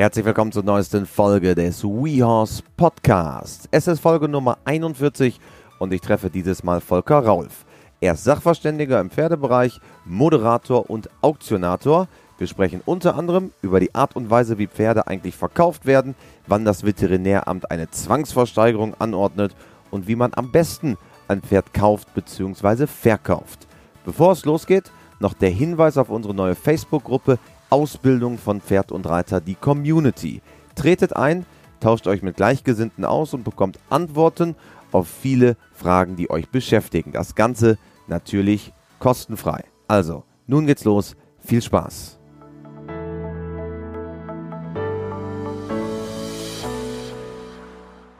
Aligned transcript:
Herzlich 0.00 0.24
willkommen 0.24 0.50
zur 0.50 0.62
neuesten 0.62 1.04
Folge 1.04 1.54
des 1.54 1.84
WeHorse 1.84 2.62
Podcast. 2.78 3.68
Es 3.70 3.86
ist 3.86 4.00
Folge 4.00 4.28
Nummer 4.28 4.56
41 4.64 5.38
und 5.78 5.92
ich 5.92 6.00
treffe 6.00 6.30
dieses 6.30 6.64
Mal 6.64 6.80
Volker 6.80 7.18
Raulf. 7.18 7.66
Er 8.00 8.14
ist 8.14 8.24
Sachverständiger 8.24 8.98
im 8.98 9.10
Pferdebereich, 9.10 9.78
Moderator 10.06 10.88
und 10.88 11.10
Auktionator. 11.20 12.08
Wir 12.38 12.46
sprechen 12.46 12.80
unter 12.86 13.14
anderem 13.14 13.52
über 13.60 13.78
die 13.78 13.94
Art 13.94 14.16
und 14.16 14.30
Weise, 14.30 14.56
wie 14.56 14.68
Pferde 14.68 15.06
eigentlich 15.06 15.36
verkauft 15.36 15.84
werden, 15.84 16.14
wann 16.46 16.64
das 16.64 16.82
Veterinäramt 16.82 17.70
eine 17.70 17.90
Zwangsversteigerung 17.90 18.94
anordnet 18.98 19.54
und 19.90 20.08
wie 20.08 20.16
man 20.16 20.32
am 20.34 20.50
besten 20.50 20.96
ein 21.28 21.42
Pferd 21.42 21.74
kauft 21.74 22.14
bzw. 22.14 22.86
verkauft. 22.86 23.68
Bevor 24.06 24.32
es 24.32 24.46
losgeht, 24.46 24.90
noch 25.18 25.34
der 25.34 25.50
Hinweis 25.50 25.98
auf 25.98 26.08
unsere 26.08 26.32
neue 26.32 26.54
Facebook-Gruppe 26.54 27.38
Ausbildung 27.70 28.36
von 28.36 28.60
Pferd 28.60 28.92
und 28.92 29.06
Reiter, 29.08 29.40
die 29.40 29.54
Community. 29.54 30.42
Tretet 30.74 31.16
ein, 31.16 31.46
tauscht 31.78 32.06
euch 32.06 32.22
mit 32.22 32.36
Gleichgesinnten 32.36 33.04
aus 33.04 33.32
und 33.32 33.44
bekommt 33.44 33.78
Antworten 33.88 34.56
auf 34.92 35.08
viele 35.08 35.56
Fragen, 35.72 36.16
die 36.16 36.30
euch 36.30 36.48
beschäftigen. 36.48 37.12
Das 37.12 37.34
Ganze 37.36 37.78
natürlich 38.08 38.72
kostenfrei. 38.98 39.64
Also, 39.88 40.24
nun 40.46 40.66
geht's 40.66 40.84
los. 40.84 41.16
Viel 41.38 41.62
Spaß. 41.62 42.18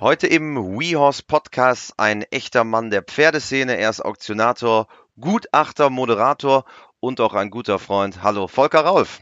Heute 0.00 0.28
im 0.28 0.56
WeHorse 0.78 1.22
Podcast 1.26 1.92
ein 1.98 2.22
echter 2.22 2.64
Mann 2.64 2.90
der 2.90 3.02
Pferdeszene. 3.02 3.76
Er 3.76 3.90
ist 3.90 4.00
Auktionator, 4.00 4.86
Gutachter, 5.20 5.90
Moderator 5.90 6.64
und 7.00 7.20
auch 7.20 7.34
ein 7.34 7.50
guter 7.50 7.78
Freund. 7.78 8.22
Hallo, 8.22 8.48
Volker 8.48 8.80
Rauf. 8.80 9.20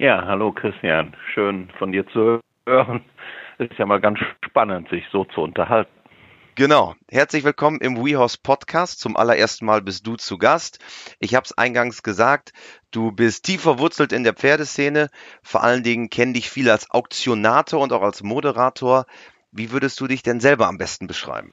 Ja, 0.00 0.24
hallo 0.24 0.52
Christian. 0.52 1.16
Schön 1.34 1.70
von 1.76 1.90
dir 1.90 2.06
zu 2.06 2.38
hören. 2.68 3.04
Es 3.58 3.68
ist 3.68 3.78
ja 3.80 3.84
mal 3.84 4.00
ganz 4.00 4.20
spannend, 4.46 4.88
sich 4.90 5.02
so 5.10 5.24
zu 5.24 5.40
unterhalten. 5.40 5.90
Genau. 6.54 6.94
Herzlich 7.10 7.42
willkommen 7.42 7.80
im 7.80 7.96
WeHorse 7.96 8.38
Podcast. 8.40 9.00
Zum 9.00 9.16
allerersten 9.16 9.66
Mal 9.66 9.82
bist 9.82 10.06
du 10.06 10.14
zu 10.14 10.38
Gast. 10.38 10.78
Ich 11.18 11.34
habe 11.34 11.46
es 11.46 11.58
eingangs 11.58 12.04
gesagt, 12.04 12.52
du 12.92 13.10
bist 13.10 13.44
tief 13.44 13.62
verwurzelt 13.62 14.12
in 14.12 14.22
der 14.22 14.34
Pferdeszene. 14.34 15.08
Vor 15.42 15.64
allen 15.64 15.82
Dingen 15.82 16.10
kennen 16.10 16.32
dich 16.32 16.48
viele 16.48 16.70
als 16.70 16.88
Auktionator 16.92 17.80
und 17.80 17.92
auch 17.92 18.02
als 18.02 18.22
Moderator. 18.22 19.04
Wie 19.50 19.72
würdest 19.72 19.98
du 19.98 20.06
dich 20.06 20.22
denn 20.22 20.38
selber 20.38 20.68
am 20.68 20.78
besten 20.78 21.08
beschreiben? 21.08 21.52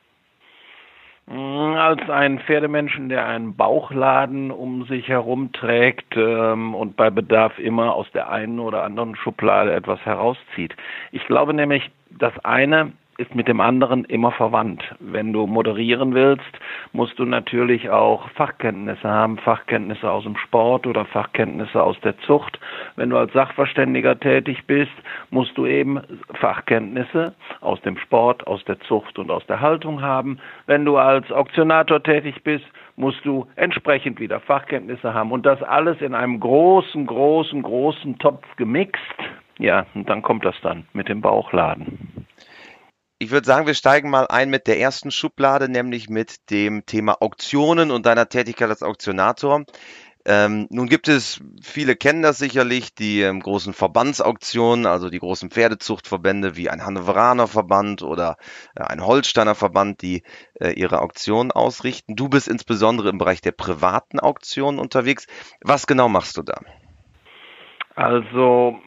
Mm, 1.27 1.75
als 1.75 2.07
ein 2.09 2.39
Pferdemenschen, 2.39 3.09
der 3.09 3.25
einen 3.25 3.55
Bauchladen 3.55 4.51
um 4.51 4.85
sich 4.85 5.07
herum 5.07 5.51
trägt 5.51 6.15
ähm, 6.15 6.75
und 6.75 6.95
bei 6.95 7.09
Bedarf 7.09 7.57
immer 7.57 7.95
aus 7.95 8.05
der 8.13 8.29
einen 8.29 8.59
oder 8.59 8.83
anderen 8.83 9.15
Schublade 9.15 9.73
etwas 9.73 9.99
herauszieht. 10.05 10.75
Ich 11.11 11.25
glaube 11.25 11.53
nämlich, 11.53 11.89
das 12.11 12.33
eine 12.45 12.91
ist 13.17 13.33
mit 13.33 13.47
dem 13.47 13.61
anderen 13.61 14.03
immer 14.05 14.31
verwandt. 14.31 14.83
Wenn 14.99 15.31
du 15.31 15.47
moderieren 15.47 16.13
willst, 16.13 16.59
musst 16.91 17.17
du 17.17 17.25
natürlich 17.25 17.89
auch 17.89 18.29
Fachkenntnisse 18.31 19.07
haben, 19.07 19.37
Fachkenntnisse 19.37 20.09
aus 20.09 20.23
dem 20.23 20.35
Sport 20.37 20.85
oder 20.85 21.05
Fachkenntnisse 21.05 21.81
aus 21.81 21.99
der 22.01 22.17
Zucht. 22.19 22.59
Wenn 22.95 23.09
du 23.09 23.17
als 23.17 23.31
Sachverständiger 23.33 24.19
tätig 24.19 24.65
bist, 24.67 24.91
musst 25.29 25.57
du 25.57 25.65
eben 25.65 26.01
Fachkenntnisse 26.33 27.33
aus 27.61 27.81
dem 27.81 27.97
Sport, 27.97 28.45
aus 28.47 28.63
der 28.65 28.79
Zucht 28.81 29.17
und 29.17 29.31
aus 29.31 29.45
der 29.47 29.61
Haltung 29.61 30.01
haben. 30.01 30.39
Wenn 30.65 30.83
du 30.83 30.97
als 30.97 31.31
Auktionator 31.31 32.03
tätig 32.03 32.43
bist, 32.43 32.65
musst 32.97 33.25
du 33.25 33.47
entsprechend 33.55 34.19
wieder 34.19 34.39
Fachkenntnisse 34.39 35.13
haben 35.13 35.31
und 35.31 35.45
das 35.45 35.61
alles 35.63 36.01
in 36.01 36.13
einem 36.13 36.39
großen, 36.39 37.05
großen, 37.05 37.61
großen 37.61 38.19
Topf 38.19 38.45
gemixt. 38.57 39.01
Ja, 39.57 39.85
und 39.95 40.09
dann 40.09 40.21
kommt 40.21 40.43
das 40.43 40.55
dann 40.61 40.85
mit 40.93 41.07
dem 41.07 41.21
Bauchladen. 41.21 42.25
Ich 43.17 43.31
würde 43.31 43.47
sagen, 43.47 43.65
wir 43.65 43.75
steigen 43.75 44.09
mal 44.09 44.27
ein 44.27 44.49
mit 44.49 44.67
der 44.67 44.77
ersten 44.77 45.09
Schublade, 45.09 45.69
nämlich 45.69 46.09
mit 46.09 46.49
dem 46.49 46.85
Thema 46.85 47.21
Auktionen 47.21 47.89
und 47.91 48.05
deiner 48.05 48.27
Tätigkeit 48.27 48.69
als 48.69 48.83
Auktionator. 48.83 49.63
Ähm, 50.25 50.67
nun 50.69 50.89
gibt 50.89 51.07
es, 51.07 51.39
viele 51.61 51.95
kennen 51.95 52.23
das 52.23 52.39
sicherlich, 52.39 52.93
die 52.93 53.21
ähm, 53.21 53.39
großen 53.39 53.73
Verbandsauktionen, 53.73 54.85
also 54.85 55.09
die 55.09 55.19
großen 55.19 55.49
Pferdezuchtverbände 55.49 56.57
wie 56.57 56.69
ein 56.69 56.83
Hannoveraner 56.83 57.47
Verband 57.47 58.01
oder 58.01 58.35
äh, 58.75 58.83
ein 58.83 59.05
Holsteiner 59.05 59.55
Verband, 59.55 60.01
die 60.01 60.23
äh, 60.59 60.71
ihre 60.71 60.99
Auktionen 61.01 61.51
ausrichten. 61.51 62.17
Du 62.17 62.27
bist 62.27 62.49
insbesondere 62.49 63.09
im 63.09 63.17
Bereich 63.17 63.39
der 63.39 63.53
privaten 63.53 64.19
Auktionen 64.19 64.77
unterwegs. 64.77 65.25
Was 65.61 65.87
genau 65.87 66.09
machst 66.09 66.35
du 66.35 66.41
da? 66.41 66.59
Also 67.95 68.77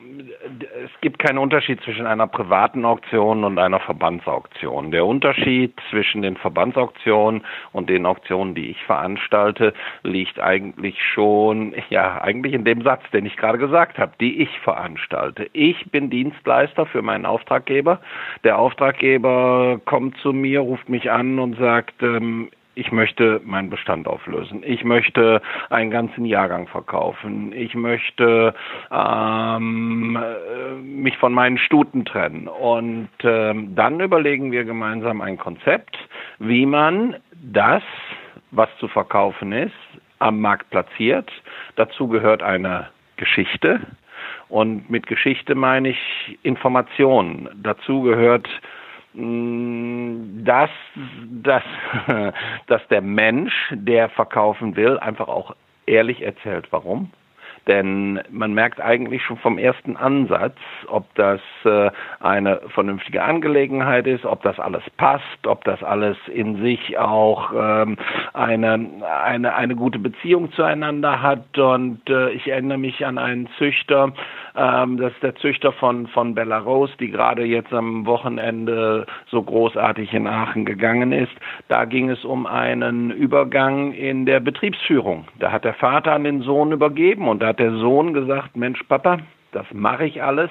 es 0.85 0.91
gibt 1.01 1.19
keinen 1.19 1.39
Unterschied 1.39 1.81
zwischen 1.83 2.07
einer 2.07 2.27
privaten 2.27 2.85
Auktion 2.85 3.43
und 3.45 3.59
einer 3.59 3.81
Verbandsauktion. 3.81 4.91
Der 4.91 5.07
Unterschied 5.07 5.73
zwischen 5.89 6.21
den 6.21 6.37
Verbandsauktionen 6.37 7.43
und 7.73 7.89
den 7.89 8.05
Auktionen, 8.05 8.55
die 8.55 8.71
ich 8.71 8.83
veranstalte, 8.85 9.73
liegt 10.03 10.39
eigentlich 10.39 11.03
schon, 11.03 11.75
ja, 11.89 12.21
eigentlich 12.21 12.53
in 12.53 12.65
dem 12.65 12.83
Satz, 12.83 13.03
den 13.13 13.25
ich 13.25 13.37
gerade 13.39 13.57
gesagt 13.57 13.99
habe, 13.99 14.13
die 14.21 14.43
ich 14.43 14.61
veranstalte. 14.61 15.49
Ich 15.55 15.91
bin 15.91 16.11
Dienstleister 16.11 16.85
für 16.85 17.01
meinen 17.01 17.25
Auftraggeber. 17.25 18.01
Der 18.45 18.59
Auftraggeber 18.59 19.81
kommt 19.87 20.19
zu 20.19 20.35
mir, 20.35 20.61
ruft 20.61 20.89
mich 20.91 21.11
an 21.11 21.39
und 21.39 21.57
sagt, 21.57 22.03
ähm, 22.03 22.51
ich 22.79 22.93
möchte 22.93 23.41
meinen 23.45 23.71
Bestand 23.71 24.07
auflösen. 24.07 24.63
Ich 24.65 24.85
möchte 24.85 25.43
einen 25.69 25.91
ganzen 25.91 26.25
Jahrgang 26.25 26.69
verkaufen. 26.69 27.53
Ich 27.53 27.75
möchte 27.75 28.55
ähm, 28.93 30.17
äh, 30.17 30.75
mich 30.75 31.17
von 31.19 31.33
meinen 31.33 31.59
Stuten 31.59 32.05
trennen. 32.05 32.47
Und 32.47 33.09
ähm, 33.25 33.75
dann 33.75 33.99
überlegen 33.99 34.53
wir 34.53 34.65
gemeinsam 34.65 35.21
ein 35.21 35.39
Konzept, 35.39 35.99
wie 36.39 36.67
man 36.67 37.17
das, 37.33 37.83
was 38.53 38.69
zu 38.79 38.87
verkaufen 38.87 39.51
ist, 39.51 39.75
am 40.21 40.41
Markt 40.41 40.71
platziert. 40.71 41.31
Dazu 41.75 42.07
gehört 42.07 42.45
eine 42.45 42.91
Geschichte. 43.17 43.81
Und 44.49 44.89
mit 44.89 45.09
Geschichte 45.09 45.57
meine 45.57 45.91
ich 45.91 46.39
Informationen. 46.43 47.49
Dazu 47.57 48.03
gehört 48.03 48.49
dass, 49.15 50.71
dass, 51.43 51.63
dass 52.67 52.89
der 52.89 53.01
Mensch, 53.01 53.55
der 53.73 54.09
verkaufen 54.11 54.77
will, 54.77 54.99
einfach 54.99 55.29
auch 55.29 55.55
ehrlich 55.87 56.23
erzählt, 56.23 56.67
warum. 56.71 57.11
Denn 57.69 58.19
man 58.31 58.55
merkt 58.55 58.81
eigentlich 58.81 59.23
schon 59.23 59.37
vom 59.37 59.59
ersten 59.59 59.99
Ansatz, 59.99 60.57
ob 60.87 61.15
das 61.17 61.41
äh, 61.65 61.91
eine 62.19 62.61
vernünftige 62.69 63.23
Angelegenheit 63.23 64.07
ist, 64.07 64.25
ob 64.25 64.43
das 64.43 64.59
alles 64.59 64.83
passt, 64.97 65.47
ob 65.47 65.65
das 65.65 65.83
alles 65.83 66.17
in 66.33 66.63
sich 66.63 66.99
auch 66.99 67.53
ähm, 67.55 67.99
eine, 68.33 68.89
eine, 69.23 69.55
eine 69.55 69.77
gute 69.77 69.99
Beziehung 69.99 70.51
zueinander 70.53 71.21
hat. 71.21 71.59
Und 71.59 72.01
äh, 72.09 72.31
ich 72.31 72.49
erinnere 72.49 72.79
mich 72.79 73.05
an 73.05 73.19
einen 73.19 73.49
Züchter, 73.59 74.15
ähm, 74.57 74.97
das 74.97 75.13
ist 75.13 75.23
der 75.23 75.37
Züchter 75.37 75.73
von, 75.73 76.07
von 76.07 76.35
Belarus, 76.35 76.91
die 76.99 77.11
gerade 77.11 77.45
jetzt 77.45 77.73
am 77.75 78.07
Wochenende 78.07 79.07
so 79.27 79.43
großartig 79.43 80.15
in 80.15 80.27
Aachen 80.27 80.65
gegangen 80.65 81.13
ist. 81.13 81.33
Da 81.69 81.85
ging 81.85 82.09
es 82.09 82.25
um 82.25 82.47
einen 82.47 83.11
Übergang 83.11 83.93
in 83.93 84.25
der 84.25 84.41
Betriebsführung. 84.41 85.27
Da 85.39 85.53
hat 85.53 85.65
der 85.65 85.75
Vater 85.75 86.13
an 86.13 86.25
den 86.25 86.41
Sohn 86.41 86.73
übergeben 86.73 87.29
und 87.29 87.43
da 87.43 87.58
der 87.59 87.73
Sohn 87.73 88.15
gesagt, 88.15 88.57
Mensch 88.57 88.83
Papa, 88.85 89.19
das 89.53 89.67
mache 89.73 90.07
ich 90.07 90.23
alles. 90.23 90.51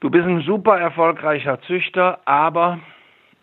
Du 0.00 0.10
bist 0.10 0.26
ein 0.26 0.42
super 0.42 0.78
erfolgreicher 0.78 1.60
Züchter, 1.62 2.20
aber 2.24 2.78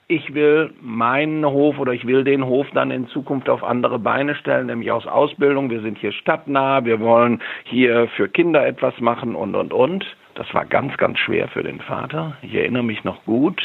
ich 0.07 0.33
will 0.33 0.73
meinen 0.81 1.45
Hof 1.45 1.79
oder 1.79 1.91
ich 1.91 2.05
will 2.05 2.23
den 2.23 2.45
Hof 2.45 2.67
dann 2.73 2.91
in 2.91 3.07
Zukunft 3.07 3.49
auf 3.49 3.63
andere 3.63 3.99
Beine 3.99 4.35
stellen, 4.35 4.67
nämlich 4.67 4.91
aus 4.91 5.07
Ausbildung. 5.07 5.69
Wir 5.69 5.81
sind 5.81 5.97
hier 5.97 6.11
stadtnah, 6.11 6.85
wir 6.85 6.99
wollen 6.99 7.41
hier 7.63 8.07
für 8.16 8.29
Kinder 8.29 8.66
etwas 8.66 8.99
machen 8.99 9.35
und, 9.35 9.55
und, 9.55 9.73
und. 9.73 10.05
Das 10.35 10.53
war 10.53 10.66
ganz, 10.66 10.95
ganz 10.97 11.17
schwer 11.17 11.47
für 11.47 11.63
den 11.63 11.79
Vater. 11.79 12.37
Ich 12.41 12.53
erinnere 12.53 12.83
mich 12.83 13.03
noch 13.03 13.23
gut. 13.25 13.61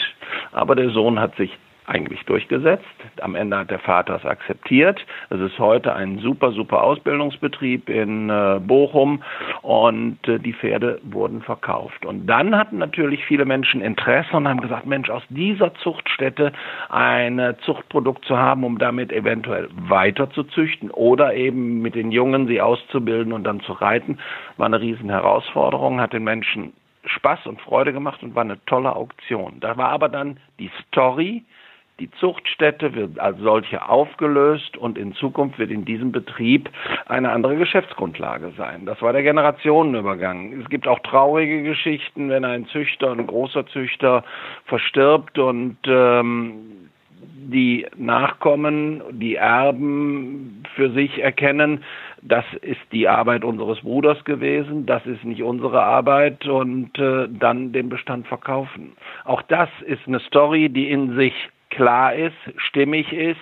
Aber 0.52 0.74
der 0.74 0.90
Sohn 0.90 1.20
hat 1.20 1.36
sich 1.36 1.56
eigentlich 1.90 2.24
durchgesetzt. 2.24 2.84
Am 3.20 3.34
Ende 3.34 3.58
hat 3.58 3.70
der 3.70 3.80
Vater 3.80 4.14
es 4.14 4.24
akzeptiert. 4.24 5.04
Es 5.28 5.40
ist 5.40 5.58
heute 5.58 5.92
ein 5.92 6.18
super, 6.18 6.52
super 6.52 6.84
Ausbildungsbetrieb 6.84 7.88
in 7.88 8.30
äh, 8.30 8.60
Bochum 8.60 9.22
und 9.62 10.16
äh, 10.28 10.38
die 10.38 10.52
Pferde 10.52 11.00
wurden 11.02 11.42
verkauft. 11.42 12.06
Und 12.06 12.26
dann 12.28 12.56
hatten 12.56 12.78
natürlich 12.78 13.24
viele 13.24 13.44
Menschen 13.44 13.80
Interesse 13.80 14.36
und 14.36 14.46
haben 14.46 14.60
gesagt, 14.60 14.86
Mensch, 14.86 15.10
aus 15.10 15.24
dieser 15.30 15.74
Zuchtstätte 15.74 16.52
ein 16.88 17.56
Zuchtprodukt 17.64 18.24
zu 18.24 18.38
haben, 18.38 18.62
um 18.64 18.78
damit 18.78 19.12
eventuell 19.12 19.68
weiter 19.74 20.30
zu 20.30 20.44
züchten 20.44 20.90
oder 20.92 21.34
eben 21.34 21.82
mit 21.82 21.96
den 21.96 22.12
Jungen 22.12 22.46
sie 22.46 22.60
auszubilden 22.60 23.32
und 23.32 23.42
dann 23.42 23.60
zu 23.60 23.72
reiten, 23.72 24.18
war 24.56 24.66
eine 24.66 24.80
riesen 24.80 25.10
Herausforderung, 25.10 26.00
hat 26.00 26.12
den 26.12 26.22
Menschen 26.24 26.72
Spaß 27.04 27.46
und 27.46 27.60
Freude 27.60 27.92
gemacht 27.92 28.22
und 28.22 28.34
war 28.34 28.44
eine 28.44 28.64
tolle 28.66 28.94
Auktion. 28.94 29.58
Da 29.60 29.76
war 29.76 29.88
aber 29.88 30.08
dann 30.08 30.38
die 30.58 30.70
Story, 30.86 31.44
Die 32.00 32.10
Zuchtstätte 32.12 32.94
wird 32.94 33.20
als 33.20 33.38
solche 33.40 33.86
aufgelöst 33.86 34.74
und 34.78 34.96
in 34.96 35.12
Zukunft 35.12 35.58
wird 35.58 35.70
in 35.70 35.84
diesem 35.84 36.12
Betrieb 36.12 36.70
eine 37.06 37.30
andere 37.30 37.56
Geschäftsgrundlage 37.56 38.52
sein. 38.56 38.86
Das 38.86 39.02
war 39.02 39.12
der 39.12 39.22
Generationenübergang. 39.22 40.58
Es 40.62 40.70
gibt 40.70 40.88
auch 40.88 40.98
traurige 41.00 41.62
Geschichten, 41.62 42.30
wenn 42.30 42.46
ein 42.46 42.66
Züchter, 42.68 43.12
ein 43.12 43.26
großer 43.26 43.66
Züchter 43.66 44.24
verstirbt 44.64 45.38
und 45.38 45.76
ähm, 45.86 46.88
die 47.52 47.86
Nachkommen, 47.98 49.02
die 49.12 49.34
Erben 49.34 50.62
für 50.74 50.90
sich 50.92 51.18
erkennen, 51.22 51.84
das 52.22 52.46
ist 52.62 52.80
die 52.92 53.08
Arbeit 53.08 53.44
unseres 53.44 53.80
Bruders 53.80 54.24
gewesen, 54.24 54.86
das 54.86 55.04
ist 55.04 55.24
nicht 55.24 55.42
unsere 55.42 55.82
Arbeit 55.82 56.46
und 56.46 56.98
äh, 56.98 57.28
dann 57.28 57.72
den 57.72 57.90
Bestand 57.90 58.26
verkaufen. 58.26 58.92
Auch 59.24 59.42
das 59.42 59.68
ist 59.86 60.06
eine 60.06 60.20
Story, 60.20 60.70
die 60.70 60.90
in 60.90 61.14
sich 61.16 61.34
klar 61.70 62.14
ist, 62.14 62.36
stimmig 62.56 63.12
ist 63.12 63.38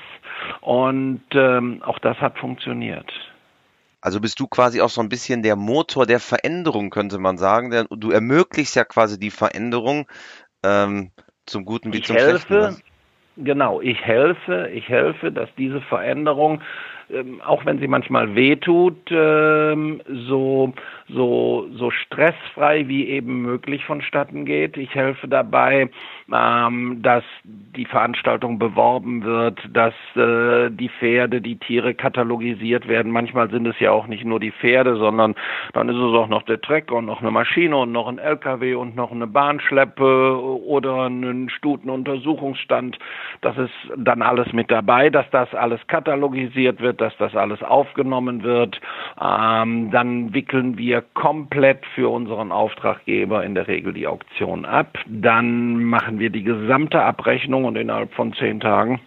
und 0.61 1.23
ähm, 1.33 1.83
auch 1.83 1.99
das 1.99 2.17
hat 2.19 2.39
funktioniert. 2.39 3.11
Also 4.01 4.21
bist 4.21 4.39
du 4.39 4.47
quasi 4.47 4.81
auch 4.81 4.91
so 4.91 5.01
ein 5.01 5.09
bisschen 5.09 5.43
der 5.43 5.57
Motor 5.57 6.07
der 6.07 6.21
Veränderung, 6.21 6.91
könnte 6.91 7.19
man 7.19 7.37
sagen. 7.37 7.71
Denn 7.71 7.87
du 7.91 8.11
ermöglichst 8.11 8.77
ja 8.77 8.85
quasi 8.85 9.19
die 9.19 9.31
Veränderung 9.31 10.07
ähm, 10.65 11.11
zum 11.47 11.65
Guten 11.65 11.93
wie 11.93 11.99
ich 11.99 12.05
zum 12.05 12.17
helfe, 12.17 12.47
Schlechten. 12.47 12.83
Genau, 13.39 13.81
ich 13.81 14.01
helfe, 14.05 14.69
ich 14.73 14.89
helfe, 14.89 15.33
dass 15.33 15.49
diese 15.57 15.81
Veränderung 15.81 16.61
ähm, 17.11 17.41
auch 17.45 17.65
wenn 17.65 17.79
sie 17.79 17.89
manchmal 17.89 18.35
wehtut, 18.35 18.97
ähm, 19.11 20.01
so, 20.29 20.73
so, 21.09 21.67
so 21.73 21.91
stressfrei 21.91 22.89
wie 22.89 23.09
eben 23.09 23.43
möglich 23.43 23.85
vonstatten 23.85 24.45
geht. 24.45 24.77
Ich 24.77 24.95
helfe 24.95 25.29
dabei, 25.29 25.89
ähm, 26.33 26.99
dass 27.03 27.25
die 27.45 27.87
Veranstaltung 27.87 28.59
beworben 28.59 29.25
wird, 29.25 29.59
dass 29.73 29.95
äh, 30.17 30.71
die 30.71 30.91
Pferde, 30.91 31.41
die 31.41 31.57
Tiere 31.57 31.95
katalogisiert 31.95 32.89
werden. 32.89 33.13
Manchmal 33.13 33.51
sind 33.51 33.67
es 33.67 33.79
ja 33.81 33.91
auch 33.91 34.07
nicht 34.07 34.25
nur 34.25 34.41
die 34.41 34.53
Pferde, 34.53 34.97
sondern 34.97 35.35
dann 35.73 35.89
ist 35.89 35.97
es 35.97 36.15
auch 36.15 36.29
noch 36.29 36.43
der 36.43 36.61
Trecker 36.61 36.97
und 36.97 37.07
noch 37.07 37.21
eine 37.21 37.31
Maschine 37.31 37.77
und 37.77 37.93
noch 37.93 38.09
ein 38.09 38.19
LKW 38.19 38.75
und 38.75 38.97
noch 38.97 39.13
eine 39.13 39.27
Bahnschleppe 39.27 40.41
oder 40.67 41.07
ein 41.09 41.49
Stutenuntersuchungsstand. 41.49 42.99
Das 43.41 43.57
ist 43.57 43.73
dann 43.97 44.23
alles 44.23 44.53
mit 44.53 44.71
dabei, 44.71 45.09
dass 45.09 45.29
das 45.31 45.55
alles 45.55 45.81
katalogisiert 45.87 46.81
wird, 46.81 46.98
dass 47.01 47.17
das 47.19 47.35
alles 47.35 47.63
aufgenommen 47.63 48.43
wird. 48.43 48.81
Ähm, 49.21 49.91
dann 49.91 50.35
wickeln 50.35 50.79
wir 50.79 51.03
komplett 51.15 51.85
für 51.95 52.09
unseren 52.11 52.53
Auftraggeber 52.53 53.45
in 53.45 53.55
der 53.55 53.69
Regel 53.69 53.93
die 53.93 54.07
Auktion 54.07 54.65
ab. 54.65 54.99
Dann 55.07 55.85
machen 55.85 56.19
wir 56.19 56.31
die 56.31 56.45
gesamte 56.45 57.03
Abrechnung 57.03 57.65
und 57.65 57.77
innerhalb 57.77 58.13
von 58.15 58.33
zehn 58.35 58.61
Tagen 58.61 59.01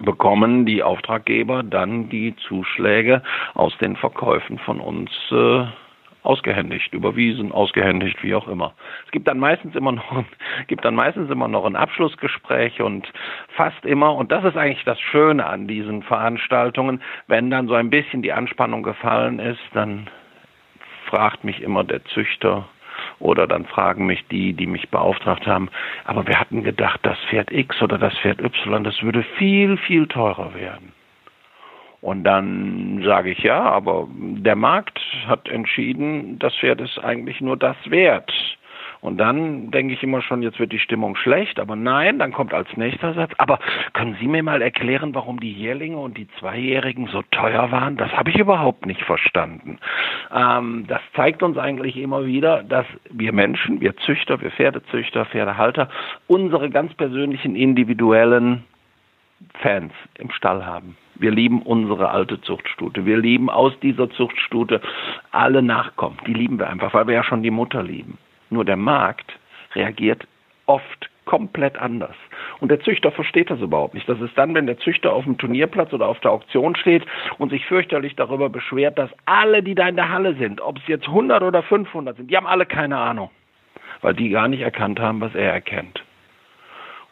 bekommen 0.00 0.64
die 0.64 0.82
Auftraggeber 0.82 1.62
dann 1.62 2.08
die 2.08 2.34
Zuschläge 2.48 3.22
aus 3.54 3.76
den 3.78 3.96
Verkäufen 3.96 4.58
von 4.58 4.80
uns 4.80 5.10
äh, 5.30 5.64
ausgehändigt, 6.22 6.92
überwiesen, 6.92 7.52
ausgehändigt, 7.52 8.22
wie 8.22 8.34
auch 8.34 8.48
immer. 8.48 8.74
Es 9.06 9.10
gibt 9.12 9.28
dann 9.28 9.38
meistens 9.38 9.74
immer 9.74 9.92
noch, 9.92 10.24
gibt 10.66 10.84
dann 10.84 10.94
meistens 10.94 11.30
immer 11.30 11.48
noch 11.48 11.64
ein 11.64 11.76
Abschlussgespräch 11.76 12.80
und 12.82 13.10
fast 13.56 13.84
immer, 13.84 14.14
und 14.14 14.30
das 14.32 14.44
ist 14.44 14.56
eigentlich 14.56 14.84
das 14.84 15.00
Schöne 15.00 15.46
an 15.46 15.66
diesen 15.66 16.02
Veranstaltungen, 16.02 17.02
wenn 17.26 17.50
dann 17.50 17.68
so 17.68 17.74
ein 17.74 17.90
bisschen 17.90 18.22
die 18.22 18.32
Anspannung 18.32 18.82
gefallen 18.82 19.38
ist, 19.38 19.60
dann 19.72 20.08
fragt 21.06 21.44
mich 21.44 21.62
immer 21.62 21.84
der 21.84 22.04
Züchter 22.04 22.68
oder 23.18 23.46
dann 23.46 23.66
fragen 23.66 24.06
mich 24.06 24.26
die, 24.28 24.52
die 24.52 24.66
mich 24.66 24.88
beauftragt 24.90 25.46
haben, 25.46 25.68
aber 26.04 26.26
wir 26.26 26.38
hatten 26.38 26.62
gedacht, 26.62 27.00
das 27.02 27.18
Pferd 27.28 27.50
X 27.50 27.80
oder 27.82 27.98
das 27.98 28.16
Pferd 28.18 28.40
Y, 28.40 28.84
das 28.84 29.02
würde 29.02 29.22
viel, 29.38 29.76
viel 29.76 30.06
teurer 30.06 30.54
werden. 30.54 30.92
Und 32.00 32.24
dann 32.24 33.02
sage 33.04 33.30
ich 33.30 33.40
ja, 33.40 33.60
aber 33.60 34.08
der 34.10 34.56
Markt 34.56 35.00
hat 35.26 35.48
entschieden, 35.48 36.38
das 36.38 36.54
Pferd 36.56 36.80
ist 36.80 36.98
eigentlich 36.98 37.40
nur 37.40 37.56
das 37.56 37.76
wert. 37.86 38.32
Und 39.02 39.16
dann 39.16 39.70
denke 39.70 39.94
ich 39.94 40.02
immer 40.02 40.20
schon, 40.20 40.42
jetzt 40.42 40.58
wird 40.58 40.72
die 40.72 40.78
Stimmung 40.78 41.16
schlecht, 41.16 41.58
aber 41.58 41.74
nein, 41.74 42.18
dann 42.18 42.32
kommt 42.32 42.52
als 42.52 42.68
nächster 42.76 43.14
Satz, 43.14 43.32
aber 43.38 43.58
können 43.94 44.16
Sie 44.20 44.26
mir 44.26 44.42
mal 44.42 44.60
erklären, 44.60 45.14
warum 45.14 45.40
die 45.40 45.52
Jährlinge 45.52 45.96
und 45.96 46.18
die 46.18 46.28
Zweijährigen 46.38 47.06
so 47.06 47.22
teuer 47.30 47.70
waren? 47.70 47.96
Das 47.96 48.12
habe 48.12 48.30
ich 48.30 48.38
überhaupt 48.38 48.84
nicht 48.84 49.02
verstanden. 49.02 49.78
Ähm, 50.34 50.84
das 50.86 51.00
zeigt 51.16 51.42
uns 51.42 51.56
eigentlich 51.56 51.96
immer 51.96 52.26
wieder, 52.26 52.62
dass 52.62 52.84
wir 53.10 53.32
Menschen, 53.32 53.80
wir 53.80 53.96
Züchter, 53.98 54.40
wir 54.42 54.50
Pferdezüchter, 54.50 55.24
Pferdehalter, 55.24 55.88
unsere 56.26 56.68
ganz 56.68 56.92
persönlichen 56.92 57.56
individuellen 57.56 58.64
Fans 59.62 59.92
im 60.18 60.30
Stall 60.30 60.66
haben. 60.66 60.96
Wir 61.20 61.30
lieben 61.30 61.60
unsere 61.60 62.08
alte 62.08 62.40
Zuchtstute. 62.40 63.04
Wir 63.04 63.18
lieben 63.18 63.50
aus 63.50 63.78
dieser 63.80 64.08
Zuchtstute 64.10 64.80
alle 65.30 65.60
Nachkommen. 65.60 66.16
Die 66.26 66.32
lieben 66.32 66.58
wir 66.58 66.68
einfach, 66.68 66.94
weil 66.94 67.06
wir 67.06 67.14
ja 67.14 67.22
schon 67.22 67.42
die 67.42 67.50
Mutter 67.50 67.82
lieben. 67.82 68.16
Nur 68.48 68.64
der 68.64 68.78
Markt 68.78 69.38
reagiert 69.74 70.26
oft 70.64 71.10
komplett 71.26 71.76
anders. 71.76 72.16
Und 72.60 72.70
der 72.70 72.80
Züchter 72.80 73.12
versteht 73.12 73.50
das 73.50 73.60
überhaupt 73.60 73.92
nicht. 73.92 74.08
Das 74.08 74.18
ist 74.20 74.36
dann, 74.36 74.54
wenn 74.54 74.66
der 74.66 74.78
Züchter 74.78 75.12
auf 75.12 75.24
dem 75.24 75.36
Turnierplatz 75.36 75.92
oder 75.92 76.08
auf 76.08 76.18
der 76.20 76.30
Auktion 76.30 76.74
steht 76.74 77.04
und 77.36 77.50
sich 77.50 77.66
fürchterlich 77.66 78.16
darüber 78.16 78.48
beschwert, 78.48 78.98
dass 78.98 79.10
alle, 79.26 79.62
die 79.62 79.74
da 79.74 79.88
in 79.88 79.96
der 79.96 80.08
Halle 80.08 80.34
sind, 80.36 80.62
ob 80.62 80.78
es 80.78 80.86
jetzt 80.86 81.06
100 81.06 81.42
oder 81.42 81.62
500 81.62 82.16
sind, 82.16 82.30
die 82.30 82.36
haben 82.36 82.46
alle 82.46 82.64
keine 82.64 82.96
Ahnung, 82.96 83.30
weil 84.00 84.14
die 84.14 84.30
gar 84.30 84.48
nicht 84.48 84.62
erkannt 84.62 84.98
haben, 84.98 85.20
was 85.20 85.34
er 85.34 85.52
erkennt. 85.52 86.02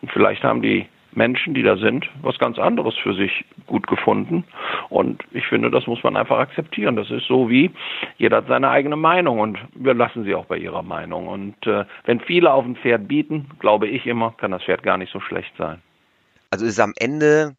Und 0.00 0.10
vielleicht 0.12 0.42
haben 0.42 0.62
die 0.62 0.86
Menschen, 1.12 1.54
die 1.54 1.62
da 1.62 1.76
sind, 1.76 2.08
was 2.22 2.38
ganz 2.38 2.58
anderes 2.58 2.94
für 2.96 3.14
sich 3.14 3.44
gut 3.66 3.86
gefunden. 3.86 4.44
Und 4.88 5.22
ich 5.32 5.46
finde, 5.46 5.70
das 5.70 5.86
muss 5.86 6.02
man 6.02 6.16
einfach 6.16 6.38
akzeptieren. 6.38 6.96
Das 6.96 7.10
ist 7.10 7.26
so 7.26 7.48
wie, 7.48 7.70
jeder 8.16 8.38
hat 8.38 8.48
seine 8.48 8.70
eigene 8.70 8.96
Meinung 8.96 9.40
und 9.40 9.58
wir 9.74 9.94
lassen 9.94 10.24
sie 10.24 10.34
auch 10.34 10.46
bei 10.46 10.58
ihrer 10.58 10.82
Meinung. 10.82 11.28
Und 11.28 11.66
äh, 11.66 11.84
wenn 12.04 12.20
viele 12.20 12.52
auf 12.52 12.64
ein 12.64 12.76
Pferd 12.76 13.08
bieten, 13.08 13.50
glaube 13.58 13.88
ich 13.88 14.06
immer, 14.06 14.32
kann 14.38 14.50
das 14.50 14.62
Pferd 14.62 14.82
gar 14.82 14.98
nicht 14.98 15.12
so 15.12 15.20
schlecht 15.20 15.52
sein. 15.56 15.80
Also 16.50 16.66
ist 16.66 16.80
am 16.80 16.92
Ende 16.98 17.56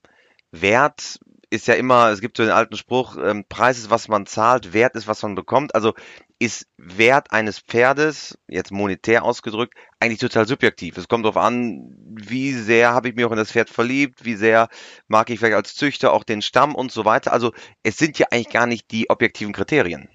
Wert 0.51 1.19
ist 1.49 1.67
ja 1.67 1.73
immer, 1.73 2.09
es 2.09 2.21
gibt 2.21 2.37
so 2.37 2.43
den 2.43 2.51
alten 2.51 2.75
Spruch, 2.75 3.17
ähm, 3.17 3.43
Preis 3.49 3.77
ist, 3.77 3.89
was 3.89 4.07
man 4.07 4.25
zahlt, 4.25 4.73
Wert 4.73 4.95
ist, 4.95 5.07
was 5.07 5.23
man 5.23 5.35
bekommt. 5.35 5.73
Also 5.73 5.93
ist 6.39 6.71
Wert 6.77 7.31
eines 7.31 7.59
Pferdes, 7.59 8.39
jetzt 8.47 8.71
monetär 8.71 9.23
ausgedrückt, 9.23 9.73
eigentlich 9.99 10.19
total 10.19 10.45
subjektiv. 10.45 10.97
Es 10.97 11.07
kommt 11.07 11.25
darauf 11.25 11.37
an, 11.37 11.95
wie 12.15 12.51
sehr 12.51 12.93
habe 12.93 13.09
ich 13.09 13.15
mich 13.15 13.25
auch 13.25 13.31
in 13.31 13.37
das 13.37 13.51
Pferd 13.51 13.69
verliebt, 13.69 14.25
wie 14.25 14.35
sehr 14.35 14.69
mag 15.07 15.29
ich 15.29 15.39
vielleicht 15.39 15.55
als 15.55 15.75
Züchter 15.75 16.13
auch 16.13 16.23
den 16.23 16.41
Stamm 16.41 16.75
und 16.75 16.91
so 16.91 17.03
weiter. 17.03 17.33
Also 17.33 17.51
es 17.83 17.97
sind 17.97 18.19
ja 18.19 18.27
eigentlich 18.31 18.49
gar 18.49 18.67
nicht 18.67 18.91
die 18.91 19.09
objektiven 19.09 19.53
Kriterien. 19.53 20.07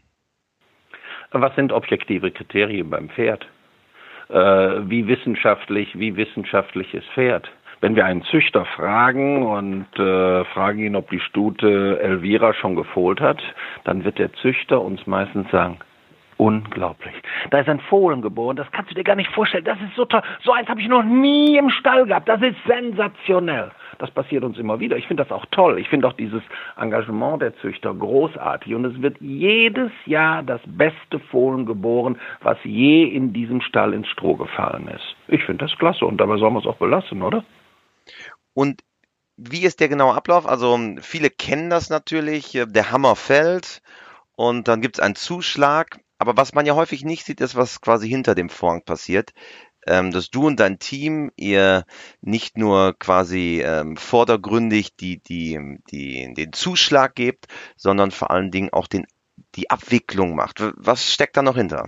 Was 1.32 1.54
sind 1.56 1.72
objektive 1.72 2.31
Kriterien 2.31 2.91
beim 2.91 3.10
Pferd? 3.10 3.44
Äh, 4.29 4.34
wie 4.88 5.06
wissenschaftlich, 5.06 5.98
wie 5.98 6.17
wissenschaftlich 6.17 6.94
ist 6.94 7.06
Pferd? 7.14 7.50
Wenn 7.84 7.96
wir 7.96 8.06
einen 8.06 8.22
Züchter 8.22 8.64
fragen 8.64 9.43
und 9.43 9.84
äh, 9.98 10.44
fragen 10.55 10.79
ihn, 10.79 10.96
ob 10.96 11.10
die 11.10 11.20
Stute 11.20 12.00
Elvira 12.00 12.55
schon 12.55 12.76
gefohlt 12.76 13.20
hat, 13.20 13.43
dann 13.84 14.05
wird 14.05 14.19
der 14.19 14.32
Züchter 14.32 14.81
uns 14.81 15.06
meistens 15.06 15.50
sagen, 15.50 15.76
Unglaublich. 16.38 17.14
Da 17.50 17.60
ist 17.60 17.69
ein 17.69 17.81
Fohlen 17.81 18.22
geboren, 18.22 18.56
das 18.56 18.72
kannst 18.72 18.91
du 18.91 18.94
dir 18.94 19.05
gar 19.05 19.17
nicht 19.17 19.31
vorstellen. 19.31 19.64
Das 19.64 19.79
ist 19.82 19.94
so 19.96 20.06
toll. 20.06 20.22
So 20.43 20.53
eins 20.53 20.69
habe 20.69 20.81
ich 20.81 20.88
noch 20.88 21.05
nie 21.05 21.58
im 21.58 21.69
Stall 21.69 22.06
gehabt. 22.06 22.26
Das 22.26 22.41
ist 22.41 22.56
sensationell. 22.67 23.70
Das 23.98 24.10
passiert 24.10 24.43
uns 24.43 24.58
immer 24.58 24.81
wieder. 24.81 24.96
Ich 24.96 25.06
finde 25.06 25.22
das 25.22 25.31
auch 25.31 25.44
toll. 25.50 25.79
Ich 25.79 25.88
finde 25.88 26.08
auch 26.08 26.14
dieses 26.14 26.43
Engagement 26.76 27.43
der 27.43 27.55
Züchter 27.58 27.94
großartig. 27.94 28.74
Und 28.74 28.86
es 28.86 29.03
wird 29.03 29.19
jedes 29.20 29.93
Jahr 30.06 30.43
das 30.43 30.62
beste 30.67 31.19
Fohlen 31.31 31.67
geboren, 31.67 32.17
was 32.41 32.56
je 32.64 33.05
in 33.05 33.34
diesem 33.34 33.60
Stall 33.60 33.93
ins 33.93 34.08
Stroh 34.08 34.34
gefallen 34.34 34.88
ist. 34.88 35.14
Ich 35.29 35.44
finde 35.44 35.67
das 35.67 35.79
klasse 35.79 36.06
und 36.06 36.17
dabei 36.17 36.38
sollen 36.38 36.55
wir 36.55 36.60
es 36.60 36.67
auch 36.67 36.79
belassen, 36.79 37.22
oder? 37.22 37.44
Und 38.55 38.82
wie 39.37 39.65
ist 39.65 39.81
der 39.81 39.89
genaue 39.89 40.15
Ablauf? 40.15 40.46
Also 40.46 40.79
viele 41.01 41.31
kennen 41.31 41.70
das 41.70 41.91
natürlich. 41.91 42.53
Der 42.67 42.91
Hammer 42.91 43.17
fällt 43.17 43.82
und 44.37 44.69
dann 44.69 44.81
gibt 44.81 44.96
es 44.96 45.01
einen 45.01 45.17
Zuschlag. 45.17 45.99
Aber 46.19 46.37
was 46.37 46.55
man 46.55 46.67
ja 46.67 46.75
häufig 46.75 47.05
nicht 47.05 47.25
sieht, 47.25 47.41
ist, 47.41 47.56
was 47.56 47.81
quasi 47.81 48.08
hinter 48.08 48.34
dem 48.34 48.49
Vorhang 48.49 48.84
passiert. 48.84 49.32
Ähm, 49.87 50.13
dass 50.13 50.31
du 50.31 50.46
und 50.46 50.61
dein 50.61 50.79
Team 50.79 51.31
ihr 51.37 51.84
nicht 52.23 52.56
nur 52.56 52.99
quasi 52.99 53.63
ähm, 53.63 53.96
vordergründig 53.99 54.96
die, 54.96 55.19
die, 55.19 55.79
die, 55.91 56.32
den 56.32 56.53
Zuschlag 56.55 57.15
gebt, 57.15 57.46
sondern 57.77 58.11
vor 58.11 58.31
allen 58.31 58.51
Dingen 58.51 58.73
auch 58.73 58.87
den, 58.87 59.06
die 59.56 59.69
Abwicklung 59.69 60.34
macht. 60.37 60.63
Was 60.77 61.13
steckt 61.13 61.37
da 61.37 61.43
noch 61.43 61.56
hinter? 61.56 61.87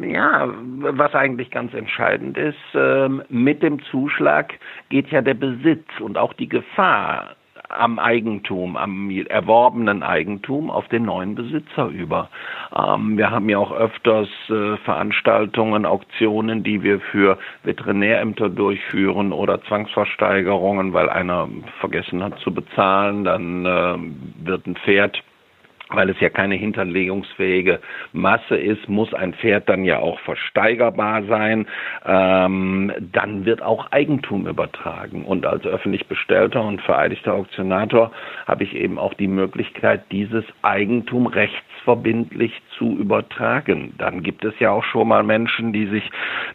Ja, 0.00 0.48
was 0.78 1.14
eigentlich 1.14 1.50
ganz 1.50 1.74
entscheidend 1.74 2.38
ist, 2.38 2.56
ähm, 2.74 3.22
mit 3.28 3.62
dem 3.62 3.82
Zuschlag 3.84 4.54
geht 4.90 5.08
ja 5.08 5.22
der 5.22 5.34
Besitz 5.34 5.88
und 6.00 6.16
auch 6.16 6.32
die 6.34 6.48
Gefahr 6.48 7.36
am 7.68 7.98
Eigentum, 7.98 8.76
am 8.76 9.10
erworbenen 9.10 10.02
Eigentum 10.02 10.70
auf 10.70 10.88
den 10.88 11.04
neuen 11.04 11.34
Besitzer 11.34 11.86
über. 11.88 12.30
Ähm, 12.74 13.18
wir 13.18 13.30
haben 13.30 13.48
ja 13.48 13.58
auch 13.58 13.72
öfters 13.72 14.28
äh, 14.48 14.76
Veranstaltungen, 14.78 15.84
Auktionen, 15.84 16.62
die 16.62 16.82
wir 16.82 17.00
für 17.00 17.38
Veterinärämter 17.64 18.48
durchführen 18.48 19.32
oder 19.32 19.62
Zwangsversteigerungen, 19.64 20.92
weil 20.92 21.08
einer 21.10 21.48
vergessen 21.80 22.22
hat 22.22 22.38
zu 22.38 22.54
bezahlen, 22.54 23.24
dann 23.24 23.66
äh, 23.66 24.46
wird 24.46 24.66
ein 24.66 24.76
Pferd 24.76 25.22
weil 25.90 26.10
es 26.10 26.20
ja 26.20 26.28
keine 26.28 26.54
hinterlegungsfähige 26.54 27.80
Masse 28.12 28.56
ist, 28.56 28.88
muss 28.88 29.14
ein 29.14 29.34
Pferd 29.34 29.68
dann 29.68 29.84
ja 29.84 29.98
auch 29.98 30.20
versteigerbar 30.20 31.22
sein. 31.24 31.66
Ähm, 32.04 32.92
dann 33.12 33.44
wird 33.44 33.62
auch 33.62 33.90
Eigentum 33.90 34.46
übertragen. 34.46 35.24
Und 35.24 35.46
als 35.46 35.64
öffentlich 35.64 36.06
bestellter 36.06 36.62
und 36.62 36.82
vereidigter 36.82 37.34
Auktionator 37.34 38.12
habe 38.46 38.64
ich 38.64 38.74
eben 38.74 38.98
auch 38.98 39.14
die 39.14 39.28
Möglichkeit, 39.28 40.02
dieses 40.12 40.44
Eigentum 40.62 41.26
rechtsverbindlich 41.26 42.52
zu 42.76 42.96
übertragen. 42.98 43.94
Dann 43.98 44.22
gibt 44.22 44.44
es 44.44 44.54
ja 44.60 44.70
auch 44.70 44.84
schon 44.84 45.08
mal 45.08 45.22
Menschen, 45.22 45.72
die 45.72 45.86
sich, 45.86 46.10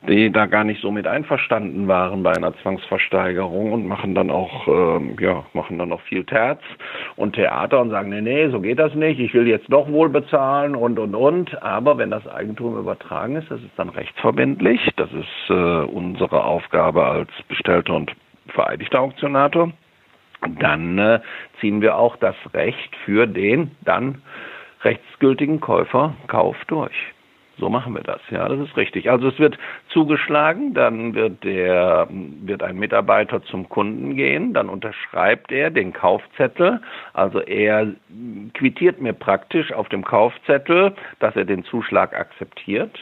die 0.08 0.32
da 0.32 0.46
gar 0.46 0.63
nicht 0.63 0.82
so 0.82 0.92
mit 0.92 1.08
einverstanden 1.08 1.88
waren 1.88 2.24
bei 2.24 2.34
einer 2.34 2.56
Zwangsversteigerung 2.58 3.72
und 3.72 3.88
machen 3.88 4.13
dann 4.13 4.30
auch, 4.30 4.68
ähm, 4.68 5.16
ja, 5.20 5.44
machen 5.54 5.80
dann 5.80 5.90
noch 5.90 6.02
viel 6.02 6.24
Terz 6.24 6.62
und 7.16 7.34
Theater 7.34 7.82
und 7.82 7.90
sagen, 7.90 8.10
nee, 8.10 8.22
nee, 8.22 8.50
so 8.50 8.62
geht 8.62 8.80
das 8.80 8.94
nicht 8.94 9.23
ich 9.24 9.34
will 9.34 9.48
jetzt 9.48 9.72
doch 9.72 9.89
wohl 9.89 10.10
bezahlen 10.10 10.75
und, 10.75 11.00
und, 11.00 11.15
und. 11.15 11.63
Aber 11.63 11.98
wenn 11.98 12.12
das 12.12 12.27
Eigentum 12.27 12.77
übertragen 12.77 13.38
ist, 13.38 13.50
das 13.50 13.62
ist 13.62 13.72
dann 13.77 13.89
rechtsverbindlich. 13.89 14.82
Das 14.98 15.10
ist 15.13 15.50
äh, 15.50 15.53
unsere 15.53 16.44
Aufgabe 16.44 17.06
als 17.06 17.30
bestellter 17.48 17.94
und 17.94 18.12
vereidigter 18.48 19.00
Auktionator. 19.00 19.72
Dann 20.60 20.98
äh, 20.98 21.22
ziehen 21.62 21.82
wir 21.82 21.96
auch 21.96 22.18
das 22.18 22.36
Recht 22.53 22.96
für 23.06 23.25
den 23.25 23.72
dann 23.82 24.22
rechtsgültigen 24.84 25.62
Käufer 25.62 26.15
Kauf 26.27 26.58
durch. 26.68 27.12
So 27.60 27.70
machen 27.70 27.94
wir 27.94 28.02
das, 28.02 28.20
ja, 28.32 28.48
das 28.50 28.60
ist 28.60 28.76
richtig. 28.78 29.12
Also 29.12 29.28
es 29.28 29.38
wird 29.38 29.58
zugeschlagen, 29.90 30.74
dann 30.74 31.14
wird 31.14 31.44
der, 31.44 32.08
wird 32.10 32.64
ein 32.64 32.78
Mitarbeiter 32.78 33.44
zum 33.44 33.70
Kunden 33.70 34.16
gehen, 34.16 34.54
dann 34.54 34.70
unterschreibt 34.70 35.52
er 35.52 35.70
den 35.70 35.94
Kaufzettel, 35.94 36.82
also 37.14 37.40
er 37.42 37.94
quittiert 38.56 39.02
mir 39.02 39.14
praktisch 39.14 39.72
auf 39.72 39.88
dem 39.90 40.04
Kaufzettel, 40.04 40.96
dass 41.20 41.36
er 41.36 41.46
den 41.46 41.64
Zuschlag 41.64 42.16
akzeptiert. 42.16 42.98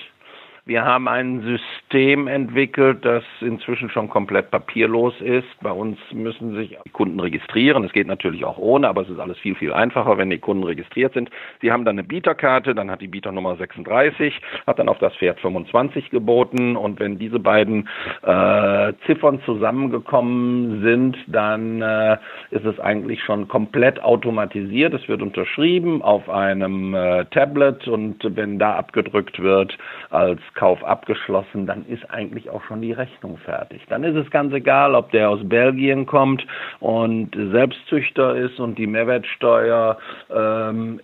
Wir 0.71 0.85
haben 0.85 1.09
ein 1.09 1.41
System 1.41 2.29
entwickelt, 2.29 3.03
das 3.03 3.25
inzwischen 3.41 3.89
schon 3.89 4.07
komplett 4.07 4.51
papierlos 4.51 5.13
ist. 5.19 5.49
Bei 5.61 5.73
uns 5.73 5.97
müssen 6.13 6.55
sich 6.55 6.77
die 6.85 6.89
Kunden 6.91 7.19
registrieren. 7.19 7.83
Es 7.83 7.91
geht 7.91 8.07
natürlich 8.07 8.45
auch 8.45 8.57
ohne, 8.57 8.87
aber 8.87 9.01
es 9.01 9.09
ist 9.09 9.19
alles 9.19 9.37
viel, 9.39 9.53
viel 9.55 9.73
einfacher, 9.73 10.17
wenn 10.17 10.29
die 10.29 10.37
Kunden 10.37 10.63
registriert 10.63 11.13
sind. 11.13 11.29
Sie 11.59 11.73
haben 11.73 11.83
dann 11.83 11.99
eine 11.99 12.07
Bieterkarte, 12.07 12.73
dann 12.73 12.89
hat 12.89 13.01
die 13.01 13.09
Bieternummer 13.09 13.57
36, 13.57 14.33
hat 14.65 14.79
dann 14.79 14.87
auf 14.87 14.97
das 14.99 15.13
Pferd 15.17 15.41
25 15.41 16.09
geboten 16.09 16.77
und 16.77 17.01
wenn 17.01 17.19
diese 17.19 17.39
beiden 17.39 17.89
äh, 18.21 18.93
Ziffern 19.07 19.41
zusammengekommen 19.43 20.83
sind, 20.83 21.17
dann 21.27 21.81
äh, 21.81 22.17
ist 22.51 22.63
es 22.63 22.79
eigentlich 22.79 23.21
schon 23.25 23.49
komplett 23.49 24.01
automatisiert. 24.01 24.93
Es 24.93 25.05
wird 25.09 25.21
unterschrieben 25.21 26.01
auf 26.01 26.29
einem 26.29 26.93
äh, 26.93 27.25
Tablet 27.25 27.89
und 27.89 28.19
wenn 28.23 28.57
da 28.57 28.75
abgedrückt 28.75 29.43
wird 29.43 29.77
als 30.11 30.39
Kauf 30.61 30.83
abgeschlossen, 30.83 31.65
dann 31.65 31.87
ist 31.87 32.07
eigentlich 32.11 32.51
auch 32.51 32.61
schon 32.65 32.83
die 32.83 32.91
Rechnung 32.91 33.39
fertig. 33.39 33.81
Dann 33.89 34.03
ist 34.03 34.15
es 34.15 34.29
ganz 34.29 34.53
egal, 34.53 34.93
ob 34.93 35.09
der 35.09 35.31
aus 35.31 35.39
Belgien 35.41 36.05
kommt 36.05 36.45
und 36.79 37.35
Selbstzüchter 37.35 38.35
ist 38.35 38.59
und 38.59 38.77
die 38.77 38.85
Mehrwertsteuer 38.85 39.97
ähm, 40.29 40.99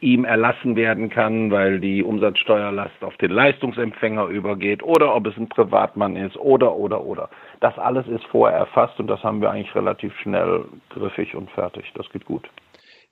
ihm 0.00 0.24
erlassen 0.24 0.74
werden 0.74 1.10
kann, 1.10 1.52
weil 1.52 1.78
die 1.78 2.02
Umsatzsteuerlast 2.02 3.04
auf 3.04 3.16
den 3.18 3.30
Leistungsempfänger 3.30 4.26
übergeht 4.26 4.82
oder 4.82 5.14
ob 5.14 5.28
es 5.28 5.36
ein 5.36 5.48
Privatmann 5.48 6.16
ist 6.16 6.36
oder 6.36 6.74
oder 6.74 7.00
oder. 7.04 7.30
Das 7.60 7.78
alles 7.78 8.08
ist 8.08 8.24
vorher 8.24 8.58
erfasst 8.58 8.98
und 8.98 9.06
das 9.06 9.22
haben 9.22 9.40
wir 9.40 9.52
eigentlich 9.52 9.76
relativ 9.76 10.12
schnell 10.18 10.64
griffig 10.90 11.36
und 11.36 11.48
fertig. 11.52 11.92
Das 11.94 12.10
geht 12.10 12.24
gut. 12.24 12.50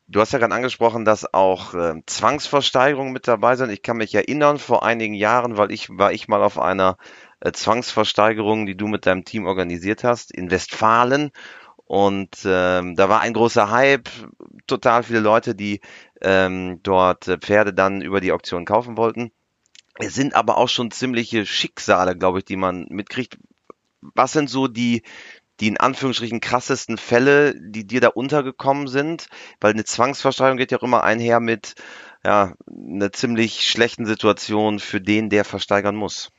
Du 0.09 0.21
hast 0.21 0.33
ja 0.33 0.39
gerade 0.39 0.55
angesprochen, 0.55 1.05
dass 1.05 1.33
auch 1.35 1.75
äh, 1.75 1.95
Zwangsversteigerungen 2.07 3.13
mit 3.13 3.27
dabei 3.27 3.57
sind. 3.57 3.71
Ich 3.71 3.83
kann 3.83 3.97
mich 3.97 4.15
erinnern, 4.15 4.59
vor 4.59 4.85
einigen 4.85 5.15
Jahren, 5.15 5.57
weil 5.57 5.73
ich 5.73 5.89
war 5.91 6.13
ich 6.13 6.29
mal 6.29 6.45
auf 6.45 6.59
einer 6.61 6.97
äh, 7.41 7.51
Zwangsversteigerung, 7.51 8.67
die 8.67 8.77
du 8.77 8.87
mit 8.87 9.05
deinem 9.05 9.25
Team 9.25 9.47
organisiert 9.47 10.05
hast, 10.05 10.33
in 10.33 10.51
Westfalen. 10.51 11.33
Und 11.87 12.39
ähm, 12.45 12.95
da 12.95 13.09
war 13.09 13.21
ein 13.21 13.33
großer 13.33 13.71
Hype, 13.71 14.09
total 14.67 15.03
viele 15.03 15.21
Leute, 15.21 15.55
die 15.57 15.81
ähm, 16.21 16.81
dort 16.85 17.27
äh, 17.27 17.39
Pferde 17.39 17.75
dann 17.75 18.01
über 18.01 18.21
die 18.21 18.33
Auktion 18.33 18.65
kaufen 18.65 18.97
wollten. 18.97 19.33
Es 19.99 20.15
sind 20.15 20.35
aber 20.35 20.59
auch 20.59 20.69
schon 20.69 20.91
ziemliche 20.91 21.47
Schicksale, 21.47 22.17
glaube 22.17 22.39
ich, 22.39 22.45
die 22.45 22.57
man 22.57 22.87
mitkriegt. 22.91 23.39
Was 24.15 24.33
sind 24.33 24.49
so 24.51 24.69
die, 24.69 25.03
die 25.61 25.69
in 25.69 25.79
Anführungsstrichen 25.79 26.41
krassesten 26.41 26.99
Fälle, 26.99 27.55
die 27.61 27.87
dir 27.87 28.01
da 28.01 28.09
untergekommen 28.09 28.89
sind? 28.89 29.29
Weil 29.61 29.73
eine 29.73 29.85
Zwangsversteigerung 29.85 30.59
geht 30.59 30.73
ja 30.73 30.79
auch 30.79 30.83
immer 30.83 31.05
einher 31.05 31.41
mit 31.41 31.75
ja, 32.25 32.55
einer 32.69 33.13
ziemlich 33.13 33.69
schlechten 33.69 34.07
Situation 34.07 34.81
für 34.81 35.01
den, 35.01 35.31
der 35.31 35.45
versteigern 35.45 35.97
muss. 35.97 36.33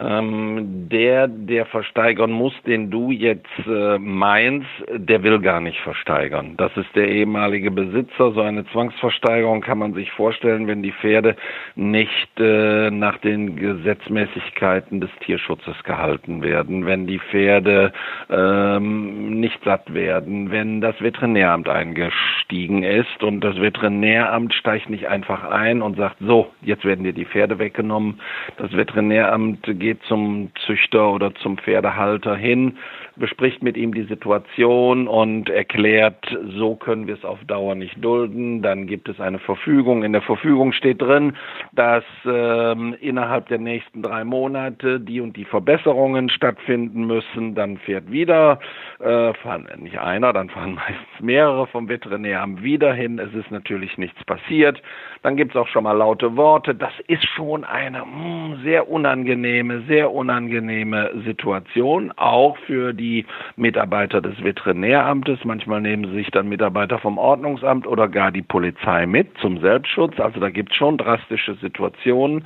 Ähm, 0.00 0.88
der, 0.90 1.26
der 1.26 1.66
versteigern 1.66 2.30
muss, 2.30 2.52
den 2.66 2.88
du 2.90 3.10
jetzt 3.10 3.46
äh, 3.66 3.98
meinst, 3.98 4.68
der 4.94 5.24
will 5.24 5.40
gar 5.40 5.60
nicht 5.60 5.80
versteigern. 5.80 6.54
Das 6.56 6.70
ist 6.76 6.94
der 6.94 7.08
ehemalige 7.08 7.72
Besitzer. 7.72 8.30
So 8.30 8.40
eine 8.40 8.64
Zwangsversteigerung 8.66 9.60
kann 9.60 9.78
man 9.78 9.94
sich 9.94 10.12
vorstellen, 10.12 10.68
wenn 10.68 10.84
die 10.84 10.92
Pferde 10.92 11.34
nicht 11.74 12.28
äh, 12.38 12.90
nach 12.92 13.18
den 13.18 13.56
Gesetzmäßigkeiten 13.56 15.00
des 15.00 15.10
Tierschutzes 15.20 15.82
gehalten 15.82 16.42
werden, 16.42 16.86
wenn 16.86 17.08
die 17.08 17.18
Pferde 17.18 17.92
ähm, 18.30 19.40
nicht 19.40 19.58
satt 19.64 19.92
werden, 19.92 20.52
wenn 20.52 20.80
das 20.80 21.00
Veterinäramt 21.00 21.68
eingestiegen 21.68 22.84
ist 22.84 23.22
und 23.22 23.40
das 23.40 23.60
Veterinäramt 23.60 24.54
steigt 24.54 24.90
nicht 24.90 25.08
einfach 25.08 25.42
ein 25.42 25.82
und 25.82 25.96
sagt, 25.96 26.16
so, 26.20 26.50
jetzt 26.62 26.84
werden 26.84 27.04
dir 27.04 27.12
die 27.12 27.24
Pferde 27.24 27.58
weggenommen. 27.58 28.20
Das 28.58 28.72
Veterinäramt 28.72 29.64
geht 29.64 29.87
geht 29.88 30.02
zum 30.06 30.50
Züchter 30.66 31.10
oder 31.10 31.34
zum 31.36 31.56
Pferdehalter 31.56 32.36
hin, 32.36 32.76
bespricht 33.18 33.62
mit 33.62 33.76
ihm 33.76 33.92
die 33.92 34.04
Situation 34.04 35.08
und 35.08 35.48
erklärt, 35.48 36.24
so 36.56 36.76
können 36.76 37.06
wir 37.06 37.14
es 37.14 37.24
auf 37.24 37.38
Dauer 37.46 37.74
nicht 37.74 38.02
dulden. 38.04 38.62
Dann 38.62 38.86
gibt 38.86 39.08
es 39.08 39.20
eine 39.20 39.38
Verfügung. 39.38 40.04
In 40.04 40.12
der 40.12 40.22
Verfügung 40.22 40.72
steht 40.72 41.02
drin, 41.02 41.34
dass 41.72 42.04
ähm, 42.24 42.94
innerhalb 43.00 43.48
der 43.48 43.58
nächsten 43.58 44.02
drei 44.02 44.24
Monate 44.24 45.00
die 45.00 45.20
und 45.20 45.36
die 45.36 45.44
Verbesserungen 45.44 46.28
stattfinden 46.28 47.06
müssen. 47.06 47.54
Dann 47.54 47.78
fährt 47.78 48.10
wieder, 48.10 48.60
äh, 49.00 49.34
fahren 49.34 49.68
nicht 49.78 49.98
einer, 49.98 50.32
dann 50.32 50.50
fahren 50.50 50.74
meistens 50.76 51.20
mehrere 51.20 51.66
vom 51.66 51.88
Veterinäramt 51.88 52.62
wieder 52.62 52.92
hin. 52.92 53.18
Es 53.18 53.34
ist 53.34 53.50
natürlich 53.50 53.98
nichts 53.98 54.22
passiert. 54.24 54.80
Dann 55.22 55.36
gibt 55.36 55.52
es 55.52 55.56
auch 55.56 55.68
schon 55.68 55.84
mal 55.84 55.92
laute 55.92 56.36
Worte. 56.36 56.74
Das 56.74 56.92
ist 57.08 57.26
schon 57.26 57.64
eine 57.64 58.04
mh, 58.04 58.04
hm, 58.04 58.60
sehr 58.62 58.88
unangenehme 58.88 59.78
sehr 59.88 60.12
unangenehme 60.12 61.10
Situation, 61.24 62.12
auch 62.16 62.56
für 62.66 62.92
die 62.92 63.07
Mitarbeiter 63.56 64.20
des 64.20 64.42
Veterinäramtes. 64.42 65.40
Manchmal 65.44 65.80
nehmen 65.80 66.06
sie 66.06 66.16
sich 66.16 66.30
dann 66.30 66.48
Mitarbeiter 66.48 66.98
vom 66.98 67.18
Ordnungsamt 67.18 67.86
oder 67.86 68.08
gar 68.08 68.30
die 68.30 68.42
Polizei 68.42 69.06
mit 69.06 69.36
zum 69.38 69.60
Selbstschutz. 69.60 70.18
Also 70.20 70.40
da 70.40 70.50
gibt 70.50 70.70
es 70.72 70.76
schon 70.76 70.98
drastische 70.98 71.54
Situationen. 71.56 72.44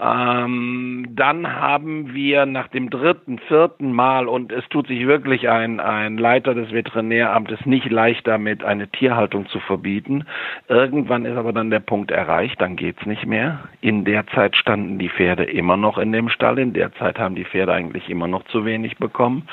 Ähm, 0.00 1.06
dann 1.10 1.54
haben 1.60 2.14
wir 2.14 2.46
nach 2.46 2.68
dem 2.68 2.90
dritten, 2.90 3.38
vierten 3.48 3.92
Mal, 3.92 4.28
und 4.28 4.52
es 4.52 4.68
tut 4.68 4.86
sich 4.88 5.06
wirklich 5.06 5.48
ein, 5.48 5.80
ein 5.80 6.18
Leiter 6.18 6.54
des 6.54 6.72
Veterinäramtes 6.72 7.64
nicht 7.66 7.90
leicht 7.90 8.26
damit, 8.26 8.64
eine 8.64 8.88
Tierhaltung 8.88 9.46
zu 9.46 9.60
verbieten. 9.60 10.24
Irgendwann 10.68 11.24
ist 11.24 11.36
aber 11.36 11.52
dann 11.52 11.70
der 11.70 11.80
Punkt 11.80 12.10
erreicht, 12.10 12.60
dann 12.60 12.76
geht's 12.76 13.04
nicht 13.06 13.26
mehr. 13.26 13.60
In 13.80 14.04
der 14.04 14.26
Zeit 14.28 14.56
standen 14.56 14.98
die 14.98 15.08
Pferde 15.08 15.44
immer 15.44 15.76
noch 15.76 15.98
in 15.98 16.12
dem 16.12 16.28
Stall, 16.28 16.58
in 16.58 16.72
der 16.72 16.92
Zeit 16.94 17.18
haben 17.18 17.34
die 17.34 17.44
Pferde 17.44 17.72
eigentlich 17.72 18.08
immer 18.08 18.26
noch 18.26 18.44
zu 18.44 18.64
wenig 18.64 18.96
bekommen. 18.98 19.48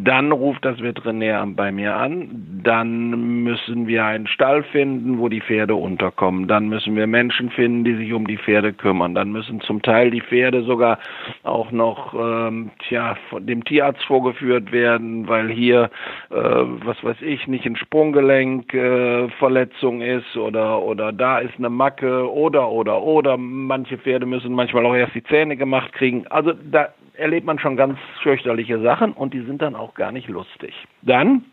Dann 0.00 0.30
ruft 0.30 0.64
das 0.64 0.80
Veterinäramt 0.80 1.56
bei 1.56 1.72
mir 1.72 1.96
an. 1.96 2.60
Dann 2.62 3.42
müssen 3.42 3.88
wir 3.88 4.04
einen 4.04 4.28
Stall 4.28 4.62
finden, 4.62 5.18
wo 5.18 5.28
die 5.28 5.40
Pferde 5.40 5.74
unterkommen. 5.74 6.46
Dann 6.46 6.68
müssen 6.68 6.94
wir 6.94 7.08
Menschen 7.08 7.50
finden, 7.50 7.82
die 7.82 7.96
sich 7.96 8.12
um 8.12 8.24
die 8.26 8.38
Pferde 8.38 8.72
kümmern. 8.72 9.12
Dann 9.14 9.32
müssen 9.32 9.60
zum 9.60 9.82
Teil 9.82 10.12
die 10.12 10.20
Pferde 10.20 10.62
sogar 10.62 11.00
auch 11.42 11.72
noch 11.72 12.14
ähm, 12.14 12.70
tja, 12.88 13.16
von 13.28 13.44
dem 13.46 13.64
Tierarzt 13.64 14.04
vorgeführt 14.04 14.70
werden, 14.70 15.26
weil 15.26 15.50
hier, 15.50 15.90
äh, 16.30 16.34
was 16.34 17.02
weiß 17.02 17.20
ich, 17.22 17.48
nicht 17.48 17.66
ein 17.66 17.74
Sprunggelenkverletzung 17.74 20.00
äh, 20.00 20.18
ist 20.18 20.36
oder, 20.36 20.80
oder 20.80 21.12
da 21.12 21.40
ist 21.40 21.58
eine 21.58 21.70
Macke 21.70 22.32
oder, 22.32 22.70
oder, 22.70 23.02
oder. 23.02 23.36
Manche 23.36 23.98
Pferde 23.98 24.26
müssen 24.26 24.52
manchmal 24.52 24.86
auch 24.86 24.94
erst 24.94 25.16
die 25.16 25.24
Zähne 25.24 25.56
gemacht 25.56 25.92
kriegen. 25.92 26.24
Also 26.28 26.52
da 26.52 26.90
erlebt 27.18 27.46
man 27.46 27.58
schon 27.58 27.76
ganz 27.76 27.98
fürchterliche 28.22 28.80
Sachen 28.80 29.12
und 29.12 29.34
die 29.34 29.42
sind 29.42 29.60
dann 29.60 29.74
auch 29.74 29.94
gar 29.94 30.12
nicht 30.12 30.28
lustig. 30.28 30.74
Dann 31.02 31.44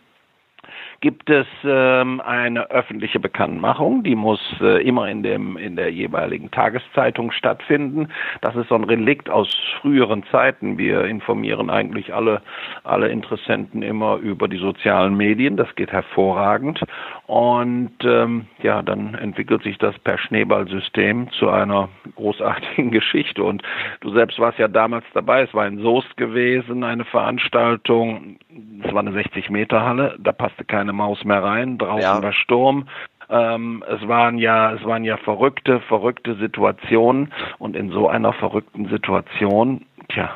gibt 1.01 1.29
es 1.29 1.47
ähm, 1.63 2.21
eine 2.21 2.69
öffentliche 2.71 3.19
Bekanntmachung, 3.19 4.03
die 4.03 4.15
muss 4.15 4.39
äh, 4.61 4.81
immer 4.87 5.09
in 5.09 5.23
dem 5.23 5.57
in 5.57 5.75
der 5.75 5.91
jeweiligen 5.91 6.51
Tageszeitung 6.51 7.31
stattfinden. 7.31 8.09
Das 8.41 8.55
ist 8.55 8.69
so 8.69 8.75
ein 8.75 8.83
Relikt 8.83 9.29
aus 9.29 9.55
früheren 9.81 10.23
Zeiten. 10.31 10.77
Wir 10.77 11.05
informieren 11.05 11.69
eigentlich 11.69 12.13
alle 12.13 12.41
alle 12.83 13.09
Interessenten 13.09 13.81
immer 13.81 14.17
über 14.17 14.47
die 14.47 14.57
sozialen 14.57 15.15
Medien. 15.15 15.57
Das 15.57 15.73
geht 15.75 15.91
hervorragend 15.91 16.81
und 17.27 17.93
ähm, 18.03 18.45
ja, 18.61 18.83
dann 18.83 19.15
entwickelt 19.15 19.63
sich 19.63 19.77
das 19.79 19.97
per 19.99 20.17
Schneeballsystem 20.17 21.31
zu 21.31 21.49
einer 21.49 21.89
großartigen 22.15 22.91
Geschichte. 22.95 23.43
Und 23.43 23.63
du 24.01 24.11
selbst 24.11 24.39
warst 24.39 24.59
ja 24.59 24.67
damals 24.67 25.05
dabei. 25.13 25.41
Es 25.41 25.53
war 25.53 25.67
in 25.67 25.79
Soest 25.79 26.17
gewesen, 26.17 26.83
eine 26.83 27.05
Veranstaltung. 27.05 28.37
Es 28.85 28.93
war 28.93 28.99
eine 28.99 29.13
60 29.13 29.49
Meter 29.49 29.81
Halle. 29.81 30.15
Da 30.19 30.31
passte 30.31 30.63
keine 30.63 30.93
Maus 30.93 31.23
mehr 31.23 31.43
rein. 31.43 31.77
Draußen 31.77 32.01
ja. 32.01 32.21
war 32.21 32.33
Sturm. 32.33 32.87
Ähm, 33.29 33.83
es 33.87 34.07
waren 34.07 34.37
ja, 34.37 34.73
es 34.73 34.83
waren 34.85 35.03
ja 35.03 35.17
verrückte, 35.17 35.79
verrückte 35.81 36.35
Situationen. 36.35 37.33
Und 37.57 37.75
in 37.75 37.89
so 37.89 38.07
einer 38.07 38.33
verrückten 38.33 38.87
Situation, 38.89 39.85
tja, 40.09 40.35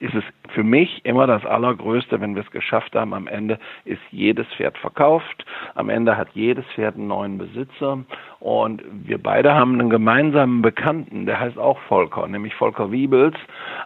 ist 0.00 0.14
es 0.14 0.24
für 0.52 0.64
mich 0.64 1.04
immer 1.04 1.26
das 1.26 1.44
Allergrößte, 1.44 2.20
wenn 2.20 2.34
wir 2.34 2.42
es 2.42 2.50
geschafft 2.50 2.94
haben. 2.94 3.14
Am 3.14 3.26
Ende 3.26 3.58
ist 3.84 4.00
jedes 4.10 4.46
Pferd 4.56 4.78
verkauft. 4.78 5.44
Am 5.74 5.88
Ende 5.88 6.16
hat 6.16 6.28
jedes 6.34 6.64
Pferd 6.74 6.96
einen 6.96 7.08
neuen 7.08 7.38
Besitzer. 7.38 7.98
Und 8.38 8.82
wir 8.92 9.18
beide 9.18 9.54
haben 9.54 9.74
einen 9.74 9.90
gemeinsamen 9.90 10.62
Bekannten, 10.62 11.26
der 11.26 11.40
heißt 11.40 11.58
auch 11.58 11.78
Volker, 11.88 12.28
nämlich 12.28 12.54
Volker 12.54 12.92
Wiebels. 12.92 13.34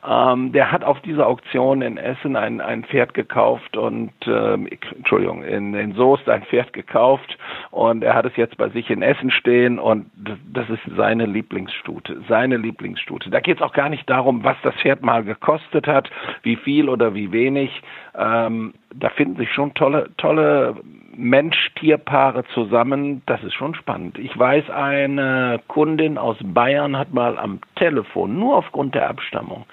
Ähm, 0.07 0.53
der 0.53 0.73
hat 0.73 0.85
auf 0.85 1.01
dieser 1.01 1.27
Auktion 1.27 1.83
in 1.83 1.97
Essen 1.97 2.37
ein, 2.37 2.61
ein 2.61 2.85
Pferd 2.85 3.15
gekauft 3.15 3.77
und, 3.77 4.13
ähm, 4.27 4.69
Entschuldigung, 4.97 5.45
in, 5.45 5.75
in 5.75 5.95
Soest 5.95 6.29
ein 6.29 6.43
Pferd 6.43 6.73
gekauft 6.73 7.39
und 7.71 8.03
er 8.03 8.15
hat 8.15 8.27
es 8.27 8.37
jetzt 8.37 8.57
bei 8.57 8.69
sich 8.71 8.91
in 8.91 9.03
Essen 9.03 9.31
stehen 9.31 9.79
und 9.79 10.11
das 10.53 10.69
ist 10.69 10.83
seine 10.97 11.27
Lieblingsstute, 11.27 12.23
seine 12.29 12.57
Lieblingsstute. 12.57 13.31
Da 13.31 13.41
geht 13.41 13.59
es 13.59 13.63
auch 13.63 13.73
gar 13.73 13.89
nicht 13.89 14.11
darum, 14.11 14.43
was 14.43 14.57
das 14.63 14.75
Pferd 14.77 15.03
mal 15.03 15.23
gekostet 15.23 15.87
hat, 15.87 16.11
wie 16.43 16.50
viel 16.57 16.89
oder 16.89 17.15
wie 17.15 17.33
wenig. 17.33 17.71
Ähm, 18.17 18.75
da 18.95 19.09
finden 19.11 19.37
sich 19.37 19.53
schon 19.53 19.75
tolle, 19.75 20.11
tolle 20.17 20.77
Mensch-Tier-Paare 21.17 22.45
zusammen. 22.55 23.23
Das 23.27 23.43
ist 23.43 23.55
schon 23.55 23.75
spannend. 23.75 24.19
Ich 24.19 24.37
weiß, 24.39 24.71
eine 24.71 25.61
Kundin 25.69 26.19
aus 26.19 26.37
Bayern 26.43 26.97
hat 26.97 27.13
mal 27.13 27.39
am 27.39 27.61
Telefon, 27.77 28.39
nur 28.39 28.57
aufgrund 28.57 28.95
der 28.95 29.09
Abstammung, 29.09 29.65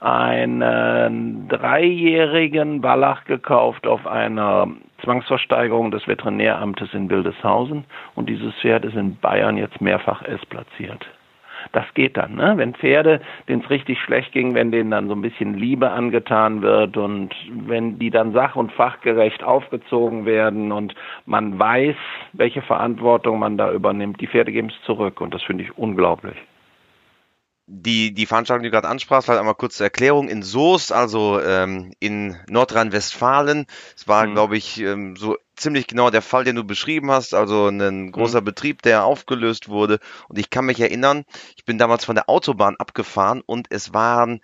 einen 0.00 1.48
dreijährigen 1.48 2.82
Wallach 2.82 3.24
gekauft 3.24 3.86
auf 3.86 4.06
einer 4.06 4.68
Zwangsversteigerung 5.02 5.90
des 5.90 6.06
Veterinäramtes 6.08 6.94
in 6.94 7.10
Wildeshausen. 7.10 7.84
Und 8.14 8.28
dieses 8.28 8.54
Pferd 8.56 8.84
ist 8.84 8.96
in 8.96 9.16
Bayern 9.16 9.56
jetzt 9.56 9.80
mehrfach 9.80 10.22
S 10.22 10.44
platziert. 10.46 11.06
Das 11.72 11.84
geht 11.94 12.16
dann, 12.16 12.34
ne? 12.34 12.54
Wenn 12.56 12.74
Pferde, 12.74 13.20
denen 13.48 13.62
es 13.62 13.70
richtig 13.70 14.00
schlecht 14.00 14.32
ging, 14.32 14.54
wenn 14.54 14.70
denen 14.70 14.90
dann 14.90 15.08
so 15.08 15.14
ein 15.14 15.22
bisschen 15.22 15.54
Liebe 15.54 15.90
angetan 15.90 16.62
wird 16.62 16.96
und 16.96 17.34
wenn 17.66 17.98
die 17.98 18.10
dann 18.10 18.32
sach- 18.32 18.56
und 18.56 18.72
fachgerecht 18.72 19.42
aufgezogen 19.42 20.26
werden 20.26 20.72
und 20.72 20.94
man 21.26 21.58
weiß, 21.58 21.96
welche 22.32 22.62
Verantwortung 22.62 23.38
man 23.38 23.56
da 23.56 23.72
übernimmt, 23.72 24.20
die 24.20 24.28
Pferde 24.28 24.52
geben 24.52 24.68
es 24.68 24.86
zurück 24.86 25.20
und 25.20 25.34
das 25.34 25.42
finde 25.42 25.64
ich 25.64 25.78
unglaublich 25.78 26.36
die, 27.66 28.12
die 28.12 28.26
Veranstaltung, 28.26 28.62
die 28.62 28.68
du 28.68 28.72
gerade 28.72 28.88
ansprachst, 28.88 29.26
vielleicht 29.26 29.40
einmal 29.40 29.54
kurz 29.54 29.76
zur 29.76 29.86
Erklärung. 29.86 30.28
In 30.28 30.42
Soest, 30.42 30.92
also 30.92 31.40
ähm, 31.40 31.92
in 31.98 32.36
Nordrhein-Westfalen, 32.48 33.66
es 33.96 34.06
war, 34.06 34.26
mhm. 34.26 34.32
glaube 34.32 34.56
ich, 34.56 34.80
ähm, 34.80 35.16
so 35.16 35.36
ziemlich 35.56 35.86
genau 35.86 36.10
der 36.10 36.22
Fall, 36.22 36.44
den 36.44 36.56
du 36.56 36.64
beschrieben 36.64 37.10
hast. 37.10 37.34
Also 37.34 37.68
ein 37.68 38.12
großer 38.12 38.42
mhm. 38.42 38.44
Betrieb, 38.44 38.82
der 38.82 39.04
aufgelöst 39.04 39.68
wurde. 39.68 39.98
Und 40.28 40.38
ich 40.38 40.50
kann 40.50 40.66
mich 40.66 40.80
erinnern, 40.80 41.24
ich 41.56 41.64
bin 41.64 41.78
damals 41.78 42.04
von 42.04 42.14
der 42.14 42.28
Autobahn 42.28 42.76
abgefahren 42.76 43.42
und 43.44 43.68
es 43.70 43.94
waren, 43.94 44.40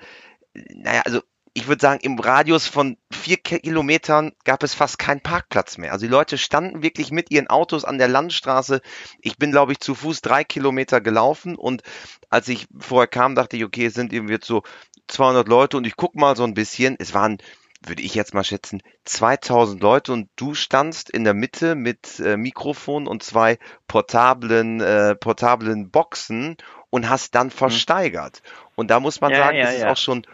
naja, 0.55 1.03
also 1.05 1.21
ich 1.53 1.67
würde 1.67 1.83
sagen, 1.83 2.01
im 2.03 2.19
Radius 2.19 2.69
von 2.69 2.97
vier 3.11 3.37
Kilometern 3.37 4.33
gab 4.45 4.63
es 4.63 4.75
fast 4.75 4.99
keinen 4.99 5.21
Parkplatz 5.21 5.79
mehr. 5.79 5.93
Also 5.93 6.07
die 6.07 6.13
Leute 6.13 6.39
standen 6.39 6.83
wirklich 6.83 7.11
mit 7.11 7.31
ihren 7.31 7.49
Autos 7.49 7.85
an 7.85 7.99
der 7.99 8.09
Landstraße. 8.09 8.81
Ich 9.21 9.37
bin, 9.37 9.51
glaube 9.51 9.73
ich, 9.73 9.81
zu 9.81 9.95
Fuß 9.95 10.21
drei 10.21 10.45
Kilometer 10.45 11.01
gelaufen 11.01 11.57
und 11.57 11.83
als 12.29 12.47
ich 12.49 12.69
vorher 12.79 13.09
kam, 13.09 13.35
dachte 13.35 13.57
ich, 13.57 13.65
okay, 13.65 13.87
es 13.87 13.95
sind 13.95 14.13
irgendwie 14.13 14.35
jetzt 14.35 14.47
so 14.47 14.63
200 15.09 15.49
Leute 15.49 15.77
und 15.77 15.87
ich 15.87 15.97
guck 15.97 16.15
mal 16.15 16.37
so 16.37 16.45
ein 16.45 16.55
bisschen. 16.55 16.95
Es 17.01 17.15
waren, 17.15 17.39
würde 17.85 18.03
ich 18.03 18.15
jetzt 18.15 18.33
mal 18.33 18.45
schätzen, 18.45 18.81
2000 19.07 19.83
Leute 19.83 20.13
und 20.13 20.29
du 20.37 20.55
standst 20.55 21.11
in 21.11 21.25
der 21.25 21.35
Mitte 21.35 21.75
mit 21.75 22.21
äh, 22.21 22.37
Mikrofon 22.37 23.09
und 23.09 23.25
zwei 23.25 23.59
portablen, 23.89 24.81
äh, 24.81 25.17
portablen 25.17 25.91
Boxen 25.91 26.57
und 26.91 27.09
hast 27.09 27.35
dann 27.35 27.49
mhm. 27.49 27.53
versteigert. 27.53 28.43
Und 28.77 28.93
da 28.93 29.01
muss 29.01 29.21
man 29.21 29.33
ja, 29.33 29.39
sagen, 29.39 29.57
ja, 29.57 29.65
es 29.65 29.75
ist 29.75 29.83
ja. 29.83 29.91
auch 29.91 29.97
schon 29.97 30.25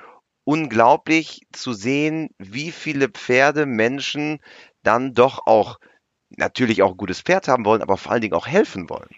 unglaublich 0.47 1.43
zu 1.53 1.73
sehen, 1.73 2.31
wie 2.39 2.71
viele 2.71 3.09
Pferde 3.09 3.67
Menschen 3.67 4.39
dann 4.85 5.13
doch 5.13 5.47
auch 5.47 5.79
natürlich 6.31 6.83
auch 6.83 6.93
ein 6.93 6.97
gutes 6.97 7.21
Pferd 7.21 7.49
haben 7.49 7.65
wollen, 7.65 7.83
aber 7.83 7.97
vor 7.97 8.13
allen 8.13 8.21
Dingen 8.21 8.35
auch 8.35 8.47
helfen 8.47 8.89
wollen 8.89 9.11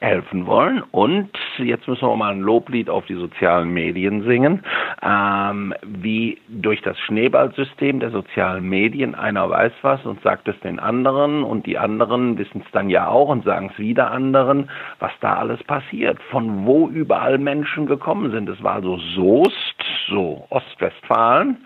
helfen 0.00 0.46
wollen. 0.46 0.82
Und 0.90 1.30
jetzt 1.58 1.86
müssen 1.86 2.08
wir 2.08 2.16
mal 2.16 2.32
ein 2.32 2.40
Loblied 2.40 2.88
auf 2.88 3.04
die 3.06 3.14
sozialen 3.14 3.70
Medien 3.70 4.24
singen, 4.24 4.64
ähm, 5.02 5.74
wie 5.84 6.38
durch 6.48 6.80
das 6.82 6.98
Schneeballsystem 7.00 8.00
der 8.00 8.10
sozialen 8.10 8.68
Medien 8.68 9.14
einer 9.14 9.48
weiß 9.48 9.72
was 9.82 10.04
und 10.06 10.22
sagt 10.22 10.48
es 10.48 10.58
den 10.60 10.78
anderen 10.78 11.44
und 11.44 11.66
die 11.66 11.78
anderen 11.78 12.38
wissen 12.38 12.62
es 12.64 12.72
dann 12.72 12.88
ja 12.88 13.08
auch 13.08 13.28
und 13.28 13.44
sagen 13.44 13.70
es 13.72 13.78
wieder 13.78 14.10
anderen, 14.10 14.70
was 14.98 15.12
da 15.20 15.34
alles 15.34 15.62
passiert, 15.64 16.18
von 16.30 16.64
wo 16.64 16.88
überall 16.88 17.38
Menschen 17.38 17.86
gekommen 17.86 18.30
sind. 18.30 18.48
Es 18.48 18.62
war 18.62 18.76
also 18.76 18.98
Soest, 19.14 19.69
so 20.10 20.46
Ostwestfalen. 20.50 21.56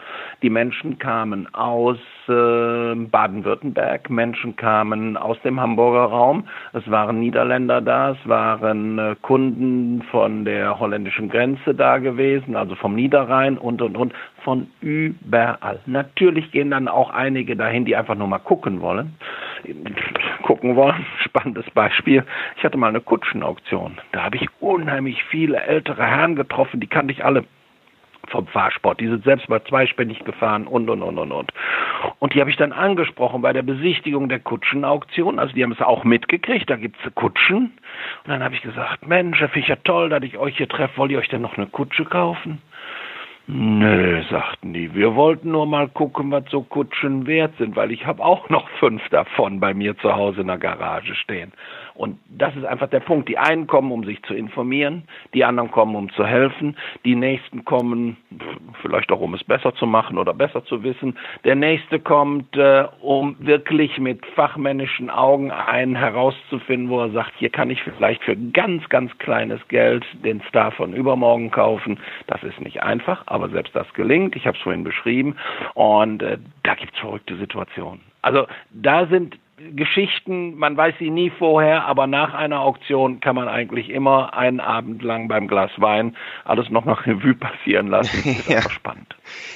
Die 0.42 0.50
Menschen 0.50 0.98
kamen 0.98 1.52
aus 1.54 1.98
äh, 2.28 2.94
Baden-Württemberg, 2.94 4.10
Menschen 4.10 4.54
kamen 4.54 5.16
aus 5.16 5.40
dem 5.42 5.58
Hamburger 5.58 6.04
Raum, 6.04 6.44
es 6.72 6.88
waren 6.90 7.18
Niederländer 7.18 7.80
da, 7.80 8.12
es 8.12 8.28
waren 8.28 8.98
äh, 8.98 9.16
Kunden 9.22 10.02
von 10.10 10.44
der 10.44 10.78
holländischen 10.78 11.28
Grenze 11.30 11.74
da 11.74 11.98
gewesen, 11.98 12.54
also 12.54 12.74
vom 12.76 12.94
Niederrhein 12.94 13.58
und 13.58 13.82
und 13.82 13.96
und 13.96 14.12
von 14.44 14.68
überall. 14.80 15.80
Natürlich 15.86 16.52
gehen 16.52 16.70
dann 16.70 16.86
auch 16.86 17.10
einige 17.10 17.56
dahin, 17.56 17.86
die 17.86 17.96
einfach 17.96 18.14
nur 18.14 18.28
mal 18.28 18.38
gucken 18.38 18.82
wollen. 18.82 19.14
Gucken 20.42 20.76
wollen, 20.76 21.06
spannendes 21.24 21.68
Beispiel. 21.70 22.24
Ich 22.56 22.64
hatte 22.64 22.76
mal 22.76 22.88
eine 22.88 23.00
Kutschenauktion. 23.00 23.98
Da 24.12 24.24
habe 24.24 24.36
ich 24.36 24.46
unheimlich 24.60 25.24
viele 25.24 25.60
ältere 25.62 26.04
Herren 26.04 26.36
getroffen, 26.36 26.80
die 26.80 26.86
kannte 26.86 27.12
ich 27.12 27.24
alle 27.24 27.44
vom 28.30 28.46
Fahrsport. 28.46 29.00
Die 29.00 29.08
sind 29.08 29.24
selbst 29.24 29.48
mal 29.48 29.62
zweispännig 29.64 30.24
gefahren 30.24 30.66
und, 30.66 30.88
und, 30.90 31.02
und, 31.02 31.18
und, 31.18 31.32
und. 31.32 31.52
Und 32.18 32.34
die 32.34 32.40
habe 32.40 32.50
ich 32.50 32.56
dann 32.56 32.72
angesprochen 32.72 33.42
bei 33.42 33.52
der 33.52 33.62
Besichtigung 33.62 34.28
der 34.28 34.40
Kutschenauktion. 34.40 35.38
Also 35.38 35.54
die 35.54 35.62
haben 35.62 35.72
es 35.72 35.80
auch 35.80 36.04
mitgekriegt, 36.04 36.68
da 36.68 36.76
gibt's 36.76 37.00
Kutschen. 37.14 37.72
Und 38.24 38.28
dann 38.28 38.42
habe 38.42 38.54
ich 38.54 38.62
gesagt, 38.62 39.06
Mensch, 39.06 39.40
Herr 39.40 39.48
Fischer, 39.48 39.82
toll, 39.82 40.08
dass 40.08 40.22
ich 40.22 40.38
euch 40.38 40.56
hier 40.56 40.68
treffe. 40.68 40.98
Wollt 40.98 41.12
ihr 41.12 41.18
euch 41.18 41.28
denn 41.28 41.42
noch 41.42 41.56
eine 41.56 41.66
Kutsche 41.66 42.04
kaufen? 42.04 42.60
Nö, 43.46 44.22
sagten 44.30 44.72
die, 44.72 44.94
wir 44.94 45.14
wollten 45.16 45.50
nur 45.50 45.66
mal 45.66 45.88
gucken, 45.88 46.30
was 46.30 46.44
so 46.50 46.62
Kutschen 46.62 47.26
wert 47.26 47.52
sind, 47.58 47.76
weil 47.76 47.92
ich 47.92 48.06
habe 48.06 48.24
auch 48.24 48.48
noch 48.48 48.66
fünf 48.80 49.06
davon 49.10 49.60
bei 49.60 49.74
mir 49.74 49.98
zu 49.98 50.14
Hause 50.14 50.40
in 50.40 50.46
der 50.46 50.56
Garage 50.56 51.14
stehen. 51.14 51.52
Und 51.94 52.18
das 52.28 52.54
ist 52.56 52.64
einfach 52.64 52.88
der 52.88 53.00
Punkt. 53.00 53.28
Die 53.28 53.38
einen 53.38 53.66
kommen, 53.66 53.92
um 53.92 54.04
sich 54.04 54.20
zu 54.24 54.34
informieren, 54.34 55.04
die 55.32 55.44
anderen 55.44 55.70
kommen, 55.70 55.94
um 55.94 56.10
zu 56.10 56.26
helfen, 56.26 56.76
die 57.04 57.14
nächsten 57.14 57.64
kommen, 57.64 58.16
vielleicht 58.82 59.12
auch, 59.12 59.20
um 59.20 59.34
es 59.34 59.44
besser 59.44 59.74
zu 59.74 59.86
machen 59.86 60.18
oder 60.18 60.34
besser 60.34 60.64
zu 60.64 60.82
wissen. 60.82 61.16
Der 61.44 61.54
nächste 61.54 62.00
kommt, 62.00 62.56
äh, 62.56 62.86
um 63.00 63.36
wirklich 63.38 63.98
mit 63.98 64.26
fachmännischen 64.34 65.08
Augen 65.08 65.52
einen 65.52 65.94
herauszufinden, 65.94 66.88
wo 66.88 67.00
er 67.00 67.10
sagt, 67.10 67.32
hier 67.36 67.50
kann 67.50 67.70
ich 67.70 67.82
vielleicht 67.82 68.24
für 68.24 68.36
ganz, 68.36 68.88
ganz 68.88 69.16
kleines 69.18 69.66
Geld 69.68 70.04
den 70.24 70.42
Star 70.48 70.72
von 70.72 70.94
übermorgen 70.94 71.50
kaufen. 71.50 71.98
Das 72.26 72.42
ist 72.42 72.60
nicht 72.60 72.82
einfach, 72.82 73.22
aber 73.26 73.48
selbst 73.50 73.74
das 73.76 73.92
gelingt. 73.94 74.34
Ich 74.34 74.46
habe 74.46 74.56
es 74.56 74.62
vorhin 74.62 74.84
beschrieben. 74.84 75.36
Und 75.74 76.22
äh, 76.22 76.38
da 76.64 76.74
gibt 76.74 76.94
es 76.94 77.00
verrückte 77.00 77.36
Situationen. 77.36 78.00
Also 78.22 78.46
da 78.72 79.06
sind 79.06 79.36
Geschichten, 79.56 80.56
man 80.56 80.76
weiß 80.76 80.96
sie 80.98 81.10
nie 81.10 81.30
vorher, 81.30 81.84
aber 81.84 82.08
nach 82.08 82.34
einer 82.34 82.60
Auktion 82.60 83.20
kann 83.20 83.36
man 83.36 83.46
eigentlich 83.46 83.88
immer 83.88 84.34
einen 84.34 84.58
Abend 84.58 85.02
lang 85.02 85.28
beim 85.28 85.46
Glas 85.46 85.70
Wein 85.76 86.16
alles 86.44 86.70
noch 86.70 86.84
nach 86.84 87.06
Revue 87.06 87.34
passieren 87.34 87.86
lassen. 87.86 88.22
Das 88.24 88.36
ist 88.38 88.48
ja. 88.48 88.70
spannend. 88.70 89.14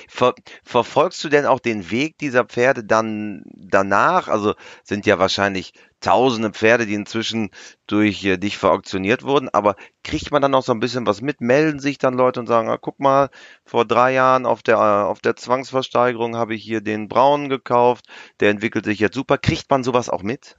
Ver 0.08 0.34
verfolgst 0.62 1.22
du 1.24 1.28
denn 1.28 1.46
auch 1.46 1.58
den 1.58 1.90
Weg 1.90 2.16
dieser 2.18 2.44
Pferde 2.44 2.84
dann 2.84 3.42
danach? 3.54 4.28
Also 4.28 4.54
sind 4.84 5.04
ja 5.04 5.18
wahrscheinlich 5.18 5.72
tausende 6.00 6.50
Pferde, 6.50 6.86
die 6.86 6.94
inzwischen 6.94 7.50
durch 7.86 8.24
äh, 8.24 8.36
dich 8.38 8.58
verauktioniert 8.58 9.22
wurden, 9.24 9.48
aber 9.48 9.76
kriegt 10.04 10.30
man 10.30 10.42
dann 10.42 10.52
noch 10.52 10.62
so 10.62 10.72
ein 10.72 10.80
bisschen 10.80 11.06
was 11.06 11.20
mit? 11.20 11.40
Melden 11.40 11.80
sich 11.80 11.98
dann 11.98 12.14
Leute 12.14 12.40
und 12.40 12.46
sagen, 12.46 12.68
ah, 12.68 12.78
guck 12.80 13.00
mal, 13.00 13.30
vor 13.64 13.84
drei 13.84 14.12
Jahren 14.12 14.46
auf 14.46 14.62
der, 14.62 14.76
äh, 14.76 14.78
auf 14.78 15.20
der 15.20 15.36
Zwangsversteigerung 15.36 16.36
habe 16.36 16.54
ich 16.54 16.62
hier 16.62 16.80
den 16.80 17.08
Braunen 17.08 17.48
gekauft, 17.48 18.06
der 18.40 18.50
entwickelt 18.50 18.84
sich 18.84 18.98
jetzt 19.00 19.14
super. 19.14 19.38
Kriegt 19.38 19.70
man 19.70 19.84
sowas 19.84 20.08
auch 20.08 20.22
mit? 20.22 20.56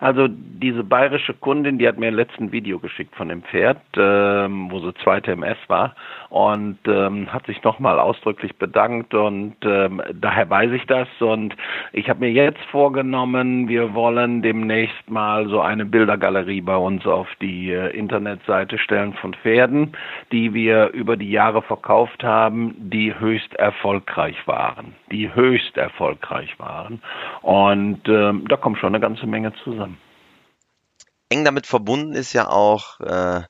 Also 0.00 0.28
diese 0.28 0.82
bayerische 0.82 1.34
Kundin, 1.34 1.78
die 1.78 1.86
hat 1.86 1.98
mir 1.98 2.08
ein 2.08 2.14
letzten 2.14 2.52
Video 2.52 2.78
geschickt 2.78 3.14
von 3.14 3.28
dem 3.28 3.42
Pferd, 3.42 3.82
ähm, 3.96 4.70
wo 4.70 4.80
sie 4.80 4.94
zweite 5.02 5.32
MS 5.32 5.58
war 5.68 5.94
und 6.30 6.78
ähm, 6.86 7.30
hat 7.30 7.44
sich 7.46 7.62
nochmal 7.64 8.00
ausdrücklich 8.00 8.56
bedankt 8.56 9.12
und 9.12 9.56
ähm, 9.62 10.00
daher 10.14 10.48
weiß 10.48 10.72
ich 10.72 10.86
das 10.86 11.08
und 11.20 11.54
ich 11.92 12.08
habe 12.08 12.20
mir 12.20 12.32
jetzt 12.32 12.62
vorgenommen, 12.70 13.68
wir 13.68 13.92
wollen 13.92 14.40
demnächst 14.40 15.10
mal 15.10 15.48
so 15.48 15.60
eine 15.60 15.84
Bildergalerie 15.84 16.62
bei 16.62 16.76
uns 16.76 17.06
auf 17.06 17.28
die 17.42 17.70
äh, 17.70 17.90
Internetseite 17.90 18.78
stellen 18.78 19.12
von 19.14 19.34
Pferden, 19.34 19.92
die 20.32 20.54
wir 20.54 20.88
über 20.90 21.18
die 21.18 21.30
Jahre 21.30 21.60
verkauft 21.60 22.24
haben, 22.24 22.74
die 22.78 23.18
höchst 23.18 23.54
erfolgreich 23.56 24.36
waren, 24.46 24.94
die 25.12 25.34
höchst 25.34 25.76
erfolgreich 25.76 26.58
waren. 26.58 27.02
Und 27.42 28.08
ähm, 28.08 28.46
da 28.48 28.56
kommt 28.56 28.78
schon 28.78 28.94
eine 28.94 29.00
ganze 29.00 29.26
Menge 29.26 29.52
zusammen 29.62 29.89
eng 31.30 31.44
damit 31.44 31.66
verbunden 31.66 32.12
ist 32.12 32.32
ja 32.32 32.48
auch 32.48 33.00
äh, 33.00 33.42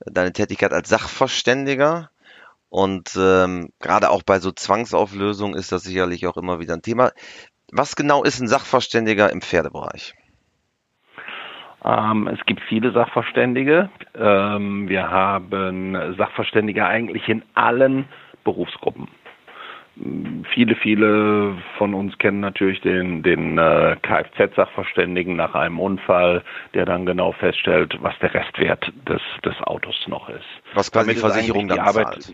deine 0.00 0.32
Tätigkeit 0.32 0.72
als 0.72 0.88
Sachverständiger. 0.88 2.10
Und 2.68 3.16
ähm, 3.18 3.70
gerade 3.80 4.10
auch 4.10 4.22
bei 4.22 4.38
so 4.38 4.50
Zwangsauflösungen 4.50 5.54
ist 5.54 5.72
das 5.72 5.82
sicherlich 5.82 6.26
auch 6.26 6.38
immer 6.38 6.58
wieder 6.58 6.74
ein 6.74 6.82
Thema. 6.82 7.12
Was 7.70 7.96
genau 7.96 8.24
ist 8.24 8.40
ein 8.40 8.48
Sachverständiger 8.48 9.30
im 9.30 9.42
Pferdebereich? 9.42 10.14
Ähm, 11.84 12.28
es 12.28 12.44
gibt 12.46 12.62
viele 12.68 12.92
Sachverständige. 12.92 13.90
Ähm, 14.14 14.88
wir 14.88 15.10
haben 15.10 16.16
Sachverständige 16.16 16.86
eigentlich 16.86 17.28
in 17.28 17.42
allen 17.54 18.06
Berufsgruppen 18.42 19.08
viele, 20.54 20.74
viele 20.76 21.56
von 21.76 21.94
uns 21.94 22.16
kennen 22.18 22.40
natürlich 22.40 22.80
den, 22.80 23.22
den 23.22 23.58
äh, 23.58 23.96
Kfz-Sachverständigen 24.02 25.36
nach 25.36 25.54
einem 25.54 25.78
Unfall, 25.78 26.42
der 26.74 26.86
dann 26.86 27.04
genau 27.06 27.32
feststellt, 27.32 27.96
was 28.00 28.18
der 28.20 28.32
Restwert 28.32 28.92
des, 29.08 29.20
des 29.44 29.54
Autos 29.62 29.96
noch 30.06 30.28
ist. 30.28 30.44
Was 30.74 30.90
quasi 30.90 31.06
Damit 31.06 31.16
die 31.16 31.20
Versicherung 31.20 31.68
dann 31.68 31.78
Arbeit, 31.80 32.22
zahlt. 32.22 32.32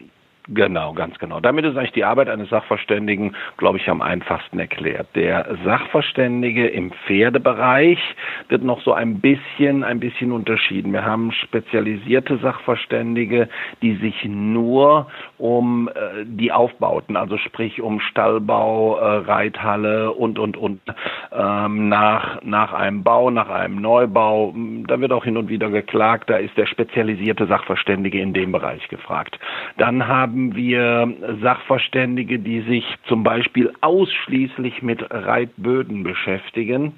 Genau, 0.50 0.94
ganz 0.94 1.18
genau. 1.18 1.40
Damit 1.40 1.66
ist 1.66 1.76
eigentlich 1.76 1.92
die 1.92 2.04
Arbeit 2.04 2.30
eines 2.30 2.48
Sachverständigen, 2.48 3.36
glaube 3.58 3.76
ich, 3.76 3.88
am 3.90 4.00
einfachsten 4.00 4.58
erklärt. 4.58 5.08
Der 5.14 5.58
Sachverständige 5.62 6.66
im 6.68 6.90
Pferdebereich 7.06 7.98
wird 8.48 8.64
noch 8.64 8.80
so 8.80 8.94
ein 8.94 9.20
bisschen, 9.20 9.84
ein 9.84 10.00
bisschen 10.00 10.32
unterschieden. 10.32 10.94
Wir 10.94 11.04
haben 11.04 11.32
spezialisierte 11.32 12.38
Sachverständige, 12.38 13.50
die 13.82 13.96
sich 13.96 14.24
nur 14.24 15.08
um 15.36 15.88
äh, 15.88 16.24
die 16.24 16.50
Aufbauten, 16.50 17.16
also 17.16 17.36
sprich 17.36 17.82
um 17.82 18.00
Stallbau, 18.00 18.96
äh, 18.96 19.16
Reithalle 19.30 20.12
und, 20.12 20.38
und, 20.38 20.56
und, 20.56 20.80
ähm, 21.30 21.90
nach, 21.90 22.42
nach 22.42 22.72
einem 22.72 23.02
Bau, 23.02 23.30
nach 23.30 23.50
einem 23.50 23.82
Neubau, 23.82 24.54
da 24.86 24.98
wird 24.98 25.12
auch 25.12 25.24
hin 25.24 25.36
und 25.36 25.50
wieder 25.50 25.68
geklagt, 25.68 26.30
da 26.30 26.36
ist 26.36 26.56
der 26.56 26.66
spezialisierte 26.66 27.46
Sachverständige 27.46 28.18
in 28.18 28.32
dem 28.32 28.50
Bereich 28.50 28.88
gefragt. 28.88 29.38
Dann 29.76 30.08
haben 30.08 30.37
haben 30.38 30.54
wir 30.54 31.12
Sachverständige, 31.42 32.38
die 32.38 32.60
sich 32.60 32.84
zum 33.08 33.24
Beispiel 33.24 33.72
ausschließlich 33.80 34.82
mit 34.82 35.02
Reitböden 35.10 36.04
beschäftigen. 36.04 36.92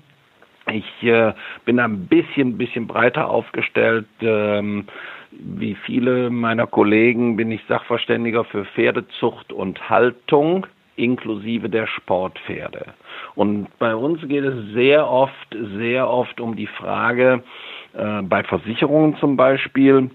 Ich 0.70 1.02
äh, 1.02 1.32
bin 1.64 1.80
ein 1.80 2.06
bisschen, 2.06 2.58
bisschen 2.58 2.86
breiter 2.86 3.30
aufgestellt. 3.30 4.04
Ähm, 4.20 4.84
wie 5.30 5.74
viele 5.86 6.28
meiner 6.28 6.66
Kollegen 6.66 7.36
bin 7.36 7.50
ich 7.50 7.62
Sachverständiger 7.66 8.44
für 8.44 8.66
Pferdezucht 8.66 9.54
und 9.54 9.88
Haltung 9.88 10.66
inklusive 10.96 11.70
der 11.70 11.86
Sportpferde. 11.86 12.92
Und 13.36 13.68
bei 13.78 13.94
uns 13.94 14.20
geht 14.28 14.44
es 14.44 14.74
sehr 14.74 15.08
oft, 15.08 15.56
sehr 15.78 16.10
oft 16.10 16.42
um 16.42 16.56
die 16.56 16.66
Frage, 16.66 17.42
äh, 17.94 18.20
bei 18.20 18.42
Versicherungen 18.42 19.16
zum 19.16 19.38
Beispiel, 19.38 20.10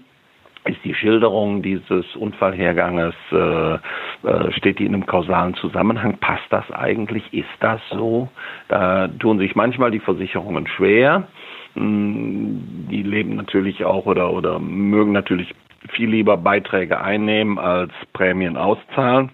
ist 0.66 0.84
die 0.84 0.94
Schilderung 0.94 1.62
dieses 1.62 2.16
Unfallherganges, 2.16 3.14
äh, 3.32 3.74
äh, 3.74 4.52
steht 4.52 4.78
die 4.78 4.86
in 4.86 4.94
einem 4.94 5.06
kausalen 5.06 5.54
Zusammenhang? 5.54 6.18
Passt 6.18 6.46
das 6.50 6.70
eigentlich? 6.72 7.32
Ist 7.32 7.48
das 7.60 7.80
so? 7.90 8.28
Da 8.68 9.08
tun 9.08 9.38
sich 9.38 9.54
manchmal 9.54 9.90
die 9.90 10.00
Versicherungen 10.00 10.66
schwer. 10.66 11.28
Mm, 11.74 12.88
die 12.90 13.02
leben 13.02 13.36
natürlich 13.36 13.84
auch 13.84 14.06
oder, 14.06 14.32
oder 14.32 14.58
mögen 14.58 15.12
natürlich 15.12 15.54
viel 15.90 16.10
lieber 16.10 16.36
Beiträge 16.36 17.00
einnehmen 17.00 17.58
als 17.58 17.92
Prämien 18.12 18.56
auszahlen. 18.56 19.30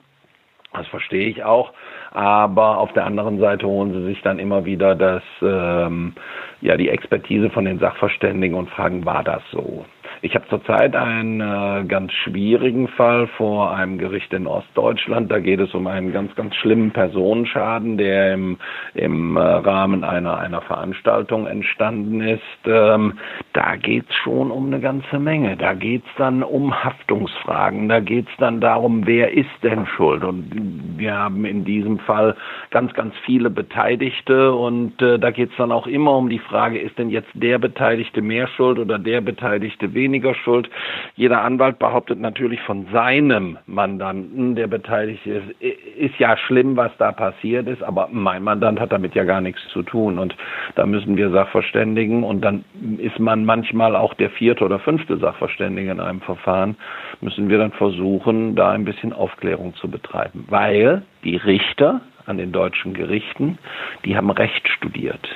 Das 0.72 0.86
verstehe 0.88 1.28
ich 1.28 1.44
auch. 1.44 1.72
Aber 2.12 2.78
auf 2.78 2.92
der 2.92 3.06
anderen 3.06 3.38
Seite 3.38 3.66
holen 3.66 3.92
sie 3.92 4.04
sich 4.04 4.22
dann 4.22 4.38
immer 4.38 4.64
wieder 4.64 4.94
das, 4.94 5.22
ähm, 5.42 6.14
ja, 6.60 6.76
die 6.76 6.88
Expertise 6.88 7.50
von 7.50 7.64
den 7.64 7.78
Sachverständigen 7.78 8.56
und 8.56 8.70
fragen, 8.70 9.04
war 9.04 9.22
das 9.22 9.42
so? 9.50 9.84
Ich 10.24 10.36
habe 10.36 10.46
zurzeit 10.48 10.94
einen 10.94 11.40
äh, 11.40 11.84
ganz 11.88 12.12
schwierigen 12.12 12.86
Fall 12.86 13.26
vor 13.36 13.74
einem 13.74 13.98
Gericht 13.98 14.32
in 14.32 14.46
Ostdeutschland. 14.46 15.32
Da 15.32 15.40
geht 15.40 15.58
es 15.58 15.74
um 15.74 15.88
einen 15.88 16.12
ganz, 16.12 16.32
ganz 16.36 16.54
schlimmen 16.54 16.92
Personenschaden, 16.92 17.98
der 17.98 18.34
im, 18.34 18.56
im 18.94 19.36
äh, 19.36 19.40
Rahmen 19.40 20.04
einer, 20.04 20.38
einer 20.38 20.60
Veranstaltung 20.60 21.48
entstanden 21.48 22.20
ist. 22.20 22.40
Ähm, 22.66 23.14
da 23.52 23.74
geht 23.74 24.08
es 24.08 24.14
schon 24.14 24.52
um 24.52 24.66
eine 24.66 24.78
ganze 24.78 25.18
Menge. 25.18 25.56
Da 25.56 25.74
geht 25.74 26.04
es 26.04 26.10
dann 26.16 26.44
um 26.44 26.72
Haftungsfragen. 26.72 27.88
Da 27.88 27.98
geht 27.98 28.28
es 28.28 28.36
dann 28.38 28.60
darum, 28.60 29.04
wer 29.04 29.32
ist 29.32 29.50
denn 29.64 29.86
schuld. 29.86 30.22
Und 30.22 30.98
wir 30.98 31.18
haben 31.18 31.44
in 31.44 31.64
diesem 31.64 31.98
Fall 31.98 32.36
ganz, 32.70 32.94
ganz 32.94 33.12
viele 33.26 33.50
Beteiligte. 33.50 34.54
Und 34.54 35.02
äh, 35.02 35.18
da 35.18 35.32
geht 35.32 35.50
es 35.50 35.56
dann 35.56 35.72
auch 35.72 35.88
immer 35.88 36.16
um 36.16 36.28
die 36.28 36.38
Frage, 36.38 36.78
ist 36.78 36.96
denn 36.96 37.10
jetzt 37.10 37.30
der 37.34 37.58
Beteiligte 37.58 38.22
mehr 38.22 38.46
schuld 38.46 38.78
oder 38.78 39.00
der 39.00 39.20
Beteiligte 39.20 39.92
weniger? 39.94 40.11
Weniger 40.12 40.34
schuld. 40.34 40.68
Jeder 41.16 41.42
Anwalt 41.42 41.78
behauptet 41.78 42.20
natürlich 42.20 42.60
von 42.60 42.86
seinem 42.92 43.56
Mandanten, 43.66 44.54
der 44.54 44.66
beteiligt 44.66 45.26
ist, 45.26 45.50
ist 45.60 46.18
ja 46.18 46.36
schlimm, 46.36 46.76
was 46.76 46.92
da 46.98 47.12
passiert 47.12 47.66
ist, 47.66 47.82
aber 47.82 48.08
mein 48.12 48.42
Mandant 48.42 48.78
hat 48.78 48.92
damit 48.92 49.14
ja 49.14 49.24
gar 49.24 49.40
nichts 49.40 49.66
zu 49.68 49.82
tun. 49.82 50.18
Und 50.18 50.36
da 50.74 50.84
müssen 50.84 51.16
wir 51.16 51.30
Sachverständigen 51.30 52.24
und 52.24 52.42
dann 52.42 52.64
ist 52.98 53.18
man 53.18 53.46
manchmal 53.46 53.96
auch 53.96 54.12
der 54.14 54.28
vierte 54.30 54.64
oder 54.64 54.78
fünfte 54.78 55.16
Sachverständige 55.16 55.90
in 55.90 56.00
einem 56.00 56.20
Verfahren, 56.20 56.76
müssen 57.22 57.48
wir 57.48 57.56
dann 57.56 57.72
versuchen, 57.72 58.54
da 58.54 58.72
ein 58.72 58.84
bisschen 58.84 59.14
Aufklärung 59.14 59.74
zu 59.76 59.88
betreiben. 59.88 60.44
Weil 60.48 61.02
die 61.24 61.36
Richter 61.36 62.02
an 62.26 62.36
den 62.36 62.52
deutschen 62.52 62.92
Gerichten, 62.92 63.58
die 64.04 64.14
haben 64.14 64.30
Recht 64.30 64.68
studiert. 64.68 65.26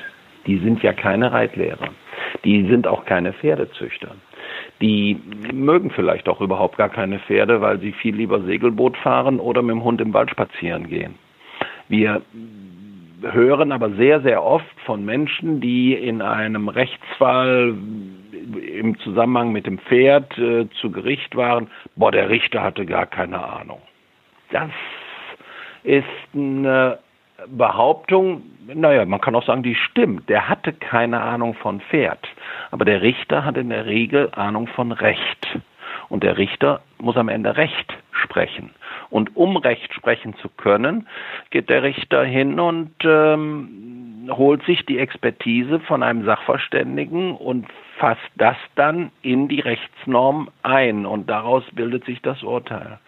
Die 0.46 0.58
sind 0.58 0.82
ja 0.82 0.92
keine 0.92 1.32
Reitlehrer. 1.32 1.88
Die 2.44 2.66
sind 2.68 2.86
auch 2.86 3.04
keine 3.04 3.32
Pferdezüchter. 3.32 4.14
Die 4.80 5.18
mögen 5.52 5.90
vielleicht 5.90 6.28
auch 6.28 6.40
überhaupt 6.40 6.76
gar 6.76 6.90
keine 6.90 7.18
Pferde, 7.20 7.60
weil 7.60 7.80
sie 7.80 7.92
viel 7.92 8.14
lieber 8.14 8.42
Segelboot 8.42 8.96
fahren 8.98 9.40
oder 9.40 9.62
mit 9.62 9.74
dem 9.74 9.84
Hund 9.84 10.00
im 10.00 10.12
Wald 10.12 10.30
spazieren 10.30 10.88
gehen. 10.88 11.14
Wir 11.88 12.22
hören 13.22 13.72
aber 13.72 13.90
sehr, 13.92 14.20
sehr 14.20 14.42
oft 14.42 14.80
von 14.84 15.04
Menschen, 15.04 15.60
die 15.60 15.94
in 15.94 16.20
einem 16.20 16.68
Rechtsfall 16.68 17.74
im 18.74 18.98
Zusammenhang 19.00 19.52
mit 19.52 19.66
dem 19.66 19.78
Pferd 19.78 20.36
äh, 20.38 20.68
zu 20.80 20.90
Gericht 20.90 21.34
waren, 21.34 21.68
boah, 21.96 22.12
der 22.12 22.28
Richter 22.28 22.62
hatte 22.62 22.84
gar 22.84 23.06
keine 23.06 23.42
Ahnung. 23.42 23.80
Das 24.50 24.70
ist 25.82 26.04
eine 26.34 26.98
Behauptung, 27.48 28.42
naja, 28.66 29.04
man 29.04 29.20
kann 29.20 29.34
auch 29.34 29.44
sagen, 29.44 29.62
die 29.62 29.74
stimmt. 29.74 30.28
Der 30.28 30.48
hatte 30.48 30.72
keine 30.72 31.20
Ahnung 31.20 31.54
von 31.54 31.80
Pferd. 31.80 32.26
Aber 32.70 32.84
der 32.84 33.02
Richter 33.02 33.44
hat 33.44 33.56
in 33.56 33.70
der 33.70 33.86
Regel 33.86 34.30
Ahnung 34.32 34.66
von 34.68 34.92
Recht. 34.92 35.58
Und 36.08 36.22
der 36.22 36.38
Richter 36.38 36.80
muss 36.98 37.16
am 37.16 37.28
Ende 37.28 37.56
Recht 37.56 37.96
sprechen. 38.10 38.70
Und 39.10 39.36
um 39.36 39.56
Recht 39.56 39.92
sprechen 39.92 40.34
zu 40.36 40.48
können, 40.48 41.08
geht 41.50 41.68
der 41.68 41.82
Richter 41.82 42.24
hin 42.24 42.58
und 42.58 42.92
ähm, 43.04 44.28
holt 44.30 44.64
sich 44.64 44.84
die 44.86 44.98
Expertise 44.98 45.80
von 45.80 46.02
einem 46.02 46.24
Sachverständigen 46.24 47.32
und 47.32 47.66
fasst 47.98 48.20
das 48.36 48.56
dann 48.74 49.10
in 49.22 49.48
die 49.48 49.60
Rechtsnorm 49.60 50.50
ein. 50.62 51.06
Und 51.06 51.28
daraus 51.28 51.64
bildet 51.72 52.04
sich 52.04 52.20
das 52.22 52.42
Urteil. 52.42 52.98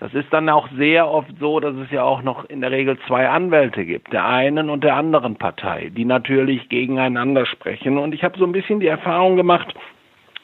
Das 0.00 0.14
ist 0.14 0.32
dann 0.32 0.48
auch 0.48 0.68
sehr 0.76 1.08
oft 1.08 1.30
so, 1.38 1.60
dass 1.60 1.76
es 1.76 1.90
ja 1.90 2.02
auch 2.02 2.22
noch 2.22 2.46
in 2.46 2.62
der 2.62 2.70
Regel 2.70 2.98
zwei 3.06 3.28
Anwälte 3.28 3.84
gibt, 3.84 4.12
der 4.12 4.24
einen 4.24 4.70
und 4.70 4.82
der 4.82 4.96
anderen 4.96 5.36
Partei, 5.36 5.92
die 5.94 6.06
natürlich 6.06 6.70
gegeneinander 6.70 7.44
sprechen. 7.44 7.98
Und 7.98 8.14
ich 8.14 8.24
habe 8.24 8.38
so 8.38 8.46
ein 8.46 8.52
bisschen 8.52 8.80
die 8.80 8.86
Erfahrung 8.86 9.36
gemacht, 9.36 9.74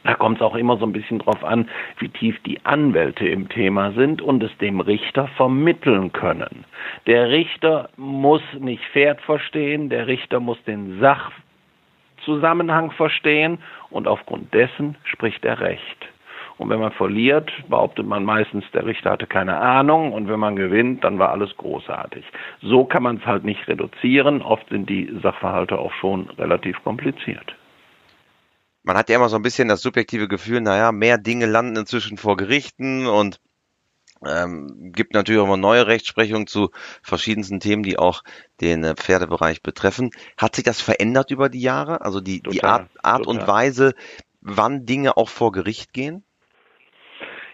da 0.05 0.15
kommt 0.15 0.37
es 0.37 0.43
auch 0.43 0.55
immer 0.55 0.77
so 0.77 0.85
ein 0.85 0.93
bisschen 0.93 1.19
drauf 1.19 1.43
an, 1.43 1.69
wie 1.99 2.11
tief 2.11 2.39
die 2.45 2.65
Anwälte 2.65 3.27
im 3.27 3.49
Thema 3.49 3.93
sind 3.93 4.23
und 4.23 4.43
es 4.43 4.57
dem 4.59 4.79
Richter 4.79 5.27
vermitteln 5.37 6.13
können. 6.13 6.65
Der 7.07 7.31
Richter 7.31 7.89
muss 7.97 8.43
nicht 8.61 8.85
Pferd 8.93 9.21
verstehen, 9.23 9.89
der 9.89 10.07
Richter 10.07 10.39
muss 10.39 10.63
den 10.65 11.01
Sach 11.01 11.33
Sachzusammenhang 12.27 12.91
verstehen 12.91 13.59
und 13.91 14.09
aufgrund 14.09 14.53
dessen 14.53 14.97
spricht 15.05 15.45
er 15.45 15.61
Recht. 15.61 16.09
Und 16.59 16.71
wenn 16.71 16.81
man 16.81 16.93
verliert, 16.93 17.51
behauptet 17.69 18.07
man 18.07 18.25
meistens, 18.25 18.65
der 18.73 18.87
Richter 18.87 19.11
hatte 19.11 19.27
keine 19.27 19.59
Ahnung. 19.59 20.13
Und 20.13 20.29
wenn 20.29 20.41
man 20.41 20.57
gewinnt, 20.57 21.05
dann 21.05 21.19
war 21.19 21.31
alles 21.31 21.55
großartig. 21.59 22.25
So 22.63 22.85
kann 22.85 23.03
man 23.03 23.19
es 23.19 23.27
halt 23.27 23.45
nicht 23.45 23.69
reduzieren. 23.69 24.41
Oft 24.41 24.69
sind 24.71 24.89
die 24.89 25.19
Sachverhalte 25.23 25.79
auch 25.79 25.93
schon 26.01 26.31
relativ 26.31 26.83
kompliziert. 26.83 27.55
Man 28.85 28.97
hat 28.97 29.11
ja 29.11 29.17
immer 29.17 29.29
so 29.29 29.37
ein 29.37 29.43
bisschen 29.43 29.69
das 29.69 29.83
subjektive 29.83 30.29
Gefühl, 30.29 30.61
naja, 30.61 30.93
mehr 30.93 31.19
Dinge 31.19 31.47
landen 31.47 31.77
inzwischen 31.77 32.17
vor 32.17 32.37
Gerichten 32.37 33.07
und 33.07 33.41
ähm, 34.25 34.93
gibt 34.95 35.13
natürlich 35.13 35.41
auch 35.41 35.47
immer 35.47 35.57
neue 35.57 35.87
Rechtsprechung 35.87 36.47
zu 36.47 36.71
verschiedensten 37.03 37.61
Themen, 37.61 37.83
die 37.83 37.99
auch 37.99 38.23
den 38.61 38.85
äh, 38.85 38.95
Pferdebereich 38.95 39.63
betreffen. 39.63 40.11
Hat 40.39 40.55
sich 40.57 40.65
das 40.65 40.81
verändert 40.81 41.31
über 41.31 41.49
die 41.49 41.61
Jahre? 41.61 42.01
Also 42.01 42.21
die, 42.21 42.41
total, 42.41 42.53
die 42.53 42.63
Art, 42.63 42.91
Art 43.03 43.27
und 43.27 43.47
Weise, 43.47 43.95
wann 44.41 44.87
Dinge 44.87 45.17
auch 45.17 45.29
vor 45.29 45.53
Gericht 45.53 45.93
gehen? 45.93 46.25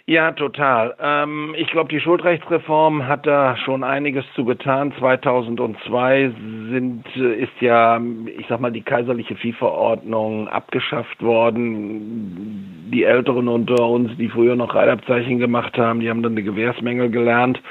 Ja, 0.07 0.33
total. 0.33 0.97
Ähm, 1.01 1.55
ich 1.57 1.69
glaube, 1.69 1.89
die 1.89 2.01
Schuldrechtsreform 2.01 3.07
hat 3.07 3.25
da 3.25 3.57
schon 3.57 3.85
einiges 3.85 4.25
zu 4.35 4.45
getan. 4.45 4.93
2002 4.99 6.33
sind, 6.71 7.05
äh, 7.15 7.35
ist 7.35 7.61
ja, 7.61 8.01
ich 8.37 8.47
sag 8.49 8.61
mal, 8.61 8.73
die 8.73 8.83
kaiserliche 8.83 9.37
Viehverordnung 9.37 10.49
abgeschafft 10.49 11.23
worden. 11.23 12.91
Die 12.93 13.05
Älteren 13.05 13.47
unter 13.47 13.87
uns, 13.87 14.17
die 14.17 14.29
früher 14.29 14.57
noch 14.57 14.75
Reitabzeichen 14.75 15.39
gemacht 15.39 15.79
haben, 15.79 16.01
die 16.01 16.11
haben 16.11 16.23
dann 16.23 16.35
die 16.35 16.43
Gewährsmängel 16.43 17.09
gelernt. 17.11 17.63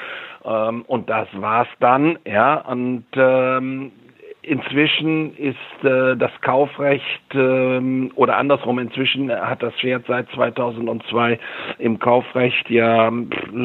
Ähm, 0.46 0.84
und 0.88 1.10
das 1.10 1.28
war's 1.34 1.68
dann, 1.82 2.18
ja. 2.26 2.62
Und 2.62 3.06
ähm, 3.14 3.92
Inzwischen 4.44 5.36
ist 5.38 5.84
äh, 5.84 6.18
das 6.18 6.32
Kaufrecht 6.42 7.22
ähm, 7.36 8.12
oder 8.16 8.38
andersrum, 8.38 8.80
inzwischen 8.80 9.32
hat 9.32 9.62
das 9.62 9.74
Pferd 9.76 10.06
seit 10.08 10.30
2002 10.32 11.40
im 11.78 12.00
Kaufrecht 12.00 12.68
ja 12.70 13.12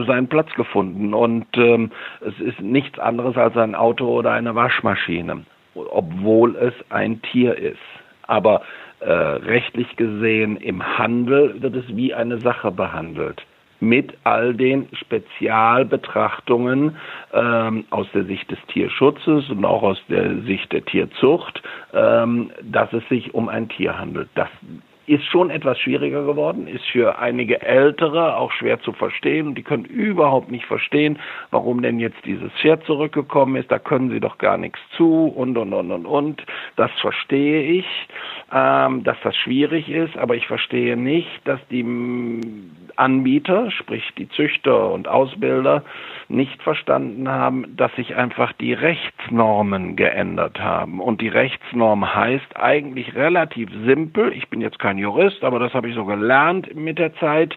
seinen 0.07 0.29
Platz 0.29 0.53
gefunden 0.55 1.15
und 1.15 1.47
ähm, 1.57 1.91
es 2.21 2.39
ist 2.41 2.61
nichts 2.61 2.99
anderes 2.99 3.39
als 3.39 3.57
ein 3.57 3.75
Auto 3.75 4.07
oder 4.07 4.33
eine 4.33 4.55
Waschmaschine, 4.55 5.47
obwohl 5.75 6.57
es 6.57 6.75
ein 6.91 7.23
Tier 7.23 7.57
ist. 7.57 7.79
Aber 8.27 8.61
äh, 9.01 9.11
rechtlich 9.11 9.97
gesehen 9.97 10.59
im 10.59 10.99
Handel 10.99 11.63
wird 11.63 11.75
es 11.75 11.85
wie 11.97 12.13
eine 12.13 12.39
Sache 12.39 12.71
behandelt 12.71 13.43
mit 13.81 14.15
all 14.25 14.55
den 14.55 14.89
Spezialbetrachtungen 14.93 16.97
ähm, 17.33 17.85
aus 17.91 18.07
der 18.15 18.25
Sicht 18.25 18.51
des 18.51 18.59
Tierschutzes 18.69 19.49
und 19.51 19.65
auch 19.65 19.83
aus 19.83 19.99
der 20.09 20.43
Sicht 20.43 20.73
der 20.73 20.85
Tierzucht, 20.85 21.63
ähm, 21.93 22.51
dass 22.63 22.93
es 22.93 23.07
sich 23.09 23.35
um 23.35 23.49
ein 23.49 23.69
Tier 23.69 23.99
handelt. 23.99 24.29
Das 24.35 24.49
ist 25.07 25.25
schon 25.25 25.51
etwas 25.51 25.79
schwieriger 25.79 26.25
geworden, 26.25 26.67
ist 26.67 26.85
für 26.87 27.19
einige 27.19 27.63
Ältere 27.63 28.37
auch 28.37 28.53
schwer 28.53 28.81
zu 28.81 28.93
verstehen. 28.93 29.55
Die 29.55 29.63
können 29.63 29.85
überhaupt 29.85 30.51
nicht 30.51 30.67
verstehen, 30.67 31.19
warum 31.51 31.83
denn 31.83 31.99
jetzt 31.99 32.25
dieses 32.25 32.53
Pferd 32.61 32.85
zurückgekommen 32.85 33.57
ist. 33.57 33.71
Da 33.71 33.79
können 33.79 34.11
sie 34.11 34.21
doch 34.21 34.39
gar 34.39 34.57
nichts 34.57 34.79
zu 34.97 35.27
und, 35.27 35.57
und, 35.57 35.73
und, 35.73 35.91
und, 35.91 36.07
und. 36.07 36.43
Das 36.77 36.91
verstehe 37.01 37.63
ich, 37.63 37.87
ähm, 38.53 39.05
dass 39.05 39.17
das 39.23 39.37
schwierig 39.37 39.89
ist, 39.89 40.17
aber 40.17 40.35
ich 40.35 40.47
verstehe 40.47 40.97
nicht, 40.97 41.29
dass 41.45 41.61
die 41.69 41.85
Anbieter, 42.97 43.71
sprich 43.71 44.05
die 44.17 44.29
Züchter 44.31 44.91
und 44.93 45.09
Ausbilder, 45.09 45.85
nicht 46.29 46.63
verstanden 46.63 47.29
haben, 47.29 47.77
dass 47.77 47.95
sich 47.95 48.17
einfach 48.17 48.53
die 48.55 48.73
Rechtsnormen 48.73 49.97
geändert 49.97 50.59
haben. 50.59 51.01
Und 51.01 51.21
die 51.21 51.29
Rechtsnorm 51.29 52.15
heißt 52.15 52.57
eigentlich 52.57 53.15
relativ 53.15 53.71
simpel, 53.85 54.33
ich 54.33 54.49
bin 54.49 54.61
jetzt 54.61 54.79
kein 54.79 54.96
Jurist, 54.99 55.43
aber 55.45 55.59
das 55.59 55.75
habe 55.75 55.89
ich 55.89 55.95
so 55.95 56.05
gelernt 56.05 56.75
mit 56.75 56.99
der 56.99 57.15
Zeit, 57.17 57.57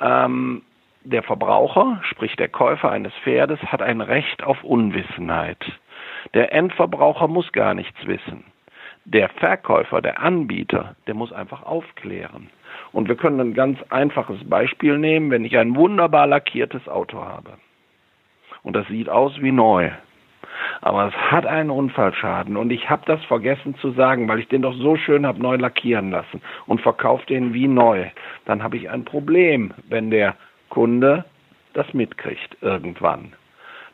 ähm, 0.00 0.62
der 1.04 1.22
Verbraucher, 1.22 2.00
sprich 2.04 2.36
der 2.36 2.48
Käufer 2.48 2.90
eines 2.90 3.12
Pferdes, 3.24 3.60
hat 3.64 3.82
ein 3.82 4.00
Recht 4.00 4.42
auf 4.42 4.62
Unwissenheit. 4.62 5.58
Der 6.34 6.52
Endverbraucher 6.52 7.28
muss 7.28 7.50
gar 7.52 7.74
nichts 7.74 8.06
wissen. 8.06 8.44
Der 9.04 9.28
Verkäufer, 9.28 10.00
der 10.00 10.22
Anbieter, 10.22 10.94
der 11.06 11.14
muss 11.14 11.32
einfach 11.32 11.64
aufklären. 11.64 12.50
Und 12.92 13.08
wir 13.08 13.16
können 13.16 13.40
ein 13.40 13.54
ganz 13.54 13.82
einfaches 13.90 14.48
Beispiel 14.48 14.96
nehmen, 14.96 15.30
wenn 15.30 15.44
ich 15.44 15.58
ein 15.58 15.74
wunderbar 15.74 16.26
lackiertes 16.26 16.88
Auto 16.88 17.24
habe. 17.24 17.54
Und 18.62 18.76
das 18.76 18.86
sieht 18.86 19.08
aus 19.08 19.40
wie 19.40 19.50
neu. 19.50 19.90
Aber 20.80 21.08
es 21.08 21.14
hat 21.14 21.46
einen 21.46 21.70
Unfallschaden 21.70 22.56
und 22.56 22.70
ich 22.70 22.90
habe 22.90 23.02
das 23.06 23.22
vergessen 23.24 23.74
zu 23.76 23.92
sagen, 23.92 24.28
weil 24.28 24.40
ich 24.40 24.48
den 24.48 24.62
doch 24.62 24.74
so 24.74 24.96
schön 24.96 25.26
habe 25.26 25.40
neu 25.40 25.56
lackieren 25.56 26.10
lassen 26.10 26.40
und 26.66 26.80
verkaufe 26.80 27.26
den 27.26 27.54
wie 27.54 27.68
neu. 27.68 28.06
Dann 28.44 28.62
habe 28.62 28.76
ich 28.76 28.90
ein 28.90 29.04
Problem, 29.04 29.72
wenn 29.88 30.10
der 30.10 30.36
Kunde 30.68 31.24
das 31.74 31.92
mitkriegt 31.94 32.56
irgendwann. 32.60 33.32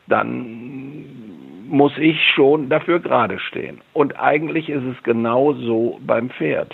Dann 0.07 1.05
muss 1.67 1.95
ich 1.97 2.19
schon 2.33 2.69
dafür 2.69 2.99
gerade 2.99 3.39
stehen. 3.39 3.81
Und 3.93 4.19
eigentlich 4.19 4.69
ist 4.69 4.83
es 4.83 5.01
genau 5.03 5.53
so 5.53 5.99
beim 6.01 6.29
Pferd. 6.29 6.73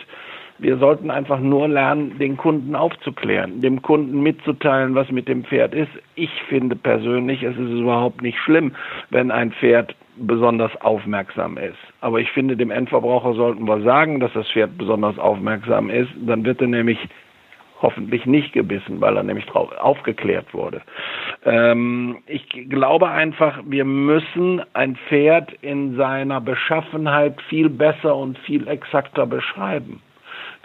Wir 0.58 0.78
sollten 0.78 1.12
einfach 1.12 1.40
nur 1.40 1.68
lernen, 1.68 2.18
den 2.18 2.38
Kunden 2.38 2.76
aufzuklären, 2.76 3.60
dem 3.62 3.82
Kunden 3.82 4.22
mitzuteilen, 4.22 4.96
was 4.96 5.12
mit 5.12 5.28
dem 5.28 5.44
Pferd 5.44 5.74
ist. 5.74 5.92
Ich 6.16 6.32
finde 6.48 6.78
persönlich, 6.78 7.44
es 7.44 7.58
ist 7.58 7.72
überhaupt 7.72 8.22
nicht 8.22 8.40
schlimm, 8.40 8.74
wenn 9.10 9.32
ein 9.32 9.52
Pferd 9.52 9.96
besonders 10.16 10.72
aufmerksam 10.80 11.58
ist. 11.58 11.78
Aber 12.00 12.22
ich 12.22 12.32
finde, 12.32 12.56
dem 12.56 12.72
Endverbraucher 12.72 13.34
sollten 13.34 13.68
wir 13.68 13.82
sagen, 13.82 14.22
dass 14.22 14.32
das 14.32 14.50
Pferd 14.50 14.78
besonders 14.78 15.20
aufmerksam 15.20 15.90
ist. 15.90 16.12
Dann 16.26 16.46
wird 16.46 16.62
er 16.62 16.68
nämlich 16.68 17.00
hoffentlich 17.82 18.26
nicht 18.26 18.54
gebissen, 18.54 19.02
weil 19.02 19.18
er 19.18 19.24
nämlich 19.24 19.46
drauf 19.48 19.70
aufgeklärt 19.78 20.54
wurde. 20.54 20.82
Ähm, 21.44 22.20
ich 22.28 22.48
glaube 22.70 23.10
einfach, 23.10 23.60
wir 23.66 23.84
müssen 23.84 24.62
ein 24.74 24.96
Pferd 25.10 25.52
in 25.62 25.98
seiner 25.98 26.40
Beschaffenheit 26.40 27.42
viel 27.50 27.70
besser 27.70 28.16
und 28.16 28.38
viel 28.40 28.68
exakter 28.70 29.26
beschreiben. 29.26 30.02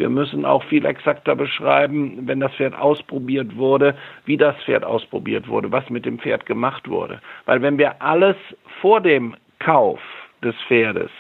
Wir 0.01 0.09
müssen 0.09 0.47
auch 0.47 0.65
viel 0.65 0.87
exakter 0.87 1.37
beschreiben, 1.37 2.27
wenn 2.27 2.41
das 2.41 2.55
Pferd 2.55 2.75
ausprobiert 2.75 3.59
wurde, 3.59 3.95
wie 4.25 4.39
das 4.39 4.57
Pferd 4.65 4.83
ausprobiert 4.83 5.47
wurde, 5.47 5.71
was 5.73 5.91
mit 5.91 6.07
dem 6.07 6.19
Pferd 6.19 6.47
gemacht 6.47 6.89
wurde. 6.89 7.21
Weil 7.45 7.61
wenn 7.61 7.77
wir 7.77 8.01
alles 8.01 8.37
vor 8.81 9.03
dem 9.03 9.35
Kauf 9.59 10.01
des 10.43 10.55
Pferdes 10.69 11.11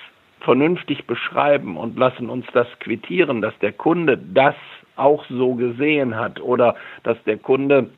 vernünftig 0.40 1.06
beschreiben 1.06 1.76
und 1.76 1.98
lassen 1.98 2.30
uns 2.30 2.46
das 2.54 2.66
quittieren, 2.78 3.42
dass 3.42 3.52
der 3.58 3.72
Kunde 3.72 4.16
das 4.16 4.54
auch 4.96 5.26
so 5.28 5.56
gesehen 5.56 6.16
hat 6.16 6.40
oder 6.40 6.74
dass 7.02 7.22
der 7.24 7.36
Kunde 7.36 7.90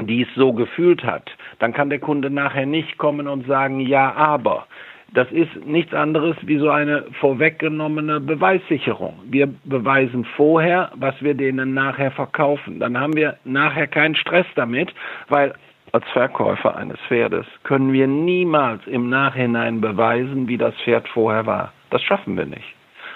dies 0.00 0.28
so 0.34 0.54
gefühlt 0.54 1.04
hat, 1.04 1.30
dann 1.58 1.74
kann 1.74 1.90
der 1.90 2.00
Kunde 2.00 2.30
nachher 2.30 2.64
nicht 2.64 2.96
kommen 2.96 3.28
und 3.28 3.46
sagen, 3.46 3.80
ja, 3.80 4.14
aber 4.14 4.66
das 5.14 5.30
ist 5.30 5.64
nichts 5.64 5.94
anderes 5.94 6.36
wie 6.42 6.58
so 6.58 6.68
eine 6.70 7.04
vorweggenommene 7.20 8.20
Beweissicherung. 8.20 9.14
Wir 9.24 9.48
beweisen 9.64 10.24
vorher, 10.36 10.90
was 10.96 11.14
wir 11.22 11.34
denen 11.34 11.74
nachher 11.74 12.10
verkaufen. 12.10 12.80
Dann 12.80 12.98
haben 12.98 13.16
wir 13.16 13.36
nachher 13.44 13.86
keinen 13.86 14.16
Stress 14.16 14.46
damit, 14.56 14.92
weil 15.28 15.54
als 15.92 16.04
Verkäufer 16.12 16.76
eines 16.76 16.98
Pferdes 17.08 17.46
können 17.62 17.92
wir 17.92 18.06
niemals 18.06 18.86
im 18.86 19.08
Nachhinein 19.08 19.80
beweisen, 19.80 20.48
wie 20.48 20.58
das 20.58 20.74
Pferd 20.82 21.08
vorher 21.08 21.46
war. 21.46 21.72
Das 21.90 22.02
schaffen 22.02 22.36
wir 22.36 22.46
nicht. 22.46 22.74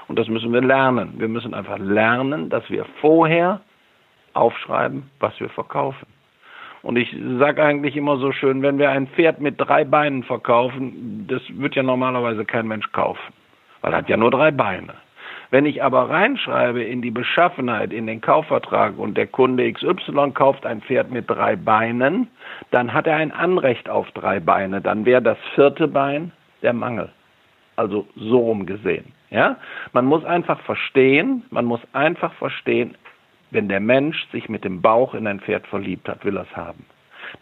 Und 0.08 0.18
das 0.18 0.28
müssen 0.28 0.52
wir 0.52 0.62
lernen. 0.62 1.14
Wir 1.18 1.28
müssen 1.28 1.54
einfach 1.54 1.78
lernen, 1.78 2.48
dass 2.48 2.68
wir 2.70 2.84
vorher 3.00 3.60
aufschreiben, 4.32 5.10
was 5.18 5.38
wir 5.40 5.48
verkaufen. 5.50 6.06
Und 6.82 6.96
ich 6.96 7.14
sage 7.38 7.62
eigentlich 7.62 7.96
immer 7.96 8.16
so 8.16 8.32
schön, 8.32 8.62
wenn 8.62 8.78
wir 8.78 8.90
ein 8.90 9.06
Pferd 9.08 9.40
mit 9.40 9.56
drei 9.58 9.84
Beinen 9.84 10.22
verkaufen, 10.22 11.26
das 11.28 11.42
wird 11.50 11.74
ja 11.74 11.82
normalerweise 11.82 12.44
kein 12.44 12.66
Mensch 12.68 12.90
kaufen, 12.92 13.32
weil 13.82 13.92
er 13.92 13.98
hat 13.98 14.08
ja 14.08 14.16
nur 14.16 14.30
drei 14.30 14.50
Beine. 14.50 14.94
Wenn 15.50 15.66
ich 15.66 15.82
aber 15.82 16.08
reinschreibe 16.08 16.82
in 16.82 17.02
die 17.02 17.10
Beschaffenheit, 17.10 17.92
in 17.92 18.06
den 18.06 18.20
Kaufvertrag 18.20 18.96
und 18.96 19.16
der 19.16 19.26
Kunde 19.26 19.70
XY 19.72 20.30
kauft 20.32 20.64
ein 20.64 20.80
Pferd 20.80 21.10
mit 21.10 21.28
drei 21.28 21.56
Beinen, 21.56 22.28
dann 22.70 22.92
hat 22.92 23.08
er 23.08 23.16
ein 23.16 23.32
Anrecht 23.32 23.88
auf 23.88 24.08
drei 24.12 24.38
Beine. 24.38 24.80
Dann 24.80 25.04
wäre 25.04 25.20
das 25.20 25.38
vierte 25.56 25.88
Bein 25.88 26.30
der 26.62 26.72
Mangel. 26.72 27.10
Also 27.74 28.06
so 28.14 28.38
rum 28.38 28.64
gesehen. 28.64 29.12
Ja? 29.30 29.56
Man 29.92 30.06
muss 30.06 30.24
einfach 30.24 30.60
verstehen, 30.60 31.42
man 31.50 31.64
muss 31.64 31.80
einfach 31.92 32.32
verstehen, 32.34 32.96
wenn 33.50 33.68
der 33.68 33.80
Mensch 33.80 34.26
sich 34.32 34.48
mit 34.48 34.64
dem 34.64 34.80
Bauch 34.80 35.14
in 35.14 35.26
ein 35.26 35.40
Pferd 35.40 35.66
verliebt 35.66 36.08
hat, 36.08 36.24
will 36.24 36.36
er 36.36 36.44
es 36.44 36.56
haben. 36.56 36.84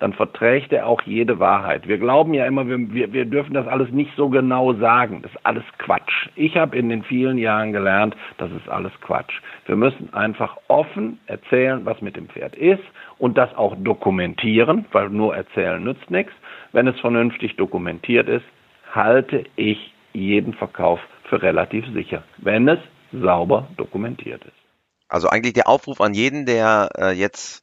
Dann 0.01 0.13
verträgt 0.13 0.73
er 0.73 0.87
auch 0.87 1.03
jede 1.03 1.39
Wahrheit. 1.39 1.89
Wir 1.89 1.99
glauben 1.99 2.35
ja 2.35 2.47
immer, 2.47 2.67
wir, 2.69 2.93
wir, 2.93 3.13
wir 3.13 3.25
dürfen 3.25 3.55
das 3.55 3.67
alles 3.67 3.91
nicht 3.91 4.15
so 4.17 4.29
genau 4.29 4.75
sagen. 4.75 5.21
Das 5.23 5.33
ist 5.33 5.47
alles 5.47 5.65
Quatsch. 5.79 6.29
Ich 6.37 6.57
habe 6.57 6.77
in 6.77 6.89
den 6.89 7.03
vielen 7.03 7.39
Jahren 7.39 7.73
gelernt, 7.73 8.17
das 8.37 8.51
ist 8.53 8.69
alles 8.69 8.93
Quatsch. 9.01 9.41
Wir 9.67 9.77
müssen 9.77 10.13
einfach 10.13 10.57
offen 10.69 11.19
erzählen, 11.27 11.85
was 11.85 12.01
mit 12.03 12.17
dem 12.17 12.29
Pferd 12.29 12.55
ist 12.57 12.83
und 13.19 13.39
das 13.39 13.55
auch 13.57 13.75
dokumentieren, 13.79 14.85
weil 14.93 15.09
nur 15.09 15.35
erzählen 15.35 15.83
nützt 15.83 16.11
nichts. 16.11 16.33
Wenn 16.73 16.87
es 16.87 16.99
vernünftig 17.01 17.57
dokumentiert 17.57 18.29
ist, 18.29 18.45
halte 18.93 19.45
ich 19.57 19.95
jeden 20.13 20.53
Verkauf 20.55 21.01
für 21.25 21.43
relativ 21.43 21.87
sicher. 21.93 22.23
Wenn 22.39 22.69
es 22.69 22.79
sauber 23.13 23.69
dokumentiert 23.77 24.45
ist. 24.45 24.68
Also 25.09 25.29
eigentlich 25.29 25.55
der 25.55 25.69
Aufruf 25.69 26.01
an 26.01 26.15
jeden, 26.15 26.47
der 26.47 26.91
äh, 26.99 27.13
jetzt 27.13 27.63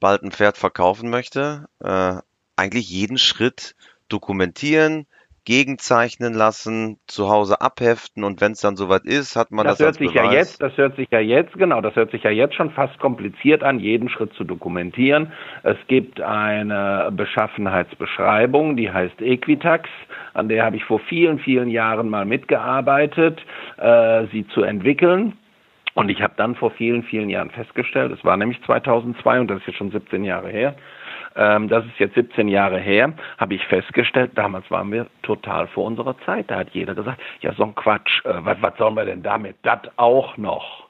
bald 0.00 0.22
ein 0.22 0.32
Pferd 0.32 0.56
verkaufen 0.56 1.10
möchte, 1.10 1.66
äh, 1.82 2.16
eigentlich 2.56 2.88
jeden 2.88 3.18
Schritt 3.18 3.74
dokumentieren, 4.08 5.06
gegenzeichnen 5.44 6.32
lassen, 6.32 6.98
zu 7.06 7.28
Hause 7.28 7.60
abheften 7.60 8.24
und 8.24 8.40
wenn 8.40 8.52
es 8.52 8.60
dann 8.60 8.76
soweit 8.76 9.04
ist, 9.04 9.36
hat 9.36 9.50
man 9.50 9.66
das, 9.66 9.78
das 9.78 9.86
hört 9.86 9.96
sich 9.96 10.12
Beweis. 10.12 10.24
ja 10.24 10.32
jetzt, 10.32 10.62
das 10.62 10.76
hört 10.76 10.96
sich 10.96 11.08
ja 11.10 11.20
jetzt 11.20 11.52
genau, 11.54 11.80
das 11.82 11.94
hört 11.96 12.10
sich 12.10 12.22
ja 12.22 12.30
jetzt 12.30 12.54
schon 12.54 12.70
fast 12.70 12.98
kompliziert 12.98 13.62
an, 13.62 13.78
jeden 13.78 14.08
Schritt 14.08 14.32
zu 14.34 14.44
dokumentieren. 14.44 15.32
Es 15.62 15.76
gibt 15.86 16.20
eine 16.20 17.10
Beschaffenheitsbeschreibung, 17.12 18.76
die 18.76 18.90
heißt 18.90 19.20
Equitax, 19.20 19.90
an 20.32 20.48
der 20.48 20.64
habe 20.64 20.76
ich 20.76 20.84
vor 20.84 21.00
vielen 21.00 21.38
vielen 21.38 21.68
Jahren 21.68 22.08
mal 22.08 22.24
mitgearbeitet, 22.24 23.40
äh, 23.76 24.26
sie 24.32 24.46
zu 24.48 24.62
entwickeln. 24.62 25.36
Und 25.94 26.10
ich 26.10 26.20
habe 26.22 26.34
dann 26.36 26.56
vor 26.56 26.72
vielen, 26.72 27.04
vielen 27.04 27.30
Jahren 27.30 27.50
festgestellt, 27.50 28.12
es 28.12 28.24
war 28.24 28.36
nämlich 28.36 28.60
2002 28.64 29.40
und 29.40 29.48
das 29.48 29.58
ist 29.58 29.68
jetzt 29.68 29.76
schon 29.76 29.92
17 29.92 30.24
Jahre 30.24 30.48
her, 30.48 30.74
ähm, 31.36 31.68
das 31.68 31.84
ist 31.84 31.98
jetzt 31.98 32.14
17 32.14 32.48
Jahre 32.48 32.78
her, 32.78 33.12
habe 33.38 33.54
ich 33.54 33.64
festgestellt, 33.66 34.32
damals 34.34 34.70
waren 34.70 34.90
wir 34.92 35.06
total 35.22 35.66
vor 35.68 35.84
unserer 35.84 36.16
Zeit. 36.26 36.50
Da 36.50 36.58
hat 36.58 36.70
jeder 36.70 36.94
gesagt, 36.94 37.20
ja, 37.40 37.52
so 37.54 37.64
ein 37.64 37.74
Quatsch, 37.74 38.24
äh, 38.24 38.34
was, 38.40 38.56
was 38.60 38.76
sollen 38.76 38.94
wir 38.94 39.04
denn 39.04 39.22
damit? 39.22 39.56
Das 39.62 39.80
auch 39.96 40.36
noch. 40.36 40.84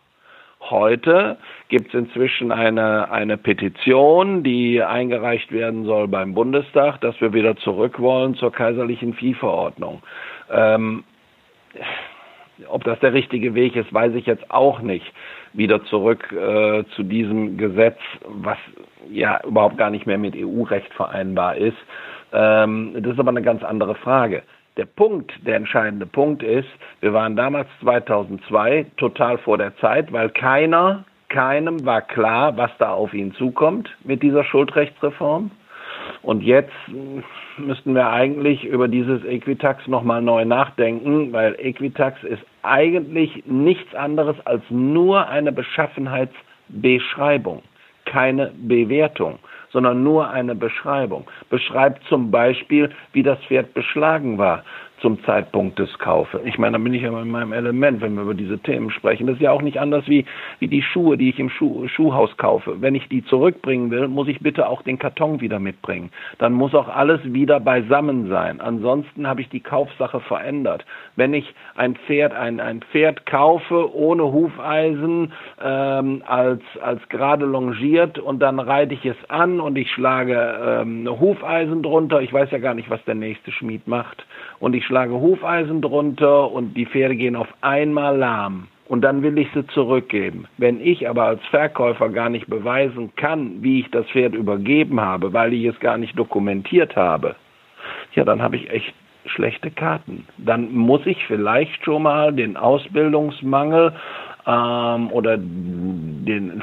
Heute 0.70 1.36
gibt 1.68 1.88
es 1.88 1.94
inzwischen 1.94 2.50
eine, 2.50 3.10
eine 3.10 3.36
Petition, 3.36 4.42
die 4.42 4.82
eingereicht 4.82 5.52
werden 5.52 5.84
soll 5.84 6.08
beim 6.08 6.32
Bundestag, 6.32 7.02
dass 7.02 7.20
wir 7.20 7.34
wieder 7.34 7.56
zurück 7.56 8.00
wollen 8.00 8.34
zur 8.34 8.50
kaiserlichen 8.50 9.12
Viehverordnung. 9.12 10.02
Ähm, 10.50 11.04
ob 12.68 12.84
das 12.84 12.98
der 13.00 13.12
richtige 13.12 13.54
Weg 13.54 13.76
ist, 13.76 13.92
weiß 13.92 14.14
ich 14.14 14.26
jetzt 14.26 14.50
auch 14.50 14.80
nicht. 14.80 15.04
Wieder 15.52 15.84
zurück 15.84 16.32
äh, 16.32 16.84
zu 16.94 17.02
diesem 17.02 17.56
Gesetz, 17.56 17.98
was 18.26 18.58
ja 19.10 19.40
überhaupt 19.44 19.78
gar 19.78 19.90
nicht 19.90 20.06
mehr 20.06 20.18
mit 20.18 20.34
EU-Recht 20.36 20.92
vereinbar 20.94 21.56
ist. 21.56 21.76
Ähm, 22.32 22.94
das 22.96 23.12
ist 23.12 23.18
aber 23.18 23.30
eine 23.30 23.42
ganz 23.42 23.62
andere 23.62 23.94
Frage. 23.94 24.42
Der 24.76 24.86
Punkt, 24.86 25.32
der 25.46 25.56
entscheidende 25.56 26.06
Punkt 26.06 26.42
ist, 26.42 26.68
wir 27.00 27.12
waren 27.12 27.36
damals 27.36 27.68
2002 27.80 28.86
total 28.96 29.38
vor 29.38 29.56
der 29.56 29.76
Zeit, 29.76 30.12
weil 30.12 30.30
keiner, 30.30 31.04
keinem 31.28 31.84
war 31.86 32.02
klar, 32.02 32.56
was 32.56 32.70
da 32.78 32.92
auf 32.92 33.14
ihn 33.14 33.32
zukommt 33.34 33.88
mit 34.02 34.22
dieser 34.22 34.42
Schuldrechtsreform. 34.42 35.52
Und 36.22 36.42
jetzt 36.42 36.72
müssten 37.58 37.94
wir 37.94 38.08
eigentlich 38.08 38.64
über 38.64 38.88
dieses 38.88 39.24
Equitax 39.24 39.86
nochmal 39.86 40.22
neu 40.22 40.44
nachdenken, 40.44 41.32
weil 41.32 41.54
Equitax 41.58 42.22
ist 42.24 42.42
eigentlich 42.62 43.44
nichts 43.46 43.94
anderes 43.94 44.36
als 44.46 44.62
nur 44.70 45.28
eine 45.28 45.52
Beschaffenheitsbeschreibung, 45.52 47.62
keine 48.06 48.52
Bewertung, 48.56 49.38
sondern 49.70 50.02
nur 50.02 50.30
eine 50.30 50.54
Beschreibung. 50.54 51.26
Beschreibt 51.50 52.02
zum 52.08 52.30
Beispiel, 52.30 52.90
wie 53.12 53.22
das 53.22 53.38
Pferd 53.44 53.74
beschlagen 53.74 54.38
war 54.38 54.64
zum 55.04 55.22
Zeitpunkt 55.24 55.78
des 55.78 55.98
Kaufes. 55.98 56.40
Ich 56.46 56.56
meine, 56.56 56.78
da 56.78 56.82
bin 56.82 56.94
ich 56.94 57.02
ja 57.02 57.10
in 57.10 57.30
meinem 57.30 57.52
Element, 57.52 58.00
wenn 58.00 58.14
wir 58.14 58.22
über 58.22 58.32
diese 58.32 58.58
Themen 58.58 58.90
sprechen. 58.90 59.26
Das 59.26 59.36
ist 59.36 59.42
ja 59.42 59.50
auch 59.50 59.60
nicht 59.60 59.78
anders 59.78 60.08
wie, 60.08 60.24
wie 60.60 60.66
die 60.66 60.80
Schuhe, 60.80 61.18
die 61.18 61.28
ich 61.28 61.38
im 61.38 61.50
Schuh, 61.50 61.86
Schuhhaus 61.88 62.34
kaufe. 62.38 62.80
Wenn 62.80 62.94
ich 62.94 63.06
die 63.10 63.22
zurückbringen 63.22 63.90
will, 63.90 64.08
muss 64.08 64.28
ich 64.28 64.40
bitte 64.40 64.66
auch 64.66 64.80
den 64.80 64.98
Karton 64.98 65.42
wieder 65.42 65.58
mitbringen. 65.58 66.10
Dann 66.38 66.54
muss 66.54 66.74
auch 66.74 66.88
alles 66.88 67.20
wieder 67.22 67.60
beisammen 67.60 68.30
sein. 68.30 68.62
Ansonsten 68.62 69.26
habe 69.26 69.42
ich 69.42 69.50
die 69.50 69.60
Kaufsache 69.60 70.20
verändert. 70.20 70.86
Wenn 71.16 71.34
ich 71.34 71.54
ein 71.74 71.96
Pferd, 71.96 72.32
ein, 72.32 72.58
ein 72.58 72.80
Pferd 72.80 73.26
kaufe 73.26 73.94
ohne 73.94 74.22
Hufeisen, 74.22 75.34
ähm, 75.62 76.22
als, 76.26 76.62
als 76.80 77.06
gerade 77.10 77.44
longiert 77.44 78.18
und 78.18 78.38
dann 78.40 78.58
reite 78.58 78.94
ich 78.94 79.04
es 79.04 79.18
an 79.28 79.60
und 79.60 79.76
ich 79.76 79.90
schlage 79.90 80.80
ähm, 80.80 81.06
Hufeisen 81.20 81.82
drunter. 81.82 82.22
Ich 82.22 82.32
weiß 82.32 82.50
ja 82.52 82.58
gar 82.58 82.72
nicht, 82.72 82.88
was 82.88 83.04
der 83.04 83.16
nächste 83.16 83.52
Schmied 83.52 83.86
macht. 83.86 84.24
Und 84.60 84.74
ich 84.74 84.86
schlage 84.94 85.14
Hufeisen 85.14 85.82
drunter 85.82 86.52
und 86.52 86.74
die 86.74 86.86
Pferde 86.86 87.16
gehen 87.16 87.34
auf 87.34 87.48
einmal 87.62 88.16
lahm. 88.16 88.68
Und 88.86 89.00
dann 89.00 89.24
will 89.24 89.36
ich 89.38 89.48
sie 89.52 89.66
zurückgeben. 89.66 90.46
Wenn 90.56 90.80
ich 90.80 91.08
aber 91.08 91.24
als 91.24 91.44
Verkäufer 91.46 92.10
gar 92.10 92.28
nicht 92.28 92.46
beweisen 92.46 93.10
kann, 93.16 93.60
wie 93.60 93.80
ich 93.80 93.90
das 93.90 94.06
Pferd 94.10 94.36
übergeben 94.36 95.00
habe, 95.00 95.32
weil 95.32 95.52
ich 95.52 95.64
es 95.64 95.80
gar 95.80 95.98
nicht 95.98 96.16
dokumentiert 96.16 96.94
habe, 96.94 97.34
ja, 98.14 98.24
dann 98.24 98.40
habe 98.40 98.54
ich 98.54 98.70
echt 98.70 98.94
schlechte 99.26 99.72
Karten. 99.72 100.28
Dann 100.38 100.72
muss 100.72 101.04
ich 101.06 101.26
vielleicht 101.26 101.84
schon 101.84 102.04
mal 102.04 102.32
den 102.32 102.56
Ausbildungsmangel 102.56 103.94
ähm, 104.46 105.10
oder 105.10 105.38
den, 105.38 106.62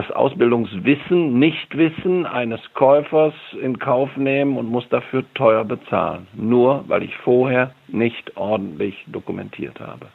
das 0.00 0.10
Ausbildungswissen, 0.16 1.38
Nichtwissen 1.38 2.24
eines 2.24 2.60
Käufers 2.74 3.34
in 3.60 3.78
Kauf 3.78 4.08
nehmen 4.16 4.56
und 4.56 4.66
muss 4.66 4.88
dafür 4.88 5.24
teuer 5.34 5.64
bezahlen. 5.64 6.26
Nur 6.32 6.84
weil 6.88 7.02
ich 7.02 7.14
vorher 7.18 7.74
nicht 7.88 8.36
ordentlich 8.36 8.94
dokumentiert 9.08 9.78
habe. 9.78 10.06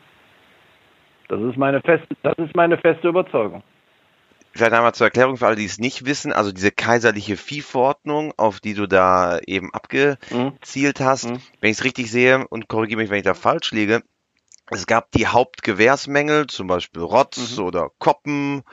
Das 1.28 1.40
ist 1.42 1.58
meine 1.58 1.82
feste, 1.82 2.08
das 2.24 2.36
ist 2.38 2.56
meine 2.56 2.78
feste 2.78 3.08
Überzeugung. 3.08 3.62
Vielleicht 4.54 4.74
einmal 4.74 4.96
zur 4.96 5.08
Erklärung 5.08 5.38
für 5.38 5.48
alle, 5.48 5.56
die 5.56 5.66
es 5.66 5.80
nicht 5.80 6.06
wissen. 6.06 6.32
Also 6.32 6.52
diese 6.52 6.72
kaiserliche 6.72 7.36
Viehverordnung, 7.36 8.34
auf 8.38 8.60
die 8.60 8.74
du 8.74 8.88
da 8.88 9.40
eben 9.46 9.72
abgezielt 9.74 11.00
hast, 11.00 11.30
mhm. 11.30 11.40
wenn 11.60 11.72
ich 11.72 11.78
es 11.78 11.84
richtig 11.84 12.10
sehe 12.10 12.48
und 12.48 12.70
korrigiere 12.70 13.02
mich, 13.02 13.10
wenn 13.10 13.18
ich 13.18 13.24
da 13.24 13.34
falsch 13.34 13.72
liege, 13.72 14.02
es 14.72 14.88
gab 14.88 15.12
die 15.12 15.28
Hauptgewährsmängel, 15.28 16.48
zum 16.48 16.66
Beispiel 16.66 17.04
Rotz 17.04 17.58
mhm. 17.58 17.66
oder 17.66 17.90
Koppen 18.00 18.64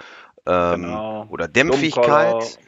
ähm, 0.46 0.82
genau. 0.82 1.26
oder 1.30 1.48
Dämpfigkeit. 1.48 2.58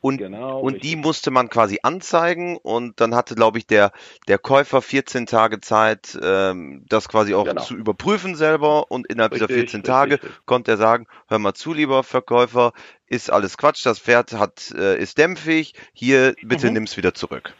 Und, 0.00 0.18
genau, 0.18 0.60
und 0.60 0.84
die 0.84 0.94
musste 0.94 1.32
man 1.32 1.48
quasi 1.48 1.80
anzeigen 1.82 2.56
und 2.56 3.00
dann 3.00 3.16
hatte, 3.16 3.34
glaube 3.34 3.58
ich, 3.58 3.66
der, 3.66 3.90
der 4.28 4.38
Käufer 4.38 4.80
14 4.80 5.26
Tage 5.26 5.60
Zeit, 5.60 6.16
ähm, 6.22 6.84
das 6.88 7.08
quasi 7.08 7.34
auch 7.34 7.44
genau. 7.44 7.60
zu 7.60 7.74
überprüfen 7.74 8.36
selber 8.36 8.92
und 8.92 9.08
innerhalb 9.08 9.32
richtig, 9.32 9.48
dieser 9.48 9.60
14 9.60 9.82
Tage 9.82 10.14
richtig. 10.14 10.30
konnte 10.46 10.70
er 10.70 10.76
sagen, 10.76 11.08
hör 11.28 11.40
mal 11.40 11.54
zu, 11.54 11.74
lieber 11.74 12.04
Verkäufer, 12.04 12.72
ist 13.08 13.28
alles 13.32 13.58
Quatsch, 13.58 13.84
das 13.84 13.98
Pferd 13.98 14.34
hat, 14.34 14.70
äh, 14.70 14.96
ist 14.98 15.18
dämpfig, 15.18 15.74
hier 15.92 16.36
bitte 16.44 16.68
mhm. 16.68 16.74
nimm's 16.74 16.96
wieder 16.96 17.14
zurück. 17.14 17.54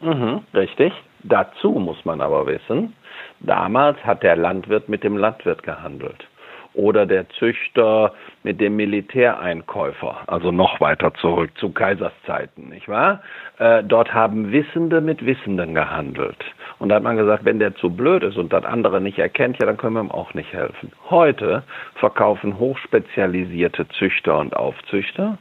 Mhm, 0.00 0.44
richtig. 0.54 0.92
Dazu 1.22 1.70
muss 1.70 2.04
man 2.04 2.20
aber 2.20 2.44
wissen, 2.48 2.94
damals 3.38 3.98
hat 3.98 4.24
der 4.24 4.34
Landwirt 4.34 4.88
mit 4.88 5.04
dem 5.04 5.16
Landwirt 5.16 5.62
gehandelt 5.62 6.26
oder 6.74 7.06
der 7.06 7.28
Züchter 7.30 8.14
mit 8.42 8.60
dem 8.60 8.76
Militäreinkäufer, 8.76 10.22
also 10.26 10.50
noch 10.50 10.80
weiter 10.80 11.12
zurück 11.14 11.50
zu 11.56 11.70
Kaiserszeiten, 11.70 12.68
nicht 12.68 12.88
wahr? 12.88 13.22
Äh, 13.58 13.82
dort 13.84 14.12
haben 14.12 14.52
Wissende 14.52 15.00
mit 15.00 15.24
Wissenden 15.24 15.74
gehandelt. 15.74 16.44
Und 16.78 16.88
da 16.88 16.96
hat 16.96 17.02
man 17.02 17.16
gesagt, 17.16 17.44
wenn 17.44 17.58
der 17.58 17.74
zu 17.76 17.90
blöd 17.90 18.22
ist 18.22 18.36
und 18.36 18.52
das 18.52 18.64
andere 18.64 19.00
nicht 19.00 19.18
erkennt, 19.18 19.58
ja, 19.60 19.66
dann 19.66 19.76
können 19.76 19.94
wir 19.94 20.02
ihm 20.02 20.10
auch 20.10 20.34
nicht 20.34 20.52
helfen. 20.52 20.92
Heute 21.10 21.62
verkaufen 21.94 22.58
hochspezialisierte 22.58 23.86
Züchter 23.88 24.38
und 24.38 24.56
Aufzüchter 24.56 25.38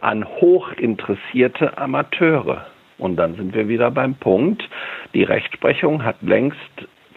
an 0.00 0.24
hochinteressierte 0.24 1.78
Amateure. 1.78 2.66
Und 2.98 3.16
dann 3.16 3.34
sind 3.34 3.54
wir 3.54 3.68
wieder 3.68 3.90
beim 3.90 4.14
Punkt, 4.14 4.68
die 5.14 5.24
Rechtsprechung 5.24 6.04
hat 6.04 6.16
längst 6.22 6.58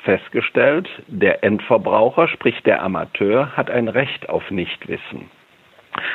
festgestellt, 0.08 0.88
der 1.08 1.44
Endverbraucher, 1.44 2.30
sprich 2.30 2.64
der 2.64 2.82
Amateur, 2.82 3.58
hat 3.58 3.70
ein 3.70 3.90
Recht 3.90 4.30
auf 4.30 4.50
Nichtwissen. 4.52 5.30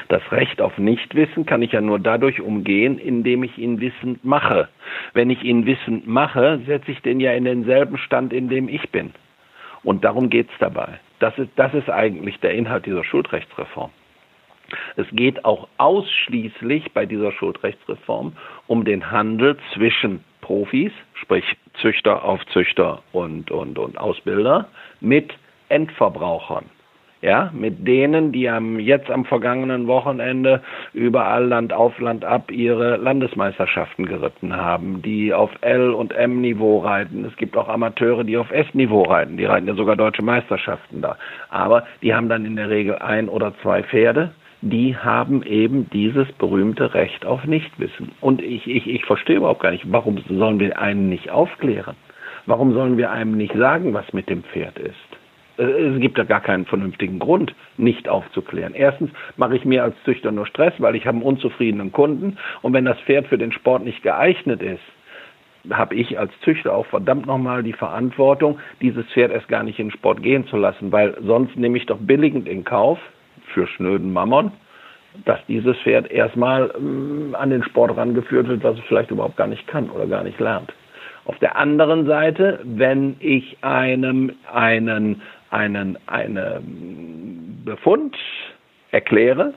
Das 0.09 0.23
Recht 0.33 0.63
auf 0.63 0.79
Nichtwissen 0.79 1.45
kann 1.45 1.61
ich 1.61 1.73
ja 1.73 1.83
nur 1.83 1.99
dadurch 1.99 2.41
umgehen, 2.41 2.99
indem 2.99 3.43
ich 3.43 3.59
ihn 3.59 3.83
wissend 3.83 4.25
mache. 4.25 4.71
Wenn 5.13 5.29
ich 5.29 5.43
ihn 5.43 5.67
wissend 5.67 6.07
mache, 6.07 6.61
setze 6.67 6.91
ich 6.91 7.03
den 7.03 7.21
ja 7.21 7.33
in 7.33 7.45
denselben 7.45 7.99
Stand, 7.99 8.33
in 8.33 8.49
dem 8.49 8.67
ich 8.67 8.89
bin. 8.89 9.13
Und 9.83 10.05
darum 10.05 10.31
geht 10.31 10.49
es 10.51 10.59
dabei. 10.59 10.99
Das 11.19 11.37
ist, 11.37 11.51
das 11.57 11.75
ist 11.75 11.91
eigentlich 11.91 12.41
der 12.41 12.55
Inhalt 12.55 12.87
dieser 12.87 13.05
Schuldrechtsreform. 13.05 13.91
Es 14.97 15.07
geht 15.13 15.45
auch 15.45 15.69
ausschließlich 15.77 16.93
bei 16.93 17.05
dieser 17.05 17.31
Schuldrechtsreform 17.33 18.33
um 18.69 18.87
den 18.87 19.11
Handel 19.11 19.59
zwischen 19.75 20.25
Profis, 20.53 20.93
sprich 21.15 21.45
Züchter, 21.81 22.27
Aufzüchter 22.27 23.03
und, 23.13 23.51
und, 23.51 23.79
und 23.79 23.97
Ausbilder, 23.97 24.69
mit 25.01 25.33
Endverbrauchern. 25.71 26.67
Ja, 27.23 27.51
mit 27.55 27.89
denen, 27.89 28.33
die 28.33 28.51
am, 28.51 28.79
jetzt 28.79 29.11
am 29.11 29.25
vergangenen 29.25 29.87
Wochenende 29.87 30.61
überall 30.93 31.47
Land 31.47 31.73
auf 31.73 31.99
Land 32.01 32.27
ab 32.27 32.51
ihre 32.51 32.97
Landesmeisterschaften 32.97 34.05
geritten 34.05 34.55
haben, 34.55 35.01
die 35.01 35.33
auf 35.33 35.51
L- 35.63 35.95
und 35.95 36.13
M-Niveau 36.13 36.81
reiten. 36.81 37.25
Es 37.25 37.35
gibt 37.37 37.57
auch 37.57 37.69
Amateure, 37.71 38.23
die 38.23 38.37
auf 38.37 38.51
S-Niveau 38.51 39.05
reiten. 39.05 39.39
Die 39.39 39.47
reiten 39.47 39.69
ja 39.69 39.75
sogar 39.75 39.97
deutsche 39.97 40.23
Meisterschaften 40.23 41.01
da. 41.01 41.17
Aber 41.49 41.87
die 42.03 42.13
haben 42.13 42.29
dann 42.29 42.45
in 42.45 42.57
der 42.57 42.69
Regel 42.69 42.97
ein 42.97 43.31
oder 43.31 43.55
zwei 43.63 43.83
Pferde 43.85 44.33
die 44.63 44.97
haben 44.97 45.43
eben 45.43 45.91
dieses 45.91 46.31
berühmte 46.33 46.95
Recht 46.95 47.27
auf 47.27 47.45
Nichtwissen. 47.45 48.13
Und 48.21 48.41
ich, 48.41 48.67
ich, 48.69 48.87
ich 48.87 49.05
verstehe 49.05 49.37
überhaupt 49.37 49.61
gar 49.61 49.73
nicht, 49.73 49.91
warum 49.91 50.19
sollen 50.29 50.61
wir 50.61 50.79
einen 50.79 51.09
nicht 51.09 51.31
aufklären? 51.31 51.97
Warum 52.47 52.73
sollen 52.73 52.97
wir 52.97 53.11
einem 53.11 53.37
nicht 53.37 53.55
sagen, 53.55 53.93
was 53.93 54.13
mit 54.13 54.31
dem 54.31 54.45
Pferd 54.45 54.79
ist? 54.79 54.95
Es 55.57 56.01
gibt 56.01 56.17
da 56.17 56.25
gar 56.25 56.41
keinen 56.41 56.65
vernünftigen 56.65 57.19
Grund, 57.19 57.55
nicht 57.77 58.09
aufzuklären. 58.09 58.75
Erstens 58.75 59.11
mache 59.37 59.57
ich 59.57 59.65
mir 59.65 59.83
als 59.83 59.95
Züchter 60.05 60.33
nur 60.33 60.47
Stress, 60.47 60.73
weil 60.79 60.97
ich 60.97 61.07
habe 61.07 61.17
einen 61.17 61.27
unzufriedenen 61.27 61.93
Kunden 61.93 62.39
und 62.63 62.73
wenn 62.73 62.85
das 62.85 62.99
Pferd 63.01 63.27
für 63.27 63.39
den 63.39 63.53
Sport 63.53 63.85
nicht 63.85 64.03
geeignet 64.03 64.63
ist, 64.63 64.81
habe 65.71 65.95
ich 65.95 66.19
als 66.19 66.33
Züchter 66.41 66.75
auch 66.75 66.87
verdammt 66.87 67.27
nochmal 67.27 67.63
die 67.63 67.75
Verantwortung, 67.75 68.59
dieses 68.81 69.07
Pferd 69.13 69.31
erst 69.31 69.49
gar 69.49 69.63
nicht 69.63 69.79
in 69.79 69.89
den 69.89 69.93
Sport 69.93 70.23
gehen 70.23 70.47
zu 70.47 70.57
lassen, 70.57 70.91
weil 70.91 71.17
sonst 71.21 71.57
nehme 71.57 71.77
ich 71.77 71.87
doch 71.87 71.99
billigend 71.99 72.49
in 72.49 72.65
Kauf 72.65 72.99
für 73.53 73.67
schnöden 73.67 74.13
Mammon, 74.13 74.53
dass 75.25 75.39
dieses 75.47 75.77
Pferd 75.79 76.11
erstmal 76.11 76.73
ähm, 76.77 77.37
an 77.39 77.51
den 77.51 77.63
Sport 77.63 77.97
rangeführt 77.97 78.49
wird, 78.49 78.65
was 78.65 78.79
es 78.79 78.85
vielleicht 78.85 79.11
überhaupt 79.11 79.37
gar 79.37 79.47
nicht 79.47 79.67
kann 79.67 79.91
oder 79.91 80.07
gar 80.07 80.25
nicht 80.25 80.41
lernt. 80.41 80.73
Auf 81.25 81.39
der 81.39 81.57
anderen 81.57 82.07
Seite, 82.07 82.61
wenn 82.65 83.17
ich 83.21 83.57
einem 83.63 84.33
einen, 84.53 85.23
einen, 85.51 85.99
einen 86.07 87.63
Befund 87.65 88.17
erkläre, 88.91 89.55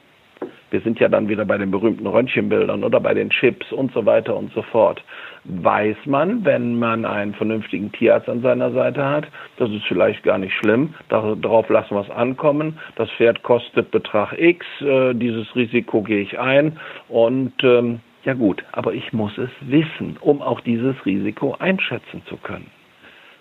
wir 0.72 0.82
sind 0.82 1.00
ja 1.00 1.08
dann 1.10 1.30
wieder 1.30 1.46
bei 1.46 1.58
den 1.58 1.72
berühmten 1.72 2.08
Röntgenbildern 2.08 2.84
oder 2.84 3.00
bei 3.00 3.14
den 3.14 3.30
Chips 3.30 3.72
und 3.72 3.94
so 3.94 4.06
weiter 4.06 4.36
und 4.36 4.52
so 4.54 4.62
fort. 4.62 5.04
Weiß 5.44 5.98
man, 6.06 6.44
wenn 6.44 6.80
man 6.80 7.06
einen 7.06 7.34
vernünftigen 7.34 7.92
Tierarzt 7.92 8.28
an 8.28 8.42
seiner 8.42 8.72
Seite 8.72 9.06
hat, 9.06 9.28
das 9.58 9.70
ist 9.70 9.86
vielleicht 9.86 10.24
gar 10.24 10.38
nicht 10.38 10.54
schlimm, 10.56 10.96
darauf 11.10 11.70
lassen 11.70 11.96
wir 11.96 12.02
es 12.02 12.10
ankommen. 12.10 12.80
Das 12.96 13.10
Pferd 13.12 13.44
kostet 13.44 13.92
Betrag 13.92 14.34
X, 14.38 14.66
äh, 14.82 15.14
dieses 15.14 15.56
Risiko 15.56 16.02
gehe 16.02 16.22
ich 16.22 16.40
ein 16.40 16.80
und 17.10 17.54
ähm, 17.64 18.00
ja 18.24 18.34
gut, 18.34 18.64
aber 18.72 18.94
ich 18.94 19.14
muss 19.14 19.38
es 19.38 19.52
wissen, 19.62 20.18
um 20.20 20.42
auch 20.42 20.60
dieses 20.62 21.06
Risiko 21.06 21.56
einschätzen 21.60 22.24
zu 22.28 22.38
können. 22.38 22.72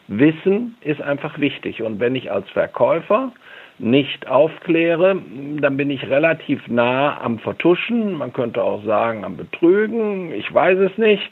Wissen 0.09 0.77
ist 0.83 1.01
einfach 1.01 1.39
wichtig 1.39 1.83
und 1.83 2.01
wenn 2.01 2.15
ich 2.15 2.31
als 2.31 2.49
Verkäufer 2.51 3.33
nicht 3.79 4.29
aufkläre, 4.29 5.17
dann 5.61 5.77
bin 5.77 5.91
ich 5.91 6.09
relativ 6.09 6.67
nah 6.69 7.21
am 7.21 7.39
Vertuschen, 7.39 8.15
man 8.15 8.33
könnte 8.33 8.63
auch 8.63 8.85
sagen 8.85 9.25
am 9.25 9.37
Betrügen, 9.37 10.33
ich 10.33 10.53
weiß 10.53 10.79
es 10.79 10.97
nicht, 10.97 11.29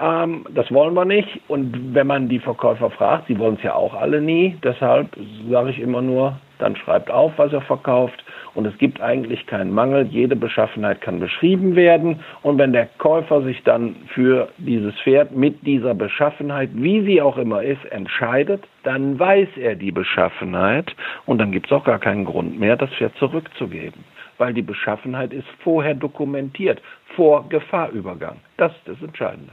ähm, 0.00 0.46
das 0.54 0.72
wollen 0.72 0.94
wir 0.94 1.04
nicht. 1.04 1.40
Und 1.48 1.94
wenn 1.94 2.06
man 2.06 2.28
die 2.28 2.38
Verkäufer 2.38 2.90
fragt, 2.90 3.26
sie 3.28 3.38
wollen 3.38 3.56
es 3.56 3.62
ja 3.62 3.74
auch 3.74 3.94
alle 3.94 4.20
nie, 4.20 4.56
deshalb 4.62 5.08
sage 5.50 5.70
ich 5.70 5.78
immer 5.78 6.02
nur, 6.02 6.38
dann 6.62 6.76
schreibt 6.76 7.10
auf, 7.10 7.32
was 7.36 7.52
er 7.52 7.60
verkauft. 7.60 8.24
Und 8.54 8.66
es 8.66 8.76
gibt 8.78 9.00
eigentlich 9.00 9.46
keinen 9.46 9.72
Mangel. 9.72 10.06
Jede 10.06 10.36
Beschaffenheit 10.36 11.00
kann 11.00 11.20
beschrieben 11.20 11.74
werden. 11.74 12.20
Und 12.42 12.58
wenn 12.58 12.72
der 12.72 12.86
Käufer 12.98 13.42
sich 13.42 13.62
dann 13.64 13.96
für 14.14 14.48
dieses 14.58 14.94
Pferd 15.00 15.32
mit 15.32 15.66
dieser 15.66 15.94
Beschaffenheit, 15.94 16.70
wie 16.74 17.04
sie 17.04 17.20
auch 17.20 17.36
immer 17.38 17.62
ist, 17.62 17.84
entscheidet, 17.86 18.64
dann 18.84 19.18
weiß 19.18 19.48
er 19.56 19.74
die 19.74 19.92
Beschaffenheit. 19.92 20.94
Und 21.26 21.38
dann 21.38 21.52
gibt 21.52 21.66
es 21.66 21.72
auch 21.72 21.84
gar 21.84 21.98
keinen 21.98 22.24
Grund 22.24 22.58
mehr, 22.58 22.76
das 22.76 22.90
Pferd 22.90 23.16
zurückzugeben. 23.16 24.04
Weil 24.38 24.54
die 24.54 24.62
Beschaffenheit 24.62 25.32
ist 25.32 25.48
vorher 25.62 25.94
dokumentiert, 25.94 26.80
vor 27.16 27.48
Gefahrübergang. 27.48 28.36
Das 28.56 28.72
ist 28.72 28.88
das 28.88 29.02
Entscheidende. 29.02 29.52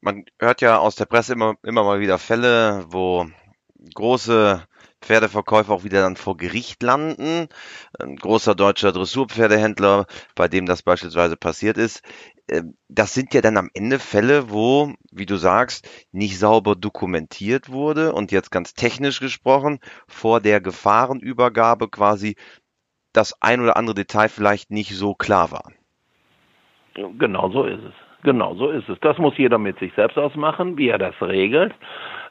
Man 0.00 0.24
hört 0.38 0.60
ja 0.60 0.78
aus 0.78 0.94
der 0.94 1.06
Presse 1.06 1.32
immer, 1.32 1.54
immer 1.64 1.82
mal 1.82 1.98
wieder 1.98 2.18
Fälle, 2.18 2.84
wo 2.90 3.26
große 3.94 4.62
Pferdeverkäufer 5.00 5.72
auch 5.72 5.84
wieder 5.84 6.02
dann 6.02 6.16
vor 6.16 6.36
Gericht 6.36 6.82
landen. 6.82 7.48
Ein 7.98 8.16
großer 8.16 8.54
deutscher 8.54 8.92
Dressurpferdehändler, 8.92 10.06
bei 10.34 10.48
dem 10.48 10.66
das 10.66 10.82
beispielsweise 10.82 11.36
passiert 11.36 11.78
ist. 11.78 12.02
Ähm, 12.50 12.76
das 12.88 13.14
sind 13.14 13.34
ja 13.34 13.40
dann 13.40 13.56
am 13.56 13.70
Ende 13.74 13.98
Fälle, 13.98 14.50
wo, 14.50 14.92
wie 15.12 15.26
du 15.26 15.36
sagst, 15.36 15.88
nicht 16.12 16.38
sauber 16.38 16.74
dokumentiert 16.74 17.70
wurde 17.70 18.12
und 18.12 18.32
jetzt 18.32 18.50
ganz 18.50 18.74
technisch 18.74 19.20
gesprochen, 19.20 19.78
vor 20.06 20.40
der 20.40 20.60
Gefahrenübergabe 20.60 21.88
quasi 21.88 22.36
das 23.12 23.34
ein 23.40 23.60
oder 23.60 23.76
andere 23.76 23.94
Detail 23.94 24.28
vielleicht 24.28 24.70
nicht 24.70 24.94
so 24.96 25.14
klar 25.14 25.50
war. 25.50 25.72
Genau 26.94 27.50
so 27.50 27.64
ist 27.64 27.82
es. 27.82 27.94
Genau 28.24 28.54
so 28.56 28.70
ist 28.70 28.88
es. 28.88 28.98
Das 29.00 29.16
muss 29.18 29.38
jeder 29.38 29.58
mit 29.58 29.78
sich 29.78 29.92
selbst 29.94 30.18
ausmachen, 30.18 30.76
wie 30.76 30.88
er 30.88 30.98
das 30.98 31.14
regelt 31.20 31.72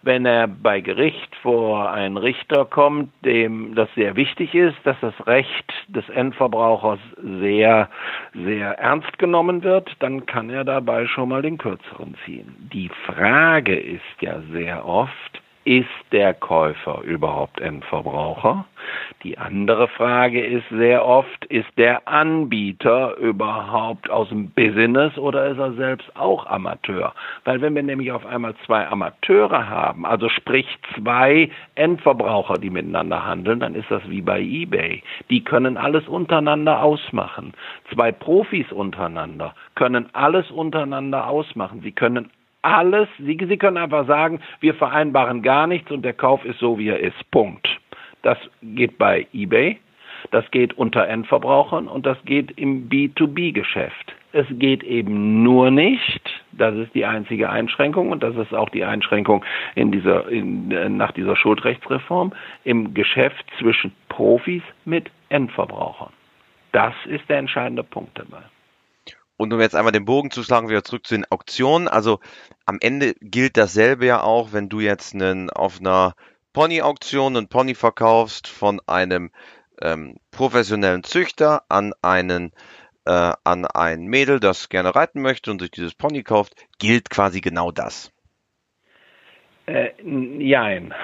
wenn 0.07 0.25
er 0.25 0.47
bei 0.47 0.79
Gericht 0.79 1.35
vor 1.41 1.91
einen 1.91 2.15
Richter 2.15 2.63
kommt, 2.63 3.11
dem 3.25 3.75
das 3.75 3.89
sehr 3.93 4.15
wichtig 4.15 4.55
ist, 4.55 4.77
dass 4.85 4.95
das 5.01 5.13
Recht 5.27 5.73
des 5.89 6.07
Endverbrauchers 6.07 6.99
sehr, 7.41 7.89
sehr 8.33 8.79
ernst 8.79 9.19
genommen 9.19 9.63
wird, 9.63 9.91
dann 9.99 10.25
kann 10.25 10.49
er 10.49 10.63
dabei 10.63 11.07
schon 11.07 11.27
mal 11.27 11.41
den 11.41 11.57
kürzeren 11.57 12.15
ziehen. 12.23 12.69
Die 12.71 12.89
Frage 13.05 13.77
ist 13.77 14.21
ja 14.21 14.39
sehr 14.53 14.85
oft, 14.85 15.41
ist 15.65 15.87
der 16.13 16.33
Käufer 16.33 17.01
überhaupt 17.01 17.59
Endverbraucher? 17.59 18.63
Die 19.27 19.37
andere 19.37 19.89
Frage 19.89 20.41
ist 20.41 20.63
sehr 20.69 21.05
oft, 21.05 21.43
ist 21.47 21.67
der 21.75 22.07
Anbieter 22.07 23.17
überhaupt 23.17 24.09
aus 24.09 24.29
dem 24.29 24.51
Business 24.51 25.17
oder 25.17 25.47
ist 25.47 25.57
er 25.57 25.73
selbst 25.73 26.09
auch 26.15 26.45
Amateur? 26.45 27.13
Weil 27.43 27.59
wenn 27.59 27.75
wir 27.75 27.83
nämlich 27.83 28.13
auf 28.13 28.25
einmal 28.25 28.55
zwei 28.65 28.87
Amateure 28.87 29.67
haben, 29.67 30.05
also 30.05 30.29
sprich 30.29 30.65
zwei 30.95 31.49
Endverbraucher, 31.75 32.53
die 32.53 32.69
miteinander 32.69 33.25
handeln, 33.25 33.59
dann 33.59 33.75
ist 33.75 33.91
das 33.91 34.01
wie 34.07 34.21
bei 34.21 34.39
eBay. 34.39 35.03
Die 35.29 35.43
können 35.43 35.75
alles 35.75 36.07
untereinander 36.07 36.81
ausmachen. 36.81 37.51
Zwei 37.93 38.13
Profis 38.13 38.71
untereinander 38.71 39.55
können 39.75 40.07
alles 40.13 40.49
untereinander 40.51 41.27
ausmachen. 41.27 41.81
Sie 41.81 41.91
können 41.91 42.29
alles, 42.61 43.09
Sie, 43.17 43.37
Sie 43.37 43.57
können 43.57 43.75
einfach 43.75 44.07
sagen, 44.07 44.39
wir 44.61 44.73
vereinbaren 44.73 45.41
gar 45.41 45.67
nichts 45.67 45.91
und 45.91 46.03
der 46.03 46.13
Kauf 46.13 46.45
ist 46.45 46.59
so, 46.59 46.79
wie 46.79 46.87
er 46.87 47.01
ist. 47.01 47.29
Punkt. 47.29 47.67
Das 48.21 48.37
geht 48.61 48.97
bei 48.97 49.27
eBay, 49.33 49.79
das 50.31 50.49
geht 50.51 50.73
unter 50.77 51.07
Endverbrauchern 51.07 51.87
und 51.87 52.05
das 52.05 52.17
geht 52.25 52.57
im 52.57 52.89
B2B-Geschäft. 52.89 54.13
Es 54.33 54.45
geht 54.51 54.83
eben 54.83 55.43
nur 55.43 55.71
nicht, 55.71 56.21
das 56.51 56.75
ist 56.75 56.93
die 56.93 57.05
einzige 57.05 57.49
Einschränkung 57.49 58.11
und 58.11 58.21
das 58.23 58.35
ist 58.35 58.53
auch 58.53 58.69
die 58.69 58.83
Einschränkung 58.83 59.43
in 59.75 59.91
dieser, 59.91 60.27
in, 60.27 60.97
nach 60.97 61.11
dieser 61.11 61.35
Schuldrechtsreform, 61.35 62.33
im 62.63 62.93
Geschäft 62.93 63.45
zwischen 63.59 63.93
Profis 64.09 64.63
mit 64.85 65.09
Endverbrauchern. 65.29 66.11
Das 66.71 66.93
ist 67.05 67.27
der 67.29 67.37
entscheidende 67.37 67.83
Punkt 67.83 68.19
dabei. 68.19 68.43
Und 69.37 69.53
um 69.53 69.61
jetzt 69.61 69.75
einmal 69.75 69.91
den 69.91 70.05
Bogen 70.05 70.31
zu 70.31 70.43
schlagen, 70.43 70.67
wieder 70.67 70.83
zurück 70.83 71.05
zu 71.05 71.15
den 71.15 71.25
Auktionen. 71.29 71.87
Also 71.87 72.19
am 72.65 72.79
Ende 72.81 73.13
gilt 73.21 73.55
dasselbe 73.55 74.07
ja 74.07 74.21
auch, 74.21 74.51
wenn 74.51 74.67
du 74.67 74.79
jetzt 74.79 75.13
einen, 75.13 75.51
auf 75.51 75.79
einer 75.79 76.15
Pony-Auktion 76.57 77.37
einen 77.37 77.49
Pony 77.49 77.75
verkaufst 77.75 78.47
von 78.47 78.81
einem 78.87 79.29
ähm, 79.79 80.15
professionellen 80.31 81.03
Züchter 81.03 81.61
an 81.69 81.93
einen 82.01 82.51
äh, 83.05 83.33
an 83.43 83.67
ein 83.67 84.07
Mädel, 84.07 84.39
das 84.39 84.67
gerne 84.67 84.95
reiten 84.95 85.21
möchte 85.21 85.51
und 85.51 85.61
sich 85.61 85.69
dieses 85.69 85.93
Pony 85.93 86.23
kauft, 86.23 86.55
gilt 86.79 87.11
quasi 87.11 87.41
genau 87.41 87.69
das. 87.69 88.11
Äh, 89.67 89.89
jein. 90.39 90.95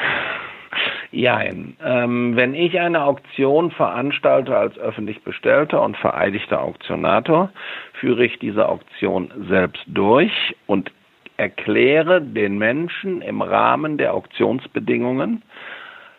Jein. 1.11 1.77
Ähm, 1.85 2.35
wenn 2.35 2.55
ich 2.55 2.79
eine 2.79 3.03
Auktion 3.03 3.69
veranstalte 3.69 4.57
als 4.57 4.75
öffentlich 4.79 5.23
bestellter 5.23 5.83
und 5.83 5.97
vereidigter 5.97 6.63
Auktionator, 6.63 7.51
führe 7.99 8.25
ich 8.25 8.39
diese 8.39 8.67
Auktion 8.67 9.31
selbst 9.47 9.83
durch 9.85 10.31
und 10.65 10.91
erkläre 11.43 12.21
den 12.21 12.57
Menschen 12.57 13.21
im 13.21 13.41
Rahmen 13.41 13.97
der 13.97 14.13
Auktionsbedingungen, 14.13 15.41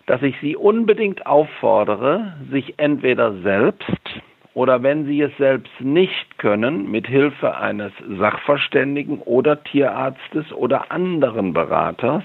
dass 0.04 0.20
ich 0.20 0.36
sie 0.42 0.54
unbedingt 0.54 1.24
auffordere, 1.24 2.34
sich 2.50 2.74
entweder 2.76 3.32
selbst 3.40 4.20
oder 4.52 4.82
wenn 4.82 5.06
sie 5.06 5.22
es 5.22 5.34
selbst 5.38 5.72
nicht 5.80 6.38
können, 6.38 6.90
mit 6.90 7.06
Hilfe 7.06 7.56
eines 7.56 7.92
Sachverständigen 8.18 9.18
oder 9.20 9.64
Tierarztes 9.64 10.52
oder 10.52 10.92
anderen 10.92 11.54
Beraters 11.54 12.22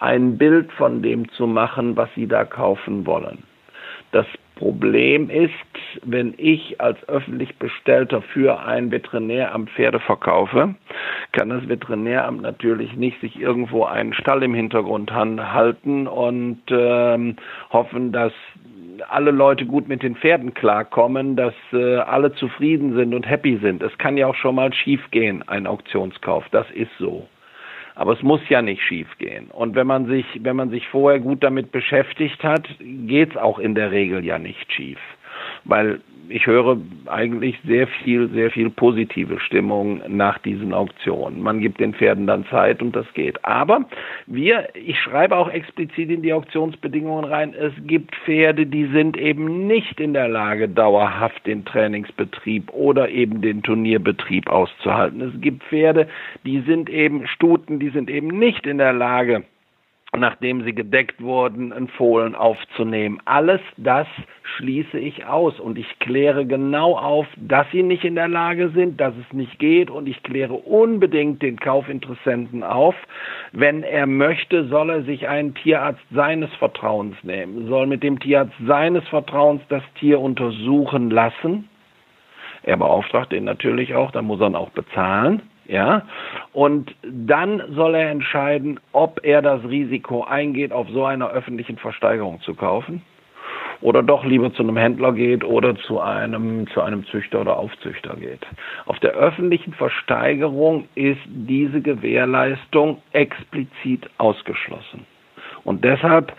ein 0.00 0.38
Bild 0.38 0.72
von 0.72 1.02
dem 1.02 1.28
zu 1.32 1.46
machen, 1.46 1.98
was 1.98 2.08
sie 2.14 2.26
da 2.26 2.46
kaufen 2.46 3.04
wollen. 3.04 3.42
Das 4.10 4.26
Problem 4.58 5.30
ist, 5.30 5.52
wenn 6.02 6.34
ich 6.36 6.80
als 6.80 6.98
öffentlich 7.08 7.56
Bestellter 7.58 8.22
für 8.22 8.60
ein 8.60 8.90
Veterinäramt 8.90 9.70
Pferde 9.70 10.00
verkaufe, 10.00 10.74
kann 11.32 11.48
das 11.48 11.68
Veterinäramt 11.68 12.42
natürlich 12.42 12.94
nicht 12.96 13.20
sich 13.20 13.40
irgendwo 13.40 13.84
einen 13.84 14.12
Stall 14.14 14.42
im 14.42 14.54
Hintergrund 14.54 15.12
halten 15.12 16.08
und 16.08 16.60
ähm, 16.70 17.36
hoffen, 17.70 18.10
dass 18.10 18.32
alle 19.08 19.30
Leute 19.30 19.64
gut 19.64 19.86
mit 19.86 20.02
den 20.02 20.16
Pferden 20.16 20.54
klarkommen, 20.54 21.36
dass 21.36 21.54
äh, 21.72 21.96
alle 21.98 22.32
zufrieden 22.32 22.96
sind 22.96 23.14
und 23.14 23.28
happy 23.28 23.58
sind. 23.62 23.80
Es 23.82 23.96
kann 23.98 24.16
ja 24.16 24.26
auch 24.26 24.34
schon 24.34 24.56
mal 24.56 24.72
schief 24.72 25.08
gehen, 25.12 25.44
ein 25.46 25.68
Auktionskauf. 25.68 26.44
Das 26.50 26.68
ist 26.72 26.90
so. 26.98 27.28
Aber 27.98 28.12
es 28.12 28.22
muss 28.22 28.40
ja 28.48 28.62
nicht 28.62 28.80
schiefgehen. 28.80 29.50
Und 29.50 29.74
wenn 29.74 29.88
man 29.88 30.06
sich, 30.06 30.24
wenn 30.40 30.54
man 30.54 30.70
sich 30.70 30.86
vorher 30.86 31.18
gut 31.18 31.42
damit 31.42 31.72
beschäftigt 31.72 32.44
hat, 32.44 32.64
geht's 32.78 33.36
auch 33.36 33.58
in 33.58 33.74
der 33.74 33.90
Regel 33.90 34.24
ja 34.24 34.38
nicht 34.38 34.72
schief. 34.72 35.00
Weil 35.64 36.00
ich 36.30 36.46
höre 36.46 36.78
eigentlich 37.06 37.58
sehr 37.66 37.86
viel, 37.86 38.28
sehr 38.28 38.50
viel 38.50 38.70
positive 38.70 39.40
Stimmung 39.40 40.02
nach 40.08 40.38
diesen 40.38 40.74
Auktionen. 40.74 41.42
Man 41.42 41.60
gibt 41.60 41.80
den 41.80 41.94
Pferden 41.94 42.26
dann 42.26 42.44
Zeit 42.46 42.82
und 42.82 42.94
das 42.94 43.06
geht. 43.14 43.44
Aber 43.44 43.86
wir, 44.26 44.68
ich 44.74 44.98
schreibe 45.00 45.36
auch 45.36 45.50
explizit 45.50 46.10
in 46.10 46.22
die 46.22 46.32
Auktionsbedingungen 46.32 47.24
rein, 47.24 47.54
es 47.54 47.72
gibt 47.86 48.14
Pferde, 48.16 48.66
die 48.66 48.86
sind 48.86 49.16
eben 49.16 49.66
nicht 49.66 50.00
in 50.00 50.12
der 50.12 50.28
Lage, 50.28 50.68
dauerhaft 50.68 51.46
den 51.46 51.64
Trainingsbetrieb 51.64 52.72
oder 52.72 53.08
eben 53.08 53.40
den 53.40 53.62
Turnierbetrieb 53.62 54.48
auszuhalten. 54.50 55.20
Es 55.20 55.40
gibt 55.40 55.64
Pferde, 55.64 56.08
die 56.44 56.60
sind 56.60 56.90
eben 56.90 57.26
Stuten, 57.26 57.78
die 57.78 57.90
sind 57.90 58.10
eben 58.10 58.38
nicht 58.38 58.66
in 58.66 58.78
der 58.78 58.92
Lage, 58.92 59.44
nachdem 60.16 60.64
sie 60.64 60.74
gedeckt 60.74 61.22
wurden, 61.22 61.72
ein 61.72 61.88
Fohlen 61.88 62.34
aufzunehmen. 62.34 63.20
Alles 63.24 63.60
das 63.76 64.06
schließe 64.56 64.98
ich 64.98 65.26
aus 65.26 65.60
und 65.60 65.78
ich 65.78 65.98
kläre 65.98 66.46
genau 66.46 66.96
auf, 66.96 67.26
dass 67.36 67.70
sie 67.70 67.82
nicht 67.82 68.04
in 68.04 68.14
der 68.14 68.28
Lage 68.28 68.70
sind, 68.70 69.00
dass 69.00 69.14
es 69.16 69.32
nicht 69.32 69.58
geht 69.58 69.90
und 69.90 70.08
ich 70.08 70.22
kläre 70.22 70.54
unbedingt 70.54 71.42
den 71.42 71.58
Kaufinteressenten 71.58 72.62
auf. 72.62 72.94
Wenn 73.52 73.82
er 73.82 74.06
möchte, 74.06 74.66
soll 74.68 74.90
er 74.90 75.02
sich 75.02 75.28
einen 75.28 75.54
Tierarzt 75.54 76.02
seines 76.10 76.52
Vertrauens 76.54 77.16
nehmen, 77.22 77.68
soll 77.68 77.86
mit 77.86 78.02
dem 78.02 78.18
Tierarzt 78.18 78.54
seines 78.66 79.06
Vertrauens 79.08 79.62
das 79.68 79.82
Tier 80.00 80.20
untersuchen 80.20 81.10
lassen. 81.10 81.68
Er 82.62 82.76
beauftragt 82.76 83.32
den 83.32 83.44
natürlich 83.44 83.94
auch, 83.94 84.10
dann 84.10 84.24
muss 84.24 84.40
er 84.40 84.48
ihn 84.48 84.56
auch 84.56 84.70
bezahlen 84.70 85.42
ja, 85.68 86.02
und 86.52 86.94
dann 87.02 87.62
soll 87.74 87.94
er 87.94 88.10
entscheiden, 88.10 88.80
ob 88.92 89.20
er 89.22 89.42
das 89.42 89.62
Risiko 89.64 90.24
eingeht, 90.24 90.72
auf 90.72 90.88
so 90.90 91.04
einer 91.04 91.28
öffentlichen 91.28 91.76
Versteigerung 91.76 92.40
zu 92.40 92.54
kaufen 92.54 93.02
oder 93.80 94.02
doch 94.02 94.24
lieber 94.24 94.52
zu 94.54 94.62
einem 94.62 94.76
Händler 94.76 95.12
geht 95.12 95.44
oder 95.44 95.76
zu 95.76 96.00
einem, 96.00 96.66
zu 96.68 96.80
einem 96.80 97.04
Züchter 97.06 97.42
oder 97.42 97.56
Aufzüchter 97.58 98.16
geht. 98.16 98.44
Auf 98.86 98.98
der 99.00 99.12
öffentlichen 99.12 99.74
Versteigerung 99.74 100.88
ist 100.94 101.20
diese 101.26 101.80
Gewährleistung 101.80 103.02
explizit 103.12 104.08
ausgeschlossen. 104.18 105.06
Und 105.64 105.84
deshalb 105.84 106.32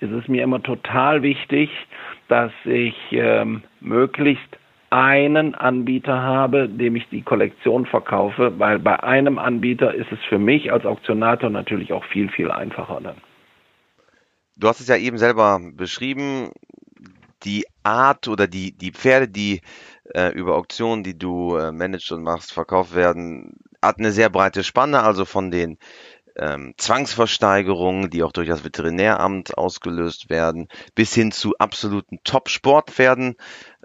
ist 0.00 0.12
es 0.12 0.28
mir 0.28 0.44
immer 0.44 0.62
total 0.62 1.22
wichtig, 1.22 1.70
dass 2.28 2.52
ich 2.64 2.94
ähm, 3.10 3.62
möglichst 3.80 4.56
einen 4.90 5.54
Anbieter 5.54 6.22
habe, 6.22 6.68
dem 6.68 6.96
ich 6.96 7.08
die 7.10 7.22
Kollektion 7.22 7.86
verkaufe, 7.86 8.58
weil 8.58 8.78
bei 8.78 9.02
einem 9.02 9.38
Anbieter 9.38 9.94
ist 9.94 10.10
es 10.12 10.18
für 10.28 10.38
mich 10.38 10.72
als 10.72 10.86
Auktionator 10.86 11.50
natürlich 11.50 11.92
auch 11.92 12.04
viel, 12.04 12.30
viel 12.30 12.50
einfacher 12.50 13.00
dann. 13.02 13.16
Du 14.56 14.66
hast 14.66 14.80
es 14.80 14.88
ja 14.88 14.96
eben 14.96 15.18
selber 15.18 15.60
beschrieben, 15.72 16.50
die 17.44 17.64
Art 17.82 18.28
oder 18.28 18.46
die, 18.46 18.72
die 18.72 18.90
Pferde, 18.90 19.28
die 19.28 19.60
äh, 20.14 20.32
über 20.32 20.56
Auktionen, 20.56 21.04
die 21.04 21.16
du 21.16 21.56
äh, 21.56 21.70
managst 21.70 22.10
und 22.10 22.22
machst, 22.22 22.52
verkauft 22.52 22.94
werden, 22.94 23.60
hat 23.82 23.98
eine 23.98 24.10
sehr 24.10 24.30
breite 24.30 24.64
Spanne, 24.64 25.02
also 25.02 25.24
von 25.24 25.50
den 25.50 25.78
ähm, 26.38 26.74
Zwangsversteigerungen, 26.76 28.10
die 28.10 28.22
auch 28.22 28.32
durch 28.32 28.48
das 28.48 28.64
Veterinäramt 28.64 29.58
ausgelöst 29.58 30.30
werden, 30.30 30.68
bis 30.94 31.14
hin 31.14 31.32
zu 31.32 31.56
absoluten 31.58 32.18
Top-Sportpferden, 32.24 33.36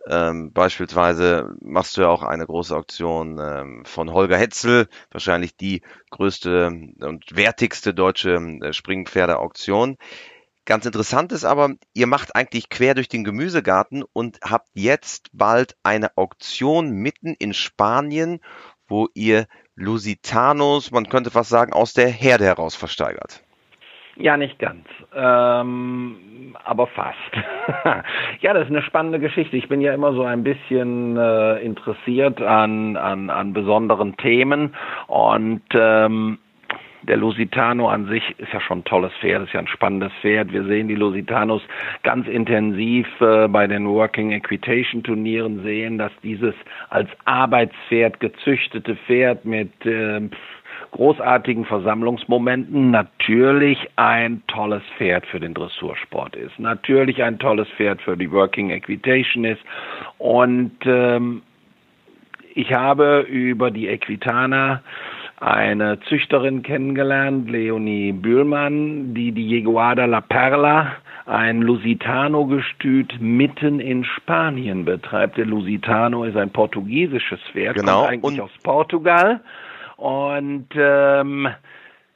ähm, 0.08 0.52
beispielsweise 0.52 1.56
machst 1.62 1.96
du 1.96 2.02
ja 2.02 2.10
auch 2.10 2.24
eine 2.24 2.46
große 2.46 2.76
Auktion 2.76 3.40
ähm, 3.40 3.86
von 3.86 4.12
Holger 4.12 4.38
Hetzel, 4.38 4.88
wahrscheinlich 5.12 5.56
die 5.56 5.82
größte 6.12 6.68
und 7.00 7.36
wertigste 7.36 7.94
deutsche 7.94 8.36
äh, 8.36 8.74
Springpferde-Auktion. 8.74 9.98
Ganz 10.66 10.86
interessant 10.86 11.32
ist 11.32 11.44
aber, 11.44 11.74
ihr 11.94 12.08
macht 12.08 12.36
eigentlich 12.36 12.70
quer 12.70 12.96
durch 12.96 13.10
den 13.10 13.24
Gemüsegarten 13.24 14.04
und 14.14 14.40
habt 14.44 14.70
jetzt 14.74 15.30
bald 15.34 15.76
eine 15.84 16.18
Auktion 16.18 16.92
mitten 16.92 17.34
in 17.34 17.54
Spanien, 17.54 18.40
wo 18.88 19.10
ihr 19.14 19.48
Lusitanos, 19.76 20.92
man 20.92 21.10
könnte 21.10 21.32
fast 21.32 21.50
sagen, 21.50 21.74
aus 21.74 21.94
der 21.94 22.10
Herde 22.10 22.46
heraus 22.46 22.76
versteigert. 22.76 23.44
Ja, 24.16 24.38
nicht 24.38 24.60
ganz, 24.60 24.86
ähm, 25.16 26.56
aber 26.64 26.86
fast. 26.88 27.18
ja, 28.42 28.54
das 28.54 28.66
ist 28.66 28.70
eine 28.70 28.84
spannende 28.84 29.20
Geschichte. 29.20 29.58
Ich 29.58 29.68
bin 29.68 29.82
ja 29.82 29.94
immer 29.94 30.14
so 30.14 30.24
ein 30.24 30.44
bisschen 30.44 31.18
äh, 31.18 31.58
interessiert 31.62 32.40
an, 32.40 32.96
an, 32.96 33.32
an 33.32 33.54
besonderen 33.54 34.16
Themen 34.18 34.76
und 35.08 35.64
ähm, 35.74 36.38
der 37.08 37.18
Lusitano 37.18 37.90
an 37.90 38.08
sich 38.08 38.24
ist 38.38 38.54
ja 38.54 38.62
schon 38.62 38.80
ein 38.80 38.84
tolles 38.86 39.12
Pferd, 39.20 39.44
ist 39.44 39.54
ja 39.54 39.60
ein 39.60 39.68
spannendes 39.68 40.12
Pferd. 40.22 40.54
Wir 40.54 40.64
sehen 40.64 40.88
die 40.88 40.96
Lusitanos 40.96 41.62
ganz 42.04 42.28
intensiv 42.28 43.08
äh, 43.20 43.48
bei 43.48 43.68
den 43.68 43.88
Working 43.88 44.32
Equitation 44.32 45.04
Turnieren 45.04 45.64
sehen, 45.64 45.98
dass 45.98 46.12
dieses 46.24 46.56
als 46.90 47.10
Arbeitspferd 47.26 48.20
gezüchtete 48.20 48.96
Pferd 48.96 49.44
mit 49.44 49.72
äh, 49.86 50.22
großartigen 50.94 51.66
Versammlungsmomenten 51.66 52.92
natürlich 52.92 53.90
ein 53.96 54.44
tolles 54.48 54.84
Pferd 54.98 55.26
für 55.26 55.40
den 55.40 55.54
Dressursport 55.54 56.36
ist, 56.36 56.58
natürlich 56.60 57.24
ein 57.24 57.40
tolles 57.40 57.68
Pferd 57.70 58.02
für 58.02 58.16
die 58.16 58.32
Working 58.32 58.70
Equitation 58.70 59.44
ist 59.44 59.62
und 60.20 60.72
ähm, 60.86 61.42
ich 62.56 62.72
habe 62.74 63.26
über 63.28 63.72
die 63.72 63.88
Equitana 63.88 64.84
eine 65.40 66.00
Züchterin 66.02 66.62
kennengelernt, 66.62 67.50
Leonie 67.50 68.12
Bühlmann, 68.12 69.16
die 69.16 69.32
die 69.32 69.48
Jeguada 69.48 70.06
La 70.06 70.22
Perla, 70.22 70.94
ein 71.26 71.62
Lusitano-Gestüt 71.62 73.20
mitten 73.20 73.80
in 73.80 74.04
Spanien 74.04 74.86
betreibt. 74.86 75.38
Der 75.38 75.46
Lusitano 75.46 76.26
ist 76.26 76.38
ein 76.38 76.52
portugiesisches 76.52 77.40
Pferd, 77.52 77.78
genau. 77.78 78.02
kommt 78.02 78.10
eigentlich 78.10 78.42
aus 78.42 78.52
Portugal 78.62 79.42
und 80.04 80.68
ähm, 80.76 81.48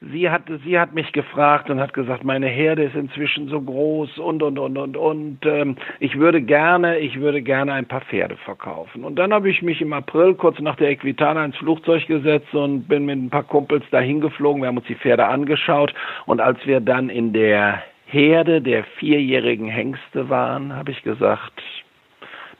sie 0.01 0.29
hat 0.29 0.41
sie 0.65 0.77
hat 0.77 0.93
mich 0.93 1.09
gefragt 1.13 1.69
und 1.69 1.79
hat 1.79 1.93
gesagt, 1.93 2.25
meine 2.25 2.47
Herde 2.47 2.83
ist 2.83 2.95
inzwischen 2.95 3.47
so 3.47 3.61
groß 3.61 4.17
und 4.17 4.43
und 4.43 4.59
und 4.59 4.77
und 4.77 4.97
und 4.97 5.45
ähm, 5.45 5.77
ich 6.01 6.17
würde 6.19 6.41
gerne 6.41 6.99
ich 6.99 7.17
würde 7.17 7.41
gerne 7.41 7.71
ein 7.71 7.85
paar 7.85 8.01
Pferde 8.01 8.35
verkaufen. 8.43 9.05
Und 9.05 9.15
dann 9.15 9.31
habe 9.31 9.49
ich 9.49 9.61
mich 9.61 9.79
im 9.79 9.93
April 9.93 10.33
kurz 10.33 10.59
nach 10.59 10.75
der 10.75 10.89
Equitana 10.89 11.45
ins 11.45 11.55
Flugzeug 11.55 12.05
gesetzt 12.07 12.53
und 12.53 12.89
bin 12.89 13.05
mit 13.05 13.17
ein 13.19 13.29
paar 13.29 13.43
Kumpels 13.43 13.85
dahin 13.89 14.19
geflogen. 14.19 14.61
Wir 14.61 14.67
haben 14.67 14.77
uns 14.77 14.87
die 14.87 14.95
Pferde 14.95 15.25
angeschaut 15.25 15.93
und 16.25 16.41
als 16.41 16.59
wir 16.65 16.81
dann 16.81 17.09
in 17.09 17.31
der 17.31 17.81
Herde 18.05 18.61
der 18.61 18.83
vierjährigen 18.99 19.69
Hengste 19.69 20.27
waren, 20.27 20.75
habe 20.75 20.91
ich 20.91 21.01
gesagt, 21.03 21.63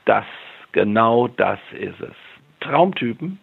das 0.06 0.24
genau 0.72 1.28
das 1.28 1.58
ist 1.78 2.00
es. 2.00 2.16
Traumtypen, 2.60 3.38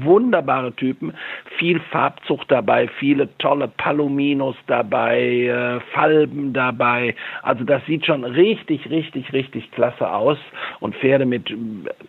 wunderbare 0.00 0.72
Typen, 0.74 1.12
viel 1.58 1.80
Farbzucht 1.90 2.50
dabei, 2.50 2.88
viele 2.98 3.28
tolle 3.38 3.68
Palominos 3.68 4.56
dabei, 4.66 5.20
äh, 5.20 5.80
Falben 5.92 6.52
dabei. 6.52 7.14
Also 7.42 7.64
das 7.64 7.84
sieht 7.86 8.06
schon 8.06 8.24
richtig, 8.24 8.88
richtig, 8.90 9.32
richtig 9.32 9.70
klasse 9.72 10.10
aus 10.10 10.38
und 10.80 10.94
Pferde 10.96 11.26
mit 11.26 11.50
äh, 11.50 11.54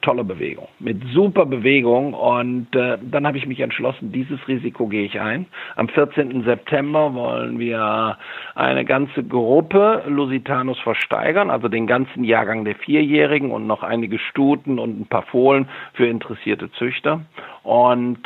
toller 0.02 0.24
Bewegung, 0.24 0.68
mit 0.80 1.02
super 1.14 1.46
Bewegung 1.46 2.14
und 2.14 2.76
äh, 2.76 2.98
dann 3.02 3.28
habe 3.28 3.38
ich 3.38 3.46
mich 3.46 3.60
entschlossen, 3.60 4.12
dieses 4.12 4.48
Risiko 4.48 4.88
gehe 4.88 5.06
ich 5.06 5.20
ein. 5.20 5.46
Am 5.76 5.88
14. 5.88 6.44
September 6.44 7.14
wollen 7.14 7.60
wir 7.60 8.18
eine 8.56 8.86
ganze 8.86 9.24
Gruppe 9.24 10.04
Lusitanos 10.08 10.80
versteigern, 10.80 11.50
also 11.50 11.68
den 11.68 11.88
ganzen 11.88 12.24
Jahrgang 12.24 12.66
der 12.66 12.76
Vierjährigen 12.76 13.52
und 13.52 13.68
noch 13.68 13.84
einige 13.84 14.20
Stuten 14.20 14.80
und 14.80 15.00
ein 15.02 15.08
paar 15.08 15.24
Fohlen 15.24 15.68
für 15.94 16.08
interessierte 16.08 16.72
Züchter. 16.74 17.22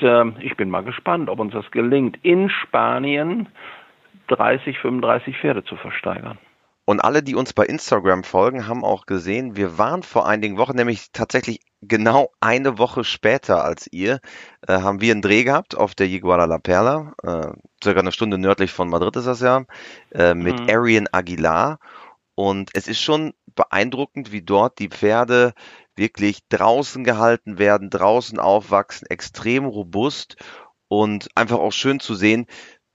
Äh, 0.01 0.31
ich 0.41 0.57
bin 0.57 0.69
mal 0.69 0.83
gespannt, 0.83 1.29
ob 1.29 1.39
uns 1.39 1.53
das 1.53 1.69
gelingt, 1.71 2.17
in 2.23 2.49
Spanien 2.49 3.47
30, 4.27 4.77
35 4.79 5.37
Pferde 5.37 5.63
zu 5.63 5.75
versteigern. 5.77 6.37
Und 6.89 7.01
alle, 7.01 7.21
die 7.21 7.35
uns 7.35 7.51
bei 7.51 7.65
Instagram 7.65 8.23
folgen, 8.23 8.67
haben 8.67 8.85
auch 8.85 9.05
gesehen, 9.05 9.57
wir 9.57 9.77
waren 9.77 10.03
vor 10.03 10.25
einigen 10.25 10.57
Wochen, 10.57 10.77
nämlich 10.77 11.11
tatsächlich 11.11 11.59
genau 11.81 12.31
eine 12.39 12.77
Woche 12.77 13.03
später 13.03 13.63
als 13.63 13.87
ihr, 13.91 14.19
äh, 14.67 14.73
haben 14.73 15.01
wir 15.01 15.11
einen 15.11 15.21
Dreh 15.21 15.43
gehabt 15.43 15.75
auf 15.75 15.95
der 15.95 16.07
Iguala 16.07 16.45
La 16.45 16.59
Perla, 16.59 17.13
äh, 17.23 17.51
circa 17.83 17.99
eine 17.99 18.13
Stunde 18.13 18.37
nördlich 18.37 18.71
von 18.71 18.89
Madrid 18.89 19.17
ist 19.17 19.27
das 19.27 19.41
ja, 19.41 19.65
äh, 20.11 20.33
mit 20.33 20.61
mhm. 20.61 20.67
Arian 20.69 21.07
Aguilar. 21.11 21.79
Und 22.35 22.69
es 22.73 22.87
ist 22.87 23.01
schon 23.01 23.33
beeindruckend, 23.55 24.31
wie 24.31 24.41
dort 24.41 24.79
die 24.79 24.89
Pferde 24.89 25.53
wirklich 25.97 26.47
draußen 26.49 27.03
gehalten 27.03 27.57
werden, 27.57 27.89
draußen 27.89 28.39
aufwachsen, 28.39 29.07
extrem 29.09 29.65
robust 29.65 30.37
und 30.87 31.29
einfach 31.35 31.59
auch 31.59 31.71
schön 31.71 31.99
zu 31.99 32.15
sehen, 32.15 32.45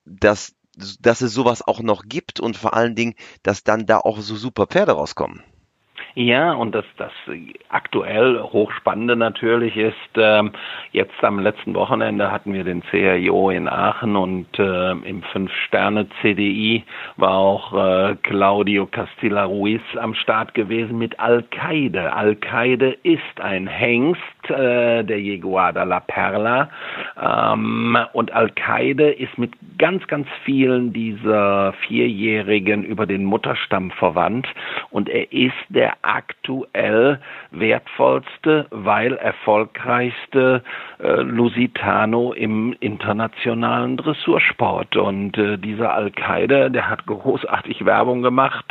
dass, 0.05 0.55
dass 1.01 1.21
es 1.21 1.35
sowas 1.35 1.63
auch 1.67 1.81
noch 1.81 2.05
gibt 2.07 2.41
und 2.41 2.57
vor 2.57 2.75
allen 2.75 2.95
Dingen, 2.95 3.15
dass 3.43 3.65
dann 3.65 3.87
da 3.87 3.99
auch 3.99 4.21
so 4.21 4.37
super 4.37 4.67
Pferde 4.67 4.93
rauskommen. 4.93 5.43
Ja, 6.15 6.53
und 6.53 6.75
das, 6.75 6.85
das 6.99 7.13
aktuell 7.71 8.39
Hochspannende 8.39 9.17
natürlich 9.17 9.77
ist, 9.79 9.95
ähm, 10.17 10.53
jetzt 10.91 11.25
am 11.25 11.39
letzten 11.39 11.75
Wochenende 11.75 12.31
hatten 12.31 12.53
wir 12.53 12.65
den 12.65 12.83
CRIO 12.83 13.49
in 13.49 13.67
Aachen 13.67 14.17
und 14.17 14.47
äh, 14.59 14.91
im 14.91 15.23
Fünf-Sterne-CDI 15.23 16.85
war 17.17 17.33
auch 17.33 17.73
äh, 17.73 18.17
Claudio 18.23 18.85
Castilla 18.87 19.45
Ruiz 19.45 19.81
am 19.99 20.15
Start 20.15 20.53
gewesen 20.53 20.99
mit 20.99 21.19
Al-Qaide. 21.19 22.13
Al-Qaide 22.13 22.99
ist 23.03 23.41
ein 23.41 23.67
Hengst 23.67 24.21
äh, 24.51 25.03
der 25.05 25.21
Jeguada 25.21 25.85
La 25.85 26.01
Perla 26.01 26.69
ähm, 27.19 27.97
und 28.13 28.33
Al-Qaide 28.33 29.13
ist 29.13 29.39
mit 29.39 29.53
ganz, 29.79 30.07
ganz 30.09 30.29
vielen 30.45 30.93
dieser 30.93 31.73
Vierjährigen 31.87 32.85
über 32.85 33.07
den 33.07 33.25
Mutterstamm 33.25 33.91
verwandt 33.93 34.47
und 34.91 35.09
er 35.09 35.33
ist 35.33 35.55
der 35.71 36.02
aktuell 36.03 37.21
wertvollste, 37.51 38.67
weil 38.71 39.15
erfolgreichste 39.15 40.63
äh, 40.99 41.23
Lusitano 41.23 42.33
im 42.33 42.75
internationalen 42.81 43.97
Dressursport. 43.97 44.97
Und 44.97 45.39
äh, 45.39 45.57
dieser 45.59 45.93
Al-Qaida, 45.95 46.69
der 46.69 46.89
hat 46.89 47.07
großartig 47.07 47.85
Werbung 47.85 48.23
gemacht 48.23 48.67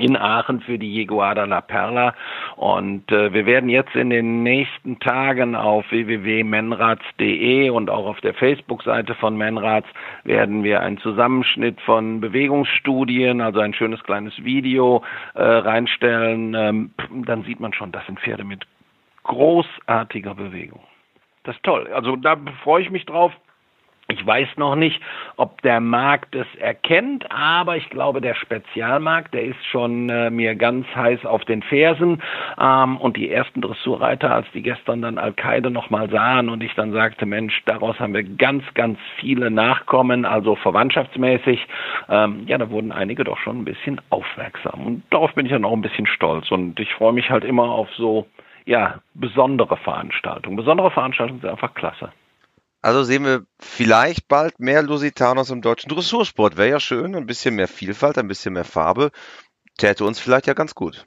in 0.00 0.16
Aachen 0.16 0.60
für 0.60 0.78
die 0.78 0.92
Jeguada 0.92 1.44
La 1.44 1.60
Perla. 1.60 2.14
Und 2.56 3.10
äh, 3.12 3.32
wir 3.32 3.46
werden 3.46 3.68
jetzt 3.68 3.94
in 3.94 4.10
den 4.10 4.42
nächsten 4.42 4.98
Tagen 5.00 5.54
auf 5.54 5.84
www.menrats.de 5.90 7.70
und 7.70 7.90
auch 7.90 8.06
auf 8.06 8.20
der 8.20 8.34
Facebook-Seite 8.34 9.14
von 9.14 9.36
Menrats 9.36 9.88
werden 10.24 10.64
wir 10.64 10.80
einen 10.80 10.98
Zusammenschnitt 10.98 11.80
von 11.82 12.20
Bewegungsstudien, 12.20 13.40
also 13.40 13.60
ein 13.60 13.74
schönes 13.74 14.02
kleines 14.04 14.32
Video 14.44 15.02
äh, 15.34 15.42
reinstellen. 15.42 16.54
Ähm, 16.54 16.90
dann 17.26 17.44
sieht 17.44 17.60
man 17.60 17.72
schon, 17.72 17.92
das 17.92 18.04
sind 18.06 18.20
Pferde 18.20 18.44
mit 18.44 18.66
großartiger 19.24 20.34
Bewegung. 20.34 20.80
Das 21.44 21.56
ist 21.56 21.62
toll. 21.62 21.88
Also 21.92 22.16
da 22.16 22.36
freue 22.62 22.82
ich 22.82 22.90
mich 22.90 23.06
drauf. 23.06 23.32
Ich 24.10 24.26
weiß 24.26 24.48
noch 24.56 24.74
nicht, 24.74 25.00
ob 25.36 25.62
der 25.62 25.80
Markt 25.80 26.34
es 26.34 26.46
erkennt, 26.58 27.30
aber 27.30 27.76
ich 27.76 27.88
glaube, 27.90 28.20
der 28.20 28.34
Spezialmarkt, 28.34 29.32
der 29.32 29.44
ist 29.44 29.64
schon 29.70 30.08
äh, 30.08 30.30
mir 30.30 30.56
ganz 30.56 30.86
heiß 30.94 31.24
auf 31.24 31.44
den 31.44 31.62
Fersen. 31.62 32.20
Ähm, 32.60 32.96
und 32.96 33.16
die 33.16 33.30
ersten 33.30 33.60
Dressurreiter, 33.60 34.34
als 34.34 34.46
die 34.52 34.62
gestern 34.62 35.02
dann 35.02 35.18
Al-Qaida 35.18 35.70
nochmal 35.70 36.10
sahen 36.10 36.48
und 36.48 36.62
ich 36.62 36.74
dann 36.74 36.92
sagte, 36.92 37.24
Mensch, 37.24 37.62
daraus 37.66 38.00
haben 38.00 38.14
wir 38.14 38.24
ganz, 38.24 38.64
ganz 38.74 38.98
viele 39.16 39.50
Nachkommen, 39.50 40.24
also 40.24 40.56
verwandtschaftsmäßig, 40.56 41.66
ähm, 42.08 42.42
ja, 42.46 42.58
da 42.58 42.68
wurden 42.70 42.90
einige 42.90 43.22
doch 43.22 43.38
schon 43.38 43.60
ein 43.60 43.64
bisschen 43.64 44.00
aufmerksam. 44.10 44.86
Und 44.86 45.02
darauf 45.10 45.32
bin 45.34 45.46
ich 45.46 45.52
dann 45.52 45.64
auch 45.64 45.72
ein 45.72 45.82
bisschen 45.82 46.06
stolz. 46.06 46.50
Und 46.50 46.80
ich 46.80 46.92
freue 46.94 47.12
mich 47.12 47.30
halt 47.30 47.44
immer 47.44 47.70
auf 47.70 47.88
so, 47.94 48.26
ja, 48.66 49.00
besondere 49.14 49.76
Veranstaltungen. 49.76 50.56
Besondere 50.56 50.90
Veranstaltungen 50.90 51.40
sind 51.40 51.50
einfach 51.50 51.74
klasse. 51.74 52.10
Also 52.82 53.02
sehen 53.02 53.24
wir 53.24 53.46
vielleicht 53.58 54.28
bald 54.28 54.58
mehr 54.58 54.82
Lusitanos 54.82 55.50
im 55.50 55.60
deutschen 55.60 55.90
Dressursport. 55.90 56.56
Wäre 56.56 56.70
ja 56.70 56.80
schön, 56.80 57.14
ein 57.14 57.26
bisschen 57.26 57.54
mehr 57.54 57.68
Vielfalt, 57.68 58.16
ein 58.16 58.28
bisschen 58.28 58.54
mehr 58.54 58.64
Farbe. 58.64 59.10
Täte 59.76 60.04
uns 60.04 60.18
vielleicht 60.18 60.46
ja 60.46 60.54
ganz 60.54 60.74
gut. 60.74 61.06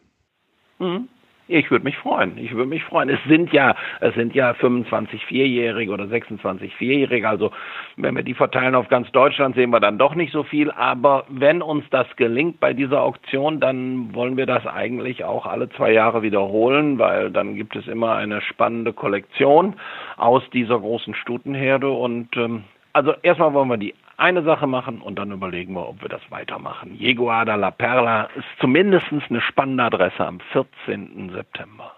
Mhm. 0.79 1.09
Ich 1.49 1.69
würde 1.69 1.83
mich 1.83 1.97
freuen. 1.97 2.37
Ich 2.37 2.53
würde 2.53 2.69
mich 2.69 2.83
freuen. 2.85 3.09
Es 3.09 3.19
sind 3.27 3.51
ja, 3.51 3.75
es 3.99 4.15
sind 4.15 4.33
ja 4.33 4.53
25 4.53 5.25
Vierjährige 5.25 5.91
oder 5.91 6.07
26 6.07 6.73
Vierjährige. 6.75 7.27
Also 7.27 7.51
wenn 7.97 8.15
wir 8.15 8.23
die 8.23 8.33
verteilen 8.33 8.75
auf 8.75 8.87
ganz 8.87 9.11
Deutschland, 9.11 9.55
sehen 9.55 9.69
wir 9.71 9.81
dann 9.81 9.97
doch 9.97 10.15
nicht 10.15 10.31
so 10.31 10.43
viel. 10.43 10.71
Aber 10.71 11.25
wenn 11.27 11.61
uns 11.61 11.83
das 11.89 12.07
gelingt 12.15 12.61
bei 12.61 12.71
dieser 12.71 13.01
Auktion, 13.01 13.59
dann 13.59 14.15
wollen 14.15 14.37
wir 14.37 14.45
das 14.45 14.65
eigentlich 14.65 15.25
auch 15.25 15.45
alle 15.45 15.69
zwei 15.71 15.91
Jahre 15.91 16.21
wiederholen, 16.21 16.97
weil 16.97 17.29
dann 17.29 17.55
gibt 17.55 17.75
es 17.75 17.87
immer 17.87 18.15
eine 18.15 18.39
spannende 18.41 18.93
Kollektion 18.93 19.75
aus 20.15 20.43
dieser 20.53 20.79
großen 20.79 21.13
Stutenherde. 21.13 21.89
Und 21.89 22.37
ähm, 22.37 22.63
also 22.93 23.13
erstmal 23.21 23.53
wollen 23.53 23.69
wir 23.69 23.77
die 23.77 23.95
eine 24.17 24.43
Sache 24.43 24.67
machen 24.67 25.01
und 25.01 25.17
dann 25.17 25.31
überlegen 25.31 25.73
wir, 25.73 25.87
ob 25.87 26.01
wir 26.01 26.09
das 26.09 26.21
weitermachen. 26.29 26.95
Jeguada 26.95 27.55
La 27.55 27.71
Perla 27.71 28.25
ist 28.35 28.45
zumindest 28.59 29.07
eine 29.11 29.41
spannende 29.41 29.83
Adresse 29.83 30.25
am 30.25 30.39
14. 30.51 31.31
September. 31.33 31.95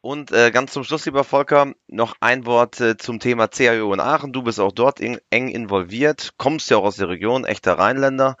Und 0.00 0.30
äh, 0.30 0.52
ganz 0.52 0.72
zum 0.72 0.84
Schluss, 0.84 1.04
lieber 1.04 1.24
Volker, 1.24 1.72
noch 1.88 2.14
ein 2.20 2.46
Wort 2.46 2.80
äh, 2.80 2.96
zum 2.96 3.18
Thema 3.18 3.48
CAO 3.48 3.92
in 3.92 3.98
Aachen. 3.98 4.32
Du 4.32 4.42
bist 4.42 4.60
auch 4.60 4.70
dort 4.70 5.00
in, 5.00 5.18
eng 5.30 5.48
involviert, 5.48 6.34
kommst 6.36 6.70
ja 6.70 6.76
auch 6.76 6.84
aus 6.84 6.96
der 6.96 7.08
Region, 7.08 7.44
echter 7.44 7.76
Rheinländer. 7.76 8.36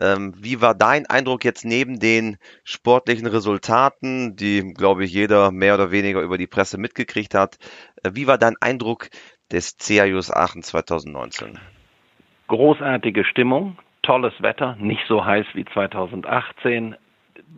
Ähm, 0.00 0.32
wie 0.38 0.62
war 0.62 0.74
dein 0.74 1.04
Eindruck 1.04 1.44
jetzt 1.44 1.66
neben 1.66 2.00
den 2.00 2.38
sportlichen 2.64 3.26
Resultaten, 3.26 4.36
die, 4.36 4.72
glaube 4.72 5.04
ich, 5.04 5.12
jeder 5.12 5.50
mehr 5.50 5.74
oder 5.74 5.90
weniger 5.90 6.22
über 6.22 6.38
die 6.38 6.46
Presse 6.46 6.78
mitgekriegt 6.78 7.34
hat? 7.34 7.58
Äh, 8.02 8.12
wie 8.14 8.26
war 8.26 8.38
dein 8.38 8.56
Eindruck 8.60 9.10
des 9.50 9.76
CAUs 9.76 10.30
Aachen 10.30 10.62
2019? 10.62 11.60
Großartige 12.52 13.24
Stimmung, 13.24 13.78
tolles 14.02 14.34
Wetter, 14.42 14.76
nicht 14.78 15.06
so 15.08 15.24
heiß 15.24 15.46
wie 15.54 15.64
2018, 15.64 16.96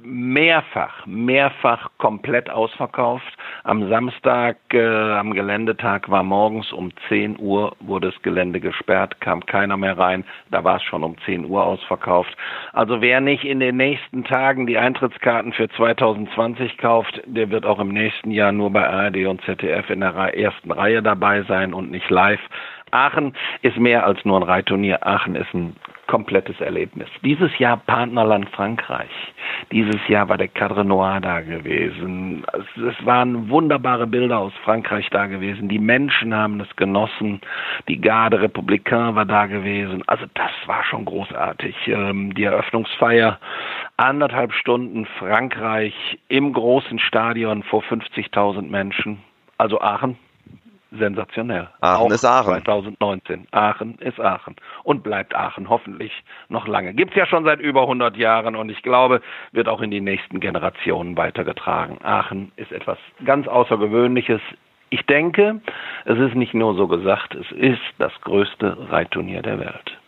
mehrfach, 0.04 1.04
mehrfach 1.06 1.90
komplett 1.98 2.48
ausverkauft. 2.48 3.36
Am 3.64 3.88
Samstag, 3.88 4.56
äh, 4.72 4.78
am 4.84 5.32
Geländetag 5.32 6.08
war 6.10 6.22
morgens 6.22 6.72
um 6.72 6.92
10 7.08 7.40
Uhr, 7.40 7.74
wurde 7.80 8.12
das 8.12 8.22
Gelände 8.22 8.60
gesperrt, 8.60 9.20
kam 9.20 9.44
keiner 9.46 9.76
mehr 9.76 9.98
rein. 9.98 10.24
Da 10.52 10.62
war 10.62 10.76
es 10.76 10.82
schon 10.84 11.02
um 11.02 11.16
10 11.24 11.46
Uhr 11.46 11.64
ausverkauft. 11.64 12.36
Also 12.72 13.00
wer 13.00 13.20
nicht 13.20 13.44
in 13.44 13.58
den 13.58 13.76
nächsten 13.76 14.22
Tagen 14.22 14.68
die 14.68 14.78
Eintrittskarten 14.78 15.52
für 15.52 15.68
2020 15.70 16.78
kauft, 16.78 17.20
der 17.26 17.50
wird 17.50 17.66
auch 17.66 17.80
im 17.80 17.88
nächsten 17.88 18.30
Jahr 18.30 18.52
nur 18.52 18.70
bei 18.70 18.88
ARD 18.88 19.26
und 19.26 19.42
ZDF 19.42 19.90
in 19.90 20.00
der 20.00 20.14
ersten 20.14 20.70
Reihe 20.70 21.02
dabei 21.02 21.42
sein 21.42 21.74
und 21.74 21.90
nicht 21.90 22.10
live. 22.10 22.40
Aachen 22.94 23.34
ist 23.62 23.76
mehr 23.76 24.06
als 24.06 24.24
nur 24.24 24.38
ein 24.38 24.44
Reitturnier. 24.44 25.06
Aachen 25.06 25.34
ist 25.34 25.52
ein 25.52 25.74
komplettes 26.06 26.60
Erlebnis. 26.60 27.08
Dieses 27.22 27.58
Jahr 27.58 27.78
Partnerland 27.78 28.48
Frankreich. 28.50 29.10
Dieses 29.72 30.06
Jahr 30.06 30.28
war 30.28 30.36
der 30.36 30.48
Cadre 30.48 30.84
Noir 30.84 31.20
da 31.20 31.40
gewesen. 31.40 32.44
Es, 32.52 32.82
es, 32.82 33.06
waren 33.06 33.48
wunderbare 33.48 34.06
Bilder 34.06 34.38
aus 34.38 34.52
Frankreich 34.64 35.08
da 35.10 35.26
gewesen. 35.26 35.68
Die 35.68 35.78
Menschen 35.78 36.34
haben 36.34 36.60
es 36.60 36.76
genossen. 36.76 37.40
Die 37.88 38.00
Garde 38.00 38.40
Républicain 38.40 39.14
war 39.14 39.24
da 39.24 39.46
gewesen. 39.46 40.02
Also 40.06 40.26
das 40.34 40.52
war 40.66 40.84
schon 40.84 41.04
großartig. 41.04 41.74
Ähm, 41.86 42.34
die 42.34 42.44
Eröffnungsfeier 42.44 43.38
anderthalb 43.96 44.52
Stunden 44.52 45.06
Frankreich 45.18 45.94
im 46.28 46.52
großen 46.52 46.98
Stadion 46.98 47.62
vor 47.62 47.82
50.000 47.82 48.68
Menschen. 48.68 49.18
Also 49.58 49.80
Aachen 49.80 50.16
sensationell. 50.98 51.68
Aachen 51.80 52.06
Auch 52.06 52.10
ist 52.10 52.24
Aachen. 52.24 52.64
2019. 52.64 53.46
Aachen 53.50 53.98
ist 53.98 54.20
Aachen. 54.20 54.56
Und 54.82 55.02
bleibt 55.02 55.34
Aachen 55.34 55.68
hoffentlich 55.68 56.12
noch 56.48 56.66
lange. 56.66 56.94
Gibt's 56.94 57.16
ja 57.16 57.26
schon 57.26 57.44
seit 57.44 57.60
über 57.60 57.82
100 57.82 58.16
Jahren 58.16 58.56
und 58.56 58.68
ich 58.68 58.82
glaube, 58.82 59.20
wird 59.52 59.68
auch 59.68 59.80
in 59.80 59.90
die 59.90 60.00
nächsten 60.00 60.40
Generationen 60.40 61.16
weitergetragen. 61.16 61.98
Aachen 62.02 62.52
ist 62.56 62.72
etwas 62.72 62.98
ganz 63.24 63.46
Außergewöhnliches. 63.48 64.40
Ich 64.90 65.02
denke, 65.06 65.60
es 66.04 66.18
ist 66.18 66.34
nicht 66.34 66.54
nur 66.54 66.74
so 66.76 66.86
gesagt, 66.86 67.34
es 67.34 67.50
ist 67.52 67.82
das 67.98 68.12
größte 68.22 68.90
Reitturnier 68.90 69.42
der 69.42 69.58
Welt. 69.58 69.98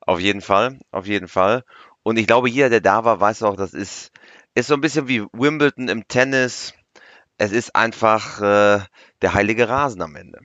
Auf 0.00 0.20
jeden 0.20 0.40
Fall, 0.40 0.78
auf 0.90 1.06
jeden 1.06 1.28
Fall. 1.28 1.62
Und 2.02 2.18
ich 2.18 2.26
glaube, 2.26 2.48
jeder, 2.48 2.70
der 2.70 2.80
da 2.80 3.04
war, 3.04 3.20
weiß 3.20 3.42
auch, 3.42 3.56
das 3.56 3.74
ist, 3.74 4.10
ist 4.54 4.68
so 4.68 4.74
ein 4.74 4.80
bisschen 4.80 5.08
wie 5.08 5.20
Wimbledon 5.32 5.88
im 5.88 6.08
Tennis. 6.08 6.74
Es 7.38 7.52
ist 7.52 7.74
einfach, 7.74 8.40
äh, 8.40 8.80
der 9.22 9.34
heilige 9.34 9.68
Rasen 9.68 10.02
am 10.02 10.16
Ende. 10.16 10.40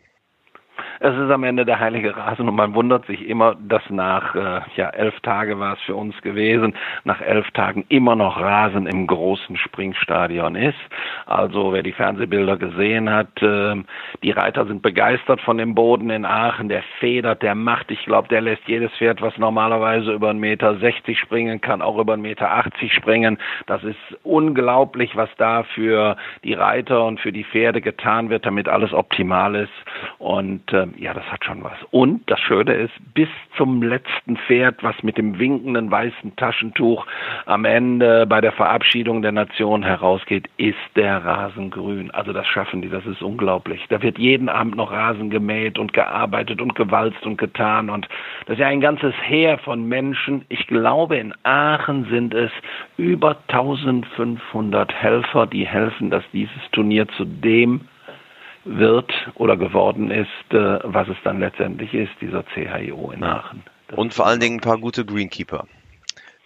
Es 1.05 1.13
ist 1.17 1.29
am 1.31 1.43
Ende 1.43 1.65
der 1.65 1.81
heilige 1.81 2.15
Rasen 2.15 2.47
und 2.47 2.55
man 2.55 2.75
wundert 2.75 3.05
sich 3.07 3.27
immer, 3.27 3.57
dass 3.59 3.81
nach 3.89 4.35
äh, 4.35 4.61
ja 4.77 4.87
elf 4.91 5.19
Tage 5.19 5.59
war 5.59 5.73
es 5.73 5.81
für 5.81 5.95
uns 5.95 6.15
gewesen, 6.21 6.75
nach 7.03 7.19
elf 7.19 7.51
Tagen 7.51 7.83
immer 7.89 8.15
noch 8.15 8.39
Rasen 8.39 8.87
im 8.87 9.05
großen 9.05 9.57
Springstadion 9.57 10.55
ist. 10.55 10.79
Also 11.25 11.73
wer 11.73 11.83
die 11.83 11.91
Fernsehbilder 11.91 12.55
gesehen 12.55 13.09
hat, 13.09 13.27
äh, 13.41 13.83
die 14.23 14.31
Reiter 14.31 14.65
sind 14.65 14.81
begeistert 14.81 15.41
von 15.41 15.57
dem 15.57 15.75
Boden 15.75 16.09
in 16.09 16.23
Aachen. 16.23 16.69
Der 16.69 16.83
federt, 17.01 17.41
der 17.41 17.53
macht, 17.53 17.91
ich 17.91 18.05
glaube, 18.05 18.29
der 18.29 18.39
lässt 18.39 18.65
jedes 18.65 18.93
Pferd, 18.93 19.21
was 19.21 19.37
normalerweise 19.37 20.13
über 20.13 20.29
einen 20.29 20.39
Meter 20.39 20.77
60 20.77 21.19
springen 21.19 21.59
kann, 21.59 21.81
auch 21.81 21.97
über 21.97 22.13
einen 22.13 22.21
Meter 22.21 22.49
80 22.49 22.93
springen. 22.93 23.37
Das 23.65 23.83
ist 23.83 23.99
unglaublich, 24.23 25.17
was 25.17 25.29
da 25.37 25.63
für 25.63 26.15
die 26.45 26.53
Reiter 26.53 27.03
und 27.05 27.19
für 27.19 27.33
die 27.33 27.43
Pferde 27.43 27.81
getan 27.81 28.29
wird, 28.29 28.45
damit 28.45 28.69
alles 28.69 28.93
optimal 28.93 29.55
ist. 29.55 29.73
Und 30.17 30.71
äh, 30.71 30.87
ja, 30.97 31.13
das 31.13 31.25
hat 31.25 31.43
schon 31.45 31.63
was. 31.63 31.77
Und 31.91 32.29
das 32.29 32.39
Schöne 32.39 32.73
ist, 32.73 32.93
bis 33.13 33.29
zum 33.57 33.81
letzten 33.81 34.37
Pferd, 34.37 34.83
was 34.83 34.95
mit 35.03 35.17
dem 35.17 35.39
winkenden 35.39 35.89
weißen 35.91 36.35
Taschentuch 36.35 37.05
am 37.45 37.65
Ende 37.65 38.25
bei 38.27 38.41
der 38.41 38.51
Verabschiedung 38.51 39.21
der 39.21 39.31
Nation 39.31 39.83
herausgeht, 39.83 40.49
ist 40.57 40.77
der 40.95 41.23
Rasen 41.23 41.71
grün. 41.71 42.11
Also 42.11 42.33
das 42.33 42.47
schaffen 42.47 42.81
die, 42.81 42.89
das 42.89 43.05
ist 43.05 43.21
unglaublich. 43.21 43.85
Da 43.89 44.01
wird 44.01 44.17
jeden 44.17 44.49
Abend 44.49 44.75
noch 44.75 44.91
Rasen 44.91 45.29
gemäht 45.29 45.77
und 45.77 45.93
gearbeitet 45.93 46.61
und 46.61 46.75
gewalzt 46.75 47.25
und 47.25 47.37
getan. 47.37 47.89
Und 47.89 48.07
das 48.45 48.53
ist 48.53 48.59
ja 48.59 48.67
ein 48.67 48.81
ganzes 48.81 49.13
Heer 49.23 49.57
von 49.57 49.87
Menschen. 49.87 50.45
Ich 50.49 50.67
glaube, 50.67 51.17
in 51.17 51.33
Aachen 51.43 52.05
sind 52.09 52.33
es 52.33 52.51
über 52.97 53.37
1500 53.47 54.93
Helfer, 54.93 55.47
die 55.47 55.65
helfen, 55.65 56.09
dass 56.09 56.23
dieses 56.31 56.51
Turnier 56.71 57.07
zu 57.09 57.25
dem 57.25 57.81
wird 58.65 59.11
oder 59.35 59.57
geworden 59.57 60.11
ist, 60.11 60.27
äh, 60.51 60.79
was 60.83 61.07
es 61.07 61.17
dann 61.23 61.39
letztendlich 61.39 61.93
ist, 61.93 62.11
dieser 62.21 62.43
CHIO 62.43 63.11
in 63.11 63.23
Aachen. 63.23 63.63
Das 63.87 63.97
und 63.97 64.13
vor 64.13 64.25
allen 64.25 64.39
Dingen 64.39 64.57
ein 64.57 64.61
paar 64.61 64.79
gute 64.79 65.05
Greenkeeper. 65.05 65.67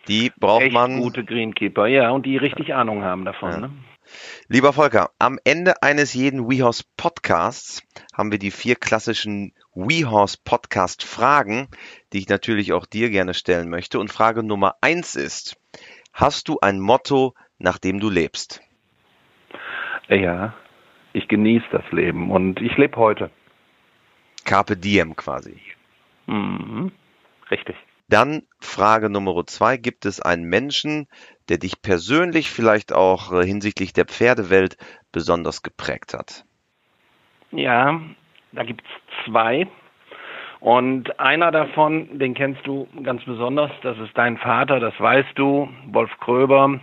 Die 0.07 0.31
braucht 0.37 0.63
echt 0.63 0.73
man. 0.73 0.99
gute 0.99 1.23
Greenkeeper, 1.23 1.87
ja, 1.87 2.09
und 2.11 2.25
die 2.25 2.37
richtig 2.37 2.73
Ahnung 2.73 3.03
haben 3.03 3.25
davon. 3.25 3.51
Ja. 3.51 3.57
Ne? 3.59 3.71
Lieber 4.47 4.71
Volker, 4.71 5.09
am 5.19 5.37
Ende 5.43 5.81
eines 5.83 6.13
jeden 6.13 6.49
WeHorse 6.49 6.85
Podcasts 6.95 7.83
haben 8.15 8.31
wir 8.31 8.39
die 8.39 8.51
vier 8.51 8.75
klassischen 8.75 9.53
WeHorse 9.75 10.37
Podcast 10.43 11.03
Fragen, 11.03 11.67
die 12.13 12.19
ich 12.19 12.29
natürlich 12.29 12.71
auch 12.71 12.85
dir 12.85 13.09
gerne 13.09 13.33
stellen 13.33 13.69
möchte. 13.69 13.99
Und 13.99 14.09
Frage 14.09 14.43
Nummer 14.43 14.75
eins 14.79 15.15
ist, 15.15 15.57
hast 16.13 16.47
du 16.47 16.59
ein 16.61 16.79
Motto, 16.79 17.33
nach 17.57 17.77
dem 17.77 17.99
du 17.99 18.09
lebst? 18.09 18.61
Ja, 20.07 20.53
ich 21.17 21.27
genieße 21.27 21.65
das 21.71 21.91
Leben 21.91 22.31
und 22.31 22.61
ich 22.61 22.77
lebe 22.77 22.97
heute. 22.97 23.31
Carpe 24.45 24.77
diem 24.77 25.15
quasi. 25.15 25.59
Mhm. 26.27 26.91
Richtig. 27.49 27.75
Dann 28.07 28.43
Frage 28.59 29.09
Nummer 29.09 29.45
zwei. 29.45 29.77
Gibt 29.77 30.05
es 30.05 30.21
einen 30.21 30.43
Menschen, 30.43 31.07
der 31.49 31.57
dich 31.57 31.81
persönlich 31.81 32.49
vielleicht 32.49 32.93
auch 32.93 33.33
äh, 33.33 33.45
hinsichtlich 33.45 33.91
der 33.91 34.05
Pferdewelt 34.05 34.77
besonders 35.11 35.61
geprägt 35.61 36.13
hat? 36.13 36.45
Ja, 37.51 37.99
da 38.53 38.63
gibt 38.63 38.83
es 38.83 39.25
zwei. 39.25 39.67
Und 40.59 41.19
einer 41.19 41.51
davon, 41.51 42.17
den 42.17 42.33
kennst 42.33 42.65
du 42.65 42.87
ganz 43.03 43.23
besonders, 43.25 43.71
das 43.83 43.97
ist 43.99 44.17
dein 44.17 44.37
Vater, 44.37 44.79
das 44.79 44.99
weißt 44.99 45.33
du, 45.35 45.69
Wolf 45.91 46.09
Kröber, 46.19 46.79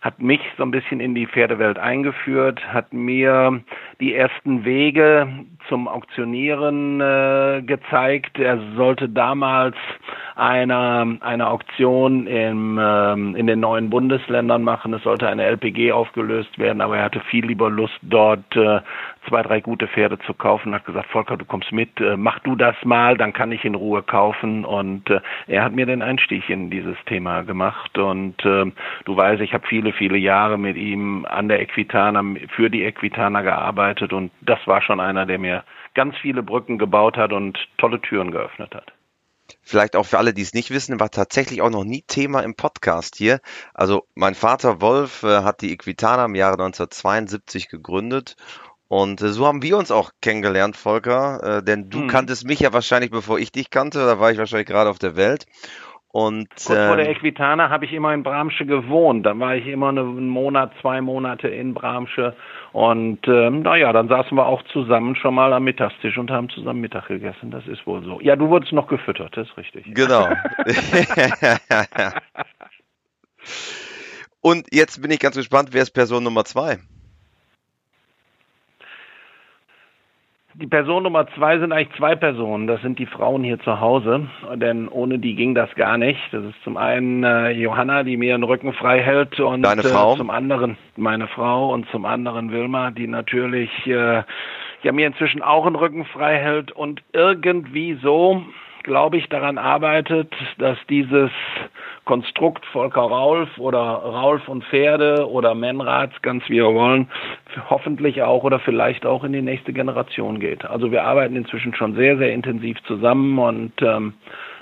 hat 0.00 0.20
mich 0.20 0.40
so 0.56 0.62
ein 0.62 0.70
bisschen 0.70 1.00
in 1.00 1.14
die 1.14 1.26
Pferdewelt 1.26 1.78
eingeführt, 1.78 2.60
hat 2.72 2.92
mir 2.92 3.60
die 4.00 4.14
ersten 4.14 4.64
Wege 4.64 5.28
zum 5.68 5.88
Auktionieren 5.88 7.00
äh, 7.00 7.62
gezeigt. 7.62 8.38
Er 8.38 8.58
sollte 8.76 9.08
damals 9.08 9.76
einer 10.34 11.18
eine 11.20 11.48
Auktion 11.48 12.26
im, 12.26 12.78
ähm, 12.80 13.36
in 13.36 13.46
den 13.46 13.60
neuen 13.60 13.90
Bundesländern 13.90 14.62
machen. 14.62 14.94
Es 14.94 15.02
sollte 15.02 15.28
eine 15.28 15.44
LPG 15.44 15.92
aufgelöst 15.92 16.58
werden, 16.58 16.80
aber 16.80 16.96
er 16.96 17.04
hatte 17.04 17.20
viel 17.20 17.44
lieber 17.44 17.68
Lust, 17.68 17.98
dort 18.02 18.56
äh, 18.56 18.80
zwei, 19.28 19.42
drei 19.42 19.60
gute 19.60 19.88
Pferde 19.88 20.18
zu 20.20 20.34
kaufen. 20.34 20.74
Hat 20.74 20.84
gesagt, 20.84 21.10
Volker, 21.10 21.36
du 21.36 21.44
kommst 21.44 21.72
mit, 21.72 22.00
äh, 22.00 22.16
mach 22.16 22.38
du 22.40 22.56
das 22.56 22.76
mal, 22.84 23.16
dann 23.16 23.32
kann 23.32 23.52
ich 23.52 23.64
in 23.64 23.74
Ruhe 23.74 24.02
kaufen. 24.02 24.64
Und 24.64 25.08
äh, 25.10 25.20
er 25.46 25.64
hat 25.64 25.72
mir 25.72 25.86
den 25.86 26.02
Einstieg 26.02 26.48
in 26.48 26.70
dieses 26.70 26.96
Thema 27.06 27.42
gemacht. 27.42 27.96
Und 27.98 28.44
äh, 28.44 28.72
du 29.04 29.16
weißt, 29.16 29.40
ich 29.42 29.52
habe 29.52 29.66
viele, 29.66 29.92
viele 29.92 30.18
Jahre 30.18 30.58
mit 30.58 30.76
ihm 30.76 31.26
an 31.26 31.48
der 31.48 31.60
Equitana, 31.60 32.22
für 32.54 32.70
die 32.70 32.84
Equitana 32.84 33.42
gearbeitet. 33.42 34.12
Und 34.12 34.32
das 34.40 34.58
war 34.66 34.82
schon 34.82 35.00
einer, 35.00 35.26
der 35.26 35.38
mir 35.38 35.64
ganz 35.94 36.16
viele 36.18 36.42
Brücken 36.42 36.78
gebaut 36.78 37.16
hat 37.16 37.32
und 37.32 37.58
tolle 37.76 38.00
Türen 38.00 38.30
geöffnet 38.30 38.74
hat 38.74 38.92
vielleicht 39.62 39.96
auch 39.96 40.06
für 40.06 40.18
alle, 40.18 40.34
die 40.34 40.42
es 40.42 40.54
nicht 40.54 40.70
wissen, 40.70 41.00
war 41.00 41.10
tatsächlich 41.10 41.62
auch 41.62 41.70
noch 41.70 41.84
nie 41.84 42.02
Thema 42.06 42.40
im 42.40 42.54
Podcast 42.54 43.16
hier. 43.16 43.40
Also 43.74 44.06
mein 44.14 44.34
Vater 44.34 44.80
Wolf 44.80 45.22
äh, 45.22 45.42
hat 45.42 45.62
die 45.62 45.72
Equitana 45.72 46.24
im 46.24 46.34
Jahre 46.34 46.54
1972 46.54 47.68
gegründet 47.68 48.36
und 48.88 49.20
äh, 49.20 49.28
so 49.28 49.46
haben 49.46 49.62
wir 49.62 49.76
uns 49.76 49.90
auch 49.90 50.10
kennengelernt, 50.22 50.76
Volker, 50.76 51.58
äh, 51.58 51.62
denn 51.62 51.90
du 51.90 52.00
hm. 52.00 52.08
kanntest 52.08 52.46
mich 52.46 52.60
ja 52.60 52.72
wahrscheinlich, 52.72 53.10
bevor 53.10 53.38
ich 53.38 53.52
dich 53.52 53.70
kannte, 53.70 53.98
da 53.98 54.18
war 54.18 54.32
ich 54.32 54.38
wahrscheinlich 54.38 54.68
gerade 54.68 54.90
auf 54.90 54.98
der 54.98 55.16
Welt. 55.16 55.46
Und, 56.10 56.48
Kurz 56.48 56.70
ähm, 56.70 56.86
vor 56.86 56.96
der 56.96 57.06
ähm, 57.06 57.16
Equitana 57.16 57.68
habe 57.68 57.84
ich 57.84 57.92
immer 57.92 58.14
in 58.14 58.22
Bramsche 58.22 58.64
gewohnt. 58.64 59.26
Dann 59.26 59.38
war 59.40 59.56
ich 59.56 59.66
immer 59.66 59.90
einen 59.90 60.28
Monat, 60.28 60.72
zwei 60.80 61.02
Monate 61.02 61.48
in 61.48 61.74
Bramsche. 61.74 62.34
Und 62.72 63.28
ähm, 63.28 63.60
naja, 63.60 63.92
dann 63.92 64.08
saßen 64.08 64.36
wir 64.36 64.46
auch 64.46 64.62
zusammen 64.72 65.16
schon 65.16 65.34
mal 65.34 65.52
am 65.52 65.64
Mittagstisch 65.64 66.16
und 66.16 66.30
haben 66.30 66.48
zusammen 66.48 66.80
Mittag 66.80 67.08
gegessen. 67.08 67.50
Das 67.50 67.66
ist 67.66 67.86
wohl 67.86 68.02
so. 68.04 68.22
Ja, 68.22 68.36
du 68.36 68.48
wurdest 68.48 68.72
noch 68.72 68.88
gefüttert, 68.88 69.36
das 69.36 69.48
ist 69.48 69.56
richtig. 69.58 69.94
Genau. 69.94 70.28
und 74.40 74.66
jetzt 74.72 75.02
bin 75.02 75.10
ich 75.10 75.20
ganz 75.20 75.36
gespannt, 75.36 75.68
wer 75.72 75.82
ist 75.82 75.90
Person 75.90 76.24
Nummer 76.24 76.46
zwei? 76.46 76.78
Die 80.60 80.66
Person 80.66 81.04
Nummer 81.04 81.28
zwei 81.36 81.60
sind 81.60 81.70
eigentlich 81.70 81.96
zwei 81.96 82.16
Personen. 82.16 82.66
Das 82.66 82.82
sind 82.82 82.98
die 82.98 83.06
Frauen 83.06 83.44
hier 83.44 83.60
zu 83.60 83.78
Hause, 83.78 84.28
denn 84.56 84.88
ohne 84.88 85.20
die 85.20 85.36
ging 85.36 85.54
das 85.54 85.72
gar 85.76 85.98
nicht. 85.98 86.18
Das 86.32 86.44
ist 86.44 86.60
zum 86.64 86.76
einen 86.76 87.22
äh, 87.22 87.50
Johanna, 87.50 88.02
die 88.02 88.16
mir 88.16 88.36
den 88.36 88.42
Rücken 88.42 88.72
frei 88.72 89.00
hält 89.00 89.38
und 89.38 89.62
Deine 89.62 89.84
Frau? 89.84 90.14
Äh, 90.14 90.16
zum 90.16 90.30
anderen 90.30 90.76
meine 90.96 91.28
Frau 91.28 91.72
und 91.72 91.88
zum 91.90 92.04
anderen 92.04 92.50
Wilma, 92.50 92.90
die 92.90 93.06
natürlich 93.06 93.70
äh, 93.86 94.24
ja 94.82 94.92
mir 94.92 95.06
inzwischen 95.06 95.42
auch 95.42 95.64
den 95.64 95.76
Rücken 95.76 96.04
frei 96.06 96.38
hält 96.38 96.72
und 96.72 97.04
irgendwie 97.12 97.96
so 98.02 98.42
glaube 98.82 99.16
ich, 99.16 99.28
daran 99.28 99.58
arbeitet, 99.58 100.32
dass 100.58 100.78
dieses 100.88 101.30
Konstrukt 102.04 102.64
Volker 102.66 103.02
Raulf 103.02 103.58
oder 103.58 103.80
Raulf 103.80 104.48
und 104.48 104.64
Pferde 104.64 105.28
oder 105.28 105.54
Menrats, 105.54 106.14
ganz 106.22 106.42
wie 106.48 106.54
wir 106.54 106.74
wollen, 106.74 107.08
hoffentlich 107.68 108.22
auch 108.22 108.44
oder 108.44 108.58
vielleicht 108.60 109.04
auch 109.04 109.24
in 109.24 109.32
die 109.32 109.42
nächste 109.42 109.72
Generation 109.72 110.40
geht. 110.40 110.64
Also 110.64 110.90
wir 110.90 111.04
arbeiten 111.04 111.36
inzwischen 111.36 111.74
schon 111.74 111.94
sehr, 111.94 112.16
sehr 112.16 112.32
intensiv 112.32 112.82
zusammen 112.84 113.38
und 113.38 113.72
ähm, 113.82 114.14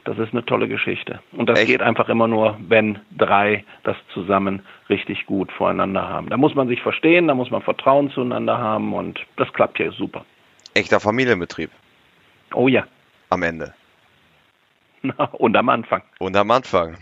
das 0.05 0.19
ist 0.19 0.33
eine 0.33 0.45
tolle 0.45 0.69
Geschichte. 0.69 1.21
Und 1.33 1.49
das 1.49 1.61
Echt? 1.61 1.69
geht 1.69 1.83
einfach 1.83 2.09
immer 2.09 2.29
nur, 2.29 2.57
wenn 2.69 2.99
drei 3.17 3.65
das 3.83 3.97
zusammen 4.15 4.63
richtig 4.89 5.27
gut 5.27 5.51
voreinander 5.53 6.09
haben. 6.09 6.29
Da 6.29 6.37
muss 6.37 6.55
man 6.55 6.69
sich 6.69 6.81
verstehen, 6.81 7.29
da 7.29 7.35
muss 7.35 7.51
man 7.51 7.63
Vertrauen 7.63 8.11
zueinander 8.11 8.59
haben 8.59 8.95
und 8.95 9.21
das 9.37 9.53
klappt 9.53 9.79
ja 9.79 9.91
super. 9.91 10.25
Echter 10.75 11.01
Familienbetrieb. 11.01 11.71
Oh 12.55 12.69
ja. 12.69 12.85
Am 13.31 13.43
Ende. 13.43 13.75
Und 15.33 15.57
am 15.57 15.69
Anfang. 15.69 16.03
Und 16.19 16.37
am 16.37 16.51
Anfang. 16.51 16.99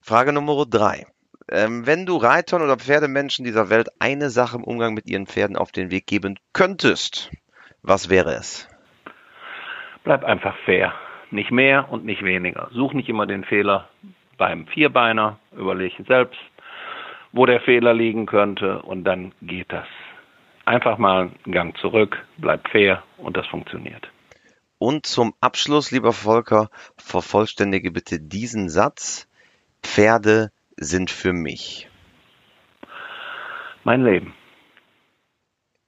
Frage 0.00 0.32
Nummer 0.32 0.66
drei. 0.66 1.06
Ähm, 1.50 1.86
wenn 1.86 2.06
du 2.06 2.16
Reitern 2.16 2.62
oder 2.62 2.76
Pferdemenschen 2.76 3.44
dieser 3.44 3.68
Welt 3.70 3.88
eine 3.98 4.30
Sache 4.30 4.56
im 4.56 4.64
Umgang 4.64 4.94
mit 4.94 5.08
ihren 5.08 5.26
Pferden 5.26 5.56
auf 5.56 5.72
den 5.72 5.90
Weg 5.90 6.06
geben 6.06 6.38
könntest, 6.52 7.30
was 7.82 8.08
wäre 8.08 8.32
es? 8.32 8.68
Bleib 10.04 10.24
einfach 10.24 10.56
fair. 10.64 10.94
Nicht 11.30 11.50
mehr 11.50 11.90
und 11.90 12.04
nicht 12.04 12.22
weniger. 12.22 12.68
Such 12.72 12.92
nicht 12.92 13.08
immer 13.08 13.26
den 13.26 13.44
Fehler 13.44 13.88
beim 14.36 14.66
Vierbeiner, 14.66 15.38
überlege 15.52 16.02
selbst, 16.04 16.38
wo 17.32 17.46
der 17.46 17.60
Fehler 17.60 17.92
liegen 17.92 18.26
könnte 18.26 18.82
und 18.82 19.04
dann 19.04 19.32
geht 19.42 19.72
das. 19.72 19.86
Einfach 20.64 20.98
mal 20.98 21.30
einen 21.44 21.52
Gang 21.52 21.76
zurück, 21.78 22.24
bleib 22.38 22.68
fair 22.70 23.02
und 23.18 23.36
das 23.36 23.46
funktioniert. 23.46 24.08
Und 24.78 25.06
zum 25.06 25.34
Abschluss, 25.40 25.90
lieber 25.90 26.12
Volker, 26.12 26.70
vervollständige 26.96 27.90
bitte 27.90 28.20
diesen 28.20 28.68
Satz. 28.68 29.28
Pferde 29.82 30.50
sind 30.76 31.10
für 31.10 31.32
mich. 31.32 31.88
Mein 33.84 34.02
Leben. 34.02 34.34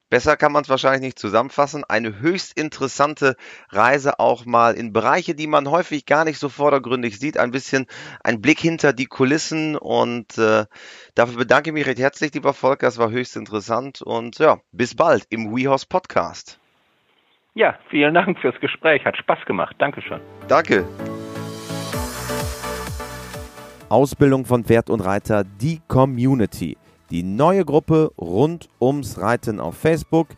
Besser 0.08 0.36
kann 0.36 0.52
man 0.52 0.62
es 0.62 0.68
wahrscheinlich 0.68 1.00
nicht 1.00 1.18
zusammenfassen. 1.18 1.82
Eine 1.82 2.20
höchst 2.20 2.56
interessante 2.56 3.36
Reise 3.70 4.20
auch 4.20 4.44
mal 4.44 4.74
in 4.74 4.92
Bereiche, 4.92 5.34
die 5.34 5.48
man 5.48 5.68
häufig 5.68 6.06
gar 6.06 6.24
nicht 6.24 6.38
so 6.38 6.48
vordergründig 6.48 7.18
sieht. 7.18 7.38
Ein 7.38 7.50
bisschen 7.50 7.86
ein 8.22 8.40
Blick 8.40 8.60
hinter 8.60 8.92
die 8.92 9.06
Kulissen 9.06 9.76
und 9.76 10.38
äh, 10.38 10.66
dafür 11.16 11.38
bedanke 11.38 11.70
ich 11.70 11.74
mich 11.74 11.86
recht 11.86 11.98
herzlich, 11.98 12.32
lieber 12.34 12.54
Volker. 12.54 12.86
Es 12.86 12.98
war 12.98 13.10
höchst 13.10 13.34
interessant 13.34 14.00
und 14.00 14.38
ja, 14.38 14.60
bis 14.70 14.94
bald 14.94 15.26
im 15.30 15.56
WeHorse 15.56 15.86
Podcast. 15.88 16.60
Ja, 17.56 17.74
vielen 17.88 18.12
Dank 18.12 18.38
fürs 18.38 18.60
Gespräch. 18.60 19.02
Hat 19.06 19.16
Spaß 19.16 19.38
gemacht. 19.46 19.74
Dankeschön. 19.78 20.20
Danke. 20.46 20.84
Ausbildung 23.88 24.44
von 24.44 24.62
Pferd 24.62 24.90
und 24.90 25.00
Reiter, 25.00 25.42
die 25.42 25.80
Community. 25.88 26.76
Die 27.08 27.22
neue 27.22 27.64
Gruppe 27.64 28.10
rund 28.18 28.68
ums 28.78 29.18
Reiten 29.18 29.58
auf 29.58 29.74
Facebook. 29.74 30.28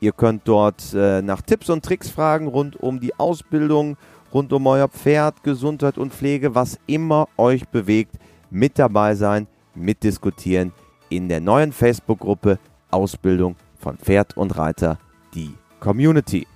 Ihr 0.00 0.12
könnt 0.12 0.46
dort 0.46 0.92
äh, 0.92 1.22
nach 1.22 1.40
Tipps 1.40 1.70
und 1.70 1.82
Tricks 1.82 2.10
fragen 2.10 2.46
rund 2.46 2.76
um 2.76 3.00
die 3.00 3.18
Ausbildung, 3.18 3.96
rund 4.34 4.52
um 4.52 4.66
euer 4.66 4.88
Pferd, 4.88 5.42
Gesundheit 5.42 5.96
und 5.96 6.12
Pflege, 6.12 6.54
was 6.54 6.78
immer 6.86 7.26
euch 7.38 7.66
bewegt. 7.68 8.16
Mit 8.50 8.78
dabei 8.78 9.14
sein, 9.14 9.46
mitdiskutieren 9.74 10.72
in 11.08 11.30
der 11.30 11.40
neuen 11.40 11.72
Facebook-Gruppe 11.72 12.58
Ausbildung 12.90 13.56
von 13.78 13.96
Pferd 13.96 14.36
und 14.36 14.58
Reiter, 14.58 14.98
die 15.34 15.54
Community. 15.80 16.46